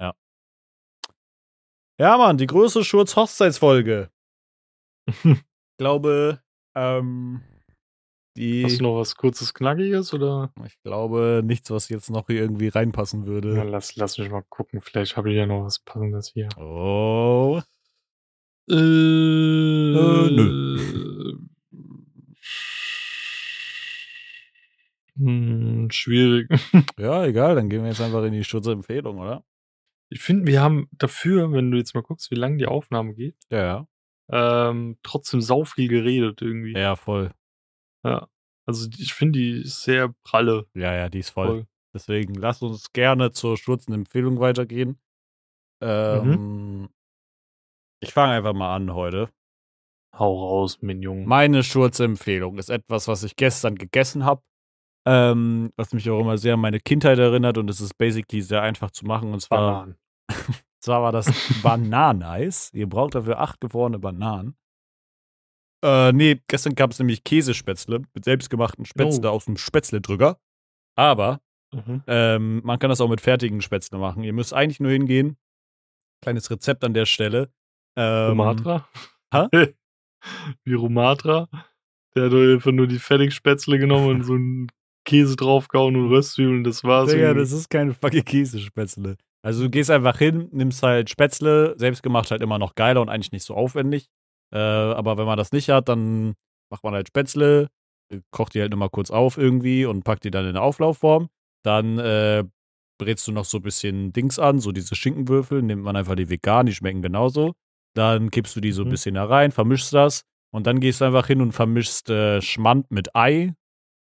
Ja. 0.00 0.14
Ja, 1.98 2.16
Mann, 2.16 2.38
die 2.38 2.46
größte 2.46 2.84
Schurz-Hochzeitsfolge. 2.84 4.10
Ich 5.76 5.78
glaube, 5.78 6.40
ähm, 6.76 7.42
die, 8.36 8.64
Hast 8.64 8.78
du 8.78 8.84
noch 8.84 8.96
was 8.98 9.16
kurzes, 9.16 9.54
knackiges 9.54 10.14
oder? 10.14 10.52
ich 10.66 10.80
glaube, 10.82 11.42
nichts, 11.44 11.70
was 11.70 11.88
jetzt 11.88 12.10
noch 12.10 12.26
hier 12.28 12.40
irgendwie 12.42 12.68
reinpassen 12.68 13.22
Ja, 13.22 13.26
würde. 13.26 13.62
lass, 13.64 13.96
lass 13.96 14.18
mich 14.18 14.30
mal 14.30 14.42
gucken. 14.48 14.80
Vielleicht 14.80 15.16
habe 15.16 15.30
ich 15.30 15.36
ja 15.36 15.46
noch 15.46 15.64
was 15.64 15.80
Passendes 15.80 16.30
hier. 16.32 16.48
Oh. 16.56 17.60
Äh, 18.70 18.74
nö. 18.74 21.38
Hm, 25.16 25.88
schwierig. 25.90 26.48
Ja, 26.98 27.24
egal, 27.24 27.54
dann 27.54 27.68
gehen 27.68 27.82
wir 27.82 27.88
jetzt 27.90 28.00
einfach 28.00 28.24
in 28.24 28.32
die 28.32 28.44
Schutzempfehlung, 28.44 29.18
oder? 29.18 29.44
Ich 30.10 30.20
finde, 30.20 30.46
wir 30.46 30.60
haben 30.60 30.88
dafür, 30.92 31.52
wenn 31.52 31.70
du 31.70 31.78
jetzt 31.78 31.94
mal 31.94 32.02
guckst, 32.02 32.30
wie 32.30 32.34
lange 32.36 32.56
die 32.58 32.66
Aufnahme 32.66 33.14
geht, 33.14 33.36
Ja, 33.50 33.58
ja. 33.64 33.86
Ähm, 34.30 34.98
trotzdem 35.02 35.40
sau 35.40 35.64
viel 35.64 35.88
geredet 35.88 36.42
irgendwie. 36.42 36.72
Ja, 36.72 36.96
voll. 36.96 37.32
Ja. 38.04 38.28
Also 38.66 38.88
ich 38.98 39.12
finde, 39.12 39.38
die 39.38 39.62
sehr 39.64 40.14
pralle. 40.24 40.66
Ja, 40.74 40.94
ja, 40.94 41.08
die 41.08 41.18
ist 41.18 41.30
voll. 41.30 41.46
Voll. 41.46 41.66
Deswegen 41.94 42.34
lass 42.34 42.62
uns 42.62 42.92
gerne 42.92 43.30
zur 43.30 43.56
Schurzenempfehlung 43.56 44.40
weitergehen. 44.40 44.98
Ähm, 45.80 46.88
Ich 48.00 48.12
fange 48.12 48.34
einfach 48.34 48.52
mal 48.52 48.74
an 48.74 48.94
heute. 48.94 49.30
Hau 50.18 50.38
raus, 50.38 50.78
mein 50.80 51.02
Junge. 51.02 51.26
Meine 51.26 51.62
Schurzempfehlung 51.62 52.58
ist 52.58 52.70
etwas, 52.70 53.08
was 53.08 53.24
ich 53.24 53.36
gestern 53.36 53.74
gegessen 53.74 54.24
habe, 54.24 54.42
ähm, 55.06 55.72
was 55.76 55.92
mich 55.92 56.08
auch 56.08 56.20
immer 56.20 56.38
sehr 56.38 56.54
an 56.54 56.60
meine 56.60 56.80
Kindheit 56.80 57.18
erinnert 57.18 57.58
und 57.58 57.68
es 57.68 57.80
ist 57.80 57.98
basically 57.98 58.40
sehr 58.40 58.62
einfach 58.62 58.90
zu 58.90 59.06
machen. 59.06 59.32
Und 59.32 59.40
zwar, 59.40 59.58
Bananen. 59.58 59.96
zwar 60.84 61.02
war 61.02 61.12
das 61.12 61.26
Bananeis. 61.62 62.70
Ihr 62.74 62.88
braucht 62.88 63.14
dafür 63.14 63.40
acht 63.40 63.60
gefrorene 63.60 63.98
Bananen. 63.98 64.56
Äh, 65.84 66.12
nee, 66.12 66.40
gestern 66.48 66.74
gab 66.74 66.92
es 66.92 66.98
nämlich 66.98 67.24
Käsespätzle 67.24 68.02
mit 68.14 68.24
selbstgemachten 68.24 68.84
Spätzle 68.86 69.30
Oh. 69.30 69.34
aus 69.34 69.44
dem 69.46 69.56
Spätzledrücker. 69.56 70.38
Aber 70.96 71.40
Mhm. 71.74 72.02
ähm, 72.06 72.60
man 72.64 72.78
kann 72.78 72.88
das 72.90 73.00
auch 73.00 73.08
mit 73.08 73.20
fertigen 73.20 73.60
Spätzle 73.60 73.98
machen. 73.98 74.22
Ihr 74.22 74.32
müsst 74.32 74.54
eigentlich 74.54 74.78
nur 74.80 74.92
hingehen. 74.92 75.36
Kleines 76.22 76.50
Rezept 76.50 76.84
an 76.84 76.94
der 76.94 77.04
Stelle. 77.06 77.50
Ähm, 77.96 78.30
Rumatra? 78.40 78.88
hä? 79.32 79.48
Wie 80.64 80.74
Rumatra? 80.74 81.48
Der 82.14 82.26
hat 82.26 82.32
einfach 82.32 82.70
nur 82.72 82.86
die 82.86 82.98
Fertigspätzle 83.00 83.78
genommen 83.78 84.08
und 84.08 84.22
so 84.22 84.34
einen 84.34 84.68
Käse 85.04 85.36
draufgehauen 85.36 85.96
und 85.96 86.08
Röstzwiebeln, 86.08 86.64
das 86.64 86.82
war's. 86.84 87.10
Digga, 87.10 87.34
das 87.34 87.52
ist 87.52 87.68
keine 87.68 87.92
fucking 87.92 88.24
Käsespätzle. 88.24 89.16
Also 89.44 89.64
du 89.64 89.70
gehst 89.70 89.90
einfach 89.90 90.18
hin, 90.18 90.48
nimmst 90.52 90.82
halt 90.82 91.10
Spätzle, 91.10 91.74
selbstgemacht 91.76 92.30
halt 92.30 92.42
immer 92.42 92.58
noch 92.58 92.74
geiler 92.74 93.02
und 93.02 93.10
eigentlich 93.10 93.32
nicht 93.32 93.44
so 93.44 93.54
aufwendig. 93.54 94.06
Äh, 94.54 94.58
aber 94.58 95.18
wenn 95.18 95.26
man 95.26 95.36
das 95.36 95.52
nicht 95.52 95.68
hat, 95.68 95.88
dann 95.88 96.34
macht 96.70 96.82
man 96.82 96.94
halt 96.94 97.08
Spätzle, 97.08 97.68
äh, 98.10 98.20
kocht 98.30 98.54
die 98.54 98.60
halt 98.60 98.70
nochmal 98.70 98.88
kurz 98.90 99.10
auf 99.10 99.36
irgendwie 99.36 99.84
und 99.84 100.02
packt 100.04 100.24
die 100.24 100.30
dann 100.30 100.44
in 100.44 100.50
eine 100.50 100.62
Auflaufform. 100.62 101.28
Dann 101.62 101.98
äh, 101.98 102.44
brätst 102.98 103.26
du 103.28 103.32
noch 103.32 103.44
so 103.44 103.58
ein 103.58 103.62
bisschen 103.62 104.12
Dings 104.12 104.38
an, 104.38 104.60
so 104.60 104.72
diese 104.72 104.94
Schinkenwürfel, 104.94 105.60
nimmt 105.62 105.82
man 105.82 105.96
einfach 105.96 106.14
die 106.14 106.30
vegan, 106.30 106.66
die 106.66 106.74
schmecken 106.74 107.02
genauso. 107.02 107.52
Dann 107.94 108.30
kippst 108.30 108.56
du 108.56 108.60
die 108.60 108.72
so 108.72 108.82
ein 108.82 108.86
Mhm. 108.88 108.90
bisschen 108.92 109.14
da 109.16 109.26
rein, 109.26 109.52
vermischst 109.52 109.92
das 109.92 110.22
und 110.54 110.66
dann 110.66 110.80
gehst 110.80 111.00
du 111.00 111.04
einfach 111.04 111.26
hin 111.26 111.42
und 111.42 111.52
vermischst 111.52 112.08
äh, 112.08 112.40
Schmand 112.40 112.90
mit 112.90 113.14
Ei 113.14 113.52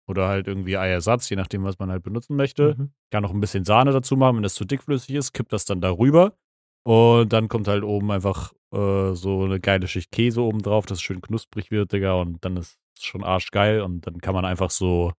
oder 0.09 0.27
halt 0.27 0.47
irgendwie 0.47 0.77
Eiersatz, 0.77 1.29
je 1.29 1.35
nachdem, 1.35 1.63
was 1.63 1.79
man 1.79 1.89
halt 1.91 2.03
benutzen 2.03 2.35
möchte 2.35 2.75
Mhm. 2.77 2.91
kann 3.11 3.23
noch 3.23 3.31
ein 3.33 3.39
bisschen 3.39 3.63
Sahne 3.63 3.91
dazu 3.91 4.17
machen, 4.17 4.37
wenn 4.37 4.43
das 4.43 4.55
zu 4.55 4.65
dickflüssig 4.65 5.15
ist, 5.15 5.33
kippt 5.33 5.53
das 5.53 5.65
dann 5.65 5.79
darüber. 5.81 6.33
Und 6.83 7.31
dann 7.33 7.47
kommt 7.49 7.67
halt 7.67 7.83
oben 7.83 8.09
einfach 8.11 8.53
äh, 8.73 9.13
so 9.13 9.43
eine 9.43 9.59
geile 9.59 9.87
Schicht 9.87 10.11
Käse 10.11 10.41
oben 10.41 10.61
drauf, 10.61 10.85
dass 10.85 10.97
es 10.99 11.01
schön 11.01 11.21
knusprig 11.21 11.71
wird, 11.71 11.91
Digga. 11.91 12.13
Und 12.13 12.43
dann 12.45 12.57
ist 12.57 12.77
es 12.97 13.03
schon 13.05 13.23
arschgeil. 13.23 13.81
Und 13.81 14.07
dann 14.07 14.19
kann 14.21 14.33
man 14.33 14.45
einfach 14.45 14.69
so, 14.69 15.11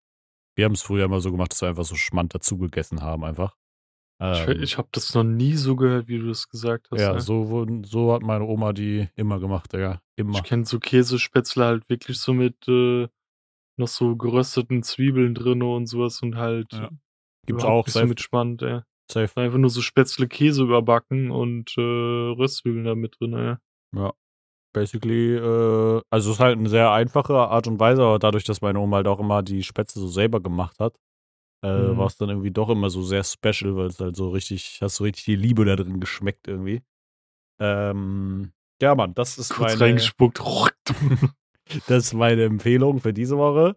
wir 0.56 0.66
haben 0.66 0.74
es 0.74 0.82
früher 0.82 1.06
immer 1.06 1.20
so 1.20 1.32
gemacht, 1.32 1.52
dass 1.52 1.62
wir 1.62 1.70
einfach 1.70 1.86
so 1.86 1.96
Schmand 1.96 2.34
dazu 2.34 2.58
gegessen 2.58 3.02
haben, 3.02 3.24
einfach. 3.24 3.56
Ich, 4.22 4.48
Ähm, 4.48 4.62
ich 4.64 4.78
habe 4.78 4.90
das 4.92 5.14
noch 5.14 5.24
nie 5.24 5.54
so 5.56 5.76
gehört, 5.76 6.08
wie 6.08 6.18
du 6.20 6.28
das 6.28 6.50
gesagt 6.50 6.88
hast. 6.92 7.00
ja, 7.02 7.14
ey. 7.14 7.20
so, 7.22 7.66
so 7.84 8.14
hat 8.14 8.22
meine 8.22 8.46
Oma 8.46 8.74
die 8.74 9.08
immer 9.16 9.40
gemacht, 9.40 9.72
Digga. 9.74 10.02
Immer. 10.18 10.38
Ich 10.38 10.44
kenne 10.44 10.66
so 10.66 10.80
Käsespätzle 10.80 11.66
halt 11.66 11.90
wirklich 11.90 12.20
so 12.20 12.34
mit 12.34 12.68
äh, 12.68 13.08
noch 13.80 13.88
so 13.88 14.16
gerösteten 14.16 14.84
Zwiebeln 14.84 15.34
drin 15.34 15.64
und 15.64 15.88
sowas 15.88 16.22
und 16.22 16.36
halt 16.36 16.72
Ja. 16.74 16.90
Gibt's 17.48 17.64
auch, 17.64 17.88
so 17.88 17.94
safe. 18.00 18.08
mit 18.08 18.22
Spannend, 18.22 18.62
ey. 18.62 18.82
safe. 19.12 19.42
Einfach 19.42 19.58
nur 19.58 19.70
so 19.72 19.82
Spätzle 19.82 20.28
Käse 20.28 20.62
überbacken 20.64 21.32
und 21.32 21.74
äh, 21.78 21.82
Röstzwiebeln 21.82 22.86
da 22.86 22.94
mit 22.96 23.16
drin, 23.20 23.34
ey. 23.34 23.56
Ja. 23.96 24.14
Basically, 24.72 25.34
äh, 25.36 26.02
also 26.12 26.30
es 26.30 26.36
ist 26.36 26.40
halt 26.40 26.60
eine 26.60 26.70
sehr 26.70 26.92
einfache 26.92 27.34
Art 27.36 27.66
und 27.66 27.80
Weise, 27.80 28.04
aber 28.04 28.20
dadurch, 28.20 28.44
dass 28.44 28.62
meine 28.62 28.80
Oma 28.80 28.98
halt 28.98 29.08
auch 29.08 29.20
immer 29.20 29.42
die 29.42 29.64
Spätzle 29.64 30.00
so 30.02 30.08
selber 30.08 30.40
gemacht 30.42 30.78
hat, 30.80 30.96
äh, 31.66 31.92
Mhm. 31.94 31.98
war 31.98 32.06
es 32.06 32.18
dann 32.18 32.30
irgendwie 32.30 32.52
doch 32.52 32.70
immer 32.70 32.92
so 32.92 33.02
sehr 33.02 33.24
special, 33.24 33.76
weil 33.76 33.88
es 33.88 34.00
halt 34.00 34.16
so 34.16 34.30
richtig, 34.30 34.78
hast 34.82 34.98
so 34.98 35.06
richtig 35.06 35.26
die 35.26 35.36
Liebe 35.36 35.66
da 35.66 35.76
drin 35.76 36.00
geschmeckt 36.00 36.48
irgendwie. 36.48 36.84
Ähm, 37.60 38.52
ja, 38.82 38.94
Mann, 38.96 39.14
das 39.16 39.38
ist 39.40 39.50
Kurz 39.54 39.72
meine, 39.74 39.82
reingespuckt. 39.82 40.40
das 41.88 42.06
ist 42.06 42.14
meine 42.14 42.44
Empfehlung 42.44 43.00
für 43.00 43.14
diese 43.14 43.38
Woche. 43.38 43.76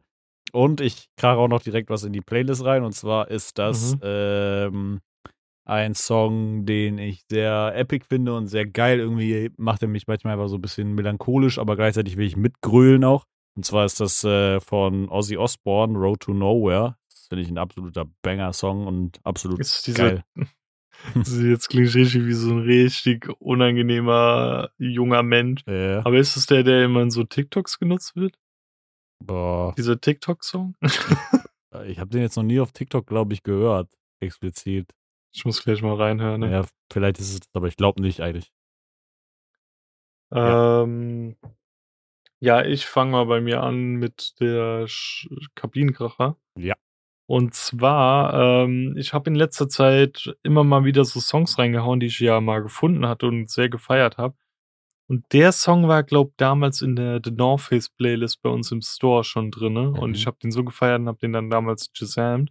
Und 0.53 0.81
ich 0.81 1.09
krach 1.17 1.37
auch 1.37 1.49
noch 1.49 1.63
direkt 1.63 1.89
was 1.89 2.05
in 2.05 2.13
die 2.13 2.21
Playlist 2.21 2.65
rein. 2.65 2.85
Und 2.85 2.93
zwar 2.93 3.31
ist 3.31 3.59
das 3.59 3.95
Mhm. 3.95 4.01
ähm, 4.03 5.01
ein 5.65 5.95
Song, 5.95 6.67
den 6.67 6.99
ich 6.99 7.23
sehr 7.31 7.73
epic 7.75 8.05
finde 8.09 8.35
und 8.35 8.49
sehr 8.49 8.67
geil. 8.67 8.99
Irgendwie 8.99 9.51
macht 9.57 9.83
er 9.83 9.89
mich 9.89 10.07
manchmal 10.07 10.35
einfach 10.35 10.49
so 10.49 10.57
ein 10.57 10.61
bisschen 10.63 10.95
melancholisch, 10.95 11.59
aber 11.59 11.77
gleichzeitig 11.77 12.17
will 12.17 12.27
ich 12.27 12.37
mitgrölen 12.37 13.05
auch. 13.05 13.25
Und 13.55 13.65
zwar 13.65 13.85
ist 13.85 14.01
das 14.01 14.25
äh, 14.25 14.61
von 14.61 15.09
Ozzy 15.09 15.37
Osbourne, 15.37 15.99
Road 15.99 16.21
to 16.21 16.35
Nowhere. 16.35 16.97
Das 17.11 17.27
finde 17.29 17.43
ich 17.43 17.51
ein 17.51 17.59
absoluter 17.59 18.07
Banger-Song 18.23 18.87
und 18.87 19.21
absolut 19.25 19.61
Ist 19.61 19.87
dieser, 19.87 20.09
geil. 20.17 20.25
Das 21.15 21.39
jetzt 21.41 21.69
klingt 21.69 21.95
richtig 21.95 22.27
wie 22.27 22.33
so 22.33 22.51
ein 22.53 22.61
richtig 22.61 23.29
unangenehmer 23.41 24.71
junger 24.79 25.23
Mensch. 25.23 25.63
Äh, 25.67 25.97
Aber 25.97 26.17
ist 26.19 26.37
es 26.37 26.47
der, 26.47 26.63
der 26.63 26.85
immer 26.85 27.03
in 27.03 27.11
so 27.11 27.25
TikToks 27.25 27.79
genutzt 27.79 28.17
wird? 28.17 28.39
boah, 29.21 29.75
Dieser 29.77 30.01
TikTok-Song? 30.01 30.75
ich 31.87 31.99
habe 31.99 32.11
den 32.11 32.23
jetzt 32.23 32.37
noch 32.37 32.43
nie 32.43 32.61
auf 32.61 32.73
TikTok, 32.73 33.07
glaube 33.07 33.33
ich, 33.33 33.43
gehört. 33.43 33.89
Explizit. 34.21 34.93
Ich 35.35 35.45
muss 35.45 35.63
gleich 35.63 35.83
mal 35.83 35.95
reinhören. 35.95 36.41
Ne? 36.41 36.51
Ja, 36.51 36.65
vielleicht 36.93 37.19
ist 37.19 37.33
es, 37.33 37.41
aber 37.55 37.69
ich 37.69 37.77
glaube 37.77 38.03
nicht 38.03 38.21
eigentlich. 38.21 38.53
Ähm, 40.33 41.37
ja, 42.41 42.65
ich 42.65 42.87
fange 42.87 43.13
mal 43.13 43.27
bei 43.27 43.41
mir 43.41 43.63
an 43.63 43.95
mit 43.95 44.41
der 44.41 44.87
Sch 44.89 45.29
Kabinenkracher. 45.55 46.37
Ja. 46.59 46.75
Und 47.27 47.55
zwar, 47.55 48.65
ähm, 48.65 48.95
ich 48.99 49.13
habe 49.15 49.31
in 49.31 49.37
letzter 49.37 49.69
Zeit 49.69 50.35
immer 50.43 50.65
mal 50.65 50.85
wieder 50.85 51.05
so 51.05 51.21
Songs 51.21 51.59
reingehauen, 51.59 52.01
die 52.01 52.07
ich 52.07 52.19
ja 52.21 52.41
mal 52.41 52.63
gefunden 52.63 53.07
hatte 53.07 53.27
und 53.27 53.49
sehr 53.51 53.69
gefeiert 53.69 54.19
habe. 54.19 54.35
Und 55.09 55.25
der 55.33 55.53
Song 55.53 55.89
war, 55.89 56.03
glaub, 56.05 56.33
damals 56.39 56.81
in 56.83 56.97
der 56.97 57.21
The 57.23 57.31
North 57.33 57.63
Face 57.63 57.89
Playlist 57.91 58.43
bei 58.43 58.51
uns 58.51 58.73
im 58.73 58.83
Store 58.83 59.25
schon 59.25 59.51
drinne. 59.51 59.91
Und 59.91 60.11
Mhm. 60.11 60.15
ich 60.17 60.27
habe 60.27 60.39
den 60.43 60.53
so 60.53 60.65
gefeiert 60.65 61.01
und 61.01 61.09
habe 61.09 61.19
den 61.19 61.33
dann 61.33 61.51
damals 61.51 61.93
gesamt. 61.93 62.51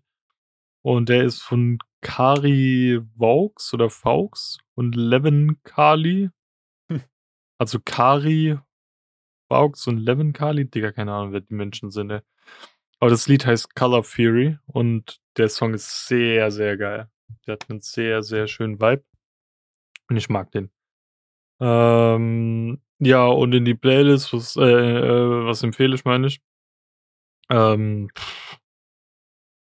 Und 0.83 1.09
der 1.09 1.23
ist 1.23 1.41
von 1.41 1.79
Kari 2.01 2.99
Vaux 3.15 3.73
oder 3.73 3.89
Vaux 3.89 4.57
und 4.75 4.95
Levin 4.95 5.57
Kali. 5.63 6.29
Hm. 6.89 7.01
Also 7.59 7.79
Kari 7.83 8.57
Vaux 9.49 9.87
und 9.87 9.97
Levin 9.99 10.33
Kali. 10.33 10.69
Digga, 10.69 10.91
keine 10.91 11.13
Ahnung, 11.13 11.33
wer 11.33 11.41
die 11.41 11.53
Menschen 11.53 11.91
sind. 11.91 12.11
Ey. 12.11 12.21
Aber 13.01 13.09
das 13.09 13.27
Lied 13.27 13.47
heißt 13.47 13.73
Color 13.73 14.03
Fury 14.03 14.59
und 14.67 15.19
der 15.35 15.49
Song 15.49 15.73
ist 15.73 16.05
sehr, 16.05 16.51
sehr 16.51 16.77
geil. 16.77 17.09
Der 17.47 17.53
hat 17.53 17.67
einen 17.67 17.81
sehr, 17.81 18.21
sehr 18.21 18.47
schönen 18.47 18.79
Vibe. 18.79 19.03
Und 20.07 20.17
ich 20.17 20.29
mag 20.29 20.51
den. 20.51 20.69
Ähm, 21.59 22.79
ja, 22.99 23.25
und 23.25 23.53
in 23.53 23.65
die 23.65 23.73
Playlist, 23.73 24.33
was, 24.33 24.55
äh, 24.55 24.61
äh, 24.61 25.45
was 25.45 25.63
empfehle 25.63 25.95
ich, 25.95 26.05
meine 26.05 26.27
ich? 26.27 26.41
Ähm, 27.49 28.11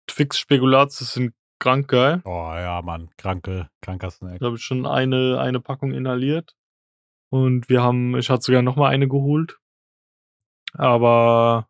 Twix 0.08 0.38
Spekulatius 0.38 1.12
sind 1.12 1.32
krank 1.60 1.86
geil. 1.86 2.22
Oh 2.24 2.52
ja, 2.54 2.82
Mann, 2.82 3.10
kranke, 3.18 3.70
kranker 3.82 4.10
Snack. 4.10 4.40
Da 4.40 4.46
habe 4.46 4.56
ich 4.56 4.64
schon 4.64 4.84
eine, 4.84 5.38
eine 5.38 5.60
Packung 5.60 5.92
inhaliert. 5.92 6.56
Und 7.30 7.68
wir 7.68 7.84
haben, 7.84 8.16
ich 8.16 8.30
hatte 8.30 8.42
sogar 8.42 8.62
noch 8.62 8.74
mal 8.74 8.88
eine 8.88 9.06
geholt. 9.06 9.60
Aber 10.74 11.68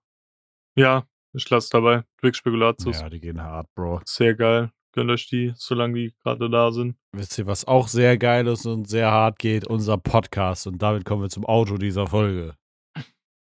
ja, 0.77 1.07
ich 1.33 1.49
lasse 1.51 1.71
dabei. 1.71 2.05
Twix 2.21 2.39
Spekulatius. 2.39 3.01
Ja, 3.01 3.09
die 3.09 3.21
gehen 3.21 3.43
hart, 3.43 3.69
Bro. 3.75 4.01
Sehr 4.05 4.35
geil. 4.35 4.71
Gönnt 4.93 5.11
euch 5.11 5.27
die, 5.29 5.53
solange 5.57 5.95
die 5.95 6.15
gerade 6.23 6.51
da 6.51 6.71
sind. 6.71 6.97
Wisst 7.13 7.39
ihr, 7.39 7.47
was 7.47 7.67
auch 7.67 7.89
sehr 7.89 8.19
geil 8.19 8.47
ist 8.47 8.67
und 8.67 8.89
sehr 8.89 9.11
hart 9.11 9.39
geht? 9.39 9.67
Unser 9.67 9.97
Podcast. 9.97 10.67
Und 10.67 10.83
damit 10.83 11.05
kommen 11.05 11.23
wir 11.23 11.31
zum 11.31 11.47
Auto 11.47 11.79
dieser 11.79 12.07
Folge. 12.07 12.57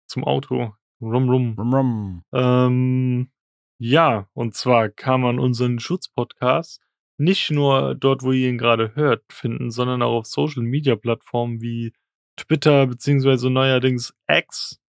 Zum 0.08 0.24
Auto. 0.24 0.74
Rum, 1.02 1.30
rum. 1.30 1.56
Rum, 1.58 1.74
rum. 1.74 2.24
Ähm, 2.34 3.30
ja, 3.78 4.30
und 4.34 4.56
zwar 4.56 4.88
kann 4.88 5.20
man 5.20 5.40
unseren 5.40 5.80
Schutzpodcast 5.80 6.82
nicht 7.18 7.52
nur 7.52 7.96
dort, 7.96 8.24
wo 8.24 8.32
ihr 8.32 8.50
ihn 8.50 8.58
gerade 8.58 8.96
hört, 8.96 9.24
finden, 9.32 9.72
sondern 9.72 10.02
auch 10.02 10.20
auf 10.20 10.26
Social 10.26 10.64
Media 10.64 10.96
Plattformen 10.96 11.62
wie 11.62 11.94
Twitter 12.38 12.88
beziehungsweise 12.88 13.50
neuerdings 13.50 14.14
X, 14.30 14.80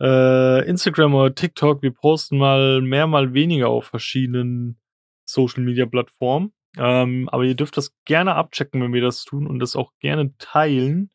äh, 0.00 0.68
Instagram 0.68 1.14
oder 1.14 1.34
TikTok. 1.34 1.82
Wir 1.82 1.92
posten 1.92 2.38
mal 2.38 2.80
mehr, 2.80 3.06
mal 3.06 3.34
weniger 3.34 3.68
auf 3.68 3.86
verschiedenen 3.86 4.80
Social 5.24 5.62
Media 5.62 5.86
Plattformen. 5.86 6.52
Ähm, 6.76 7.28
aber 7.30 7.44
ihr 7.44 7.54
dürft 7.54 7.76
das 7.76 7.94
gerne 8.04 8.34
abchecken, 8.34 8.82
wenn 8.82 8.92
wir 8.92 9.02
das 9.02 9.24
tun 9.24 9.46
und 9.46 9.58
das 9.58 9.76
auch 9.76 9.92
gerne 10.00 10.36
teilen. 10.38 11.10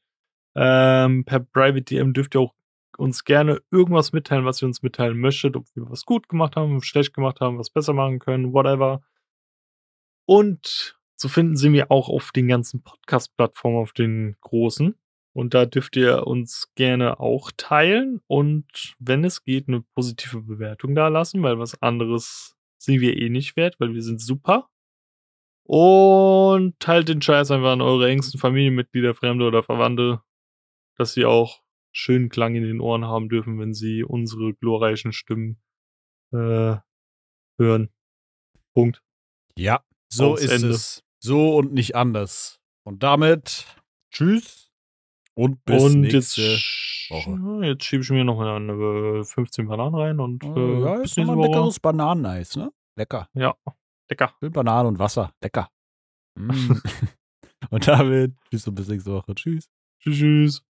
Ähm, 0.56 1.26
per 1.26 1.40
Private 1.40 1.84
DM 1.84 2.14
dürft 2.14 2.36
ihr 2.36 2.42
auch 2.42 2.54
uns 2.98 3.24
gerne 3.24 3.62
irgendwas 3.72 4.14
mitteilen, 4.14 4.46
was 4.46 4.62
ihr 4.62 4.68
uns 4.68 4.84
mitteilen 4.84 5.18
möchtet, 5.18 5.56
ob 5.56 5.66
wir 5.76 5.90
was 5.90 6.06
gut 6.06 6.30
gemacht 6.30 6.56
haben, 6.56 6.82
schlecht 6.82 7.14
gemacht 7.14 7.42
haben, 7.42 7.58
was 7.58 7.70
besser 7.70 7.94
machen 7.94 8.20
können, 8.20 8.54
whatever. 8.54 9.02
Und 10.26 10.98
so 11.16 11.28
finden 11.28 11.56
Sie 11.56 11.72
wir 11.72 11.92
auch 11.92 12.10
auf 12.10 12.32
den 12.32 12.48
ganzen 12.48 12.84
Podcast-Plattformen, 12.84 13.78
auf 13.78 13.94
den 13.94 14.36
großen. 14.42 14.96
Und 15.36 15.56
da 15.56 15.66
dürft 15.66 15.96
ihr 15.96 16.28
uns 16.28 16.72
gerne 16.76 17.20
auch 17.20 17.52
teilen 17.58 18.22
und 18.28 18.96
wenn 19.00 19.24
es 19.24 19.44
geht, 19.44 19.68
eine 19.68 19.82
positive 19.96 20.42
Bewertung 20.42 20.94
da 20.94 21.08
lassen, 21.08 21.42
weil 21.42 21.58
was 21.58 21.82
anderes 21.82 22.56
sind 22.78 23.02
wir 23.02 23.18
eh 23.18 23.30
nicht 23.30 23.56
wert, 23.56 23.76
weil 23.80 23.94
wir 23.94 24.04
sind 24.04 24.22
super. 24.22 24.70
Und 25.66 26.78
teilt 26.80 27.08
den 27.08 27.22
Scheiß 27.22 27.50
einfach 27.50 27.72
an 27.72 27.82
eure 27.82 28.10
engsten 28.10 28.40
Familienmitglieder, 28.40 29.16
Fremde 29.16 29.46
oder 29.46 29.64
Verwandte, 29.64 30.22
dass 30.98 31.14
sie 31.14 31.26
auch 31.26 31.64
schönen 31.94 32.30
Klang 32.30 32.56
in 32.56 32.64
den 32.64 32.82
Ohren 32.82 33.06
haben 33.06 33.30
dürfen, 33.30 33.60
wenn 33.60 33.74
sie 33.74 34.04
unsere 34.04 34.54
glorreichen 34.54 35.14
Stimmen 35.14 35.62
äh, 36.32 36.76
hören. 37.58 37.90
Punkt. 38.76 39.02
Ja, 39.58 39.84
so 40.10 40.34
Aus 40.34 40.42
ist 40.42 40.52
Ende. 40.52 40.70
es. 40.70 41.04
So 41.20 41.56
und 41.56 41.74
nicht 41.74 41.96
anders. 41.96 42.60
Und 42.84 43.02
damit 43.02 43.66
tschüss 44.12 44.73
und 45.36 45.64
bis 45.66 45.84
und 45.84 46.04
jetzt, 46.04 46.14
nächste 46.38 46.42
sch- 46.42 47.10
Woche. 47.12 47.66
jetzt 47.68 47.84
schiebe 47.86 48.04
ich 48.04 48.10
mir 48.10 48.24
noch 48.24 48.40
eine 48.40 48.72
äh, 49.20 49.24
15 49.24 49.68
Bananen 49.68 49.96
rein 49.96 50.20
und 50.20 50.44
Oh, 50.44 50.56
äh, 50.56 50.82
ja, 50.82 50.96
bis 50.98 51.12
ist 51.12 51.18
nächste 51.18 51.22
nochmal 51.22 51.36
ein 51.36 51.40
Woche. 51.40 51.48
leckeres 51.50 51.80
Bananeneis, 51.80 52.56
ne? 52.56 52.72
Lecker. 52.98 53.28
Ja, 53.34 53.56
lecker. 54.10 54.34
Schön 54.40 54.52
Banane 54.52 54.88
und 54.88 55.00
Wasser. 55.00 55.34
Lecker. 55.42 55.70
Mm. 56.36 56.50
und 57.72 57.88
damit, 57.88 58.34
tschüss 58.50 58.68
und 58.68 58.76
bis 58.76 58.88
nächste 58.88 59.12
Woche. 59.14 59.34
Tschüss. 59.36 59.70
Tschüss. 60.00 60.18
tschüss. 60.18 60.64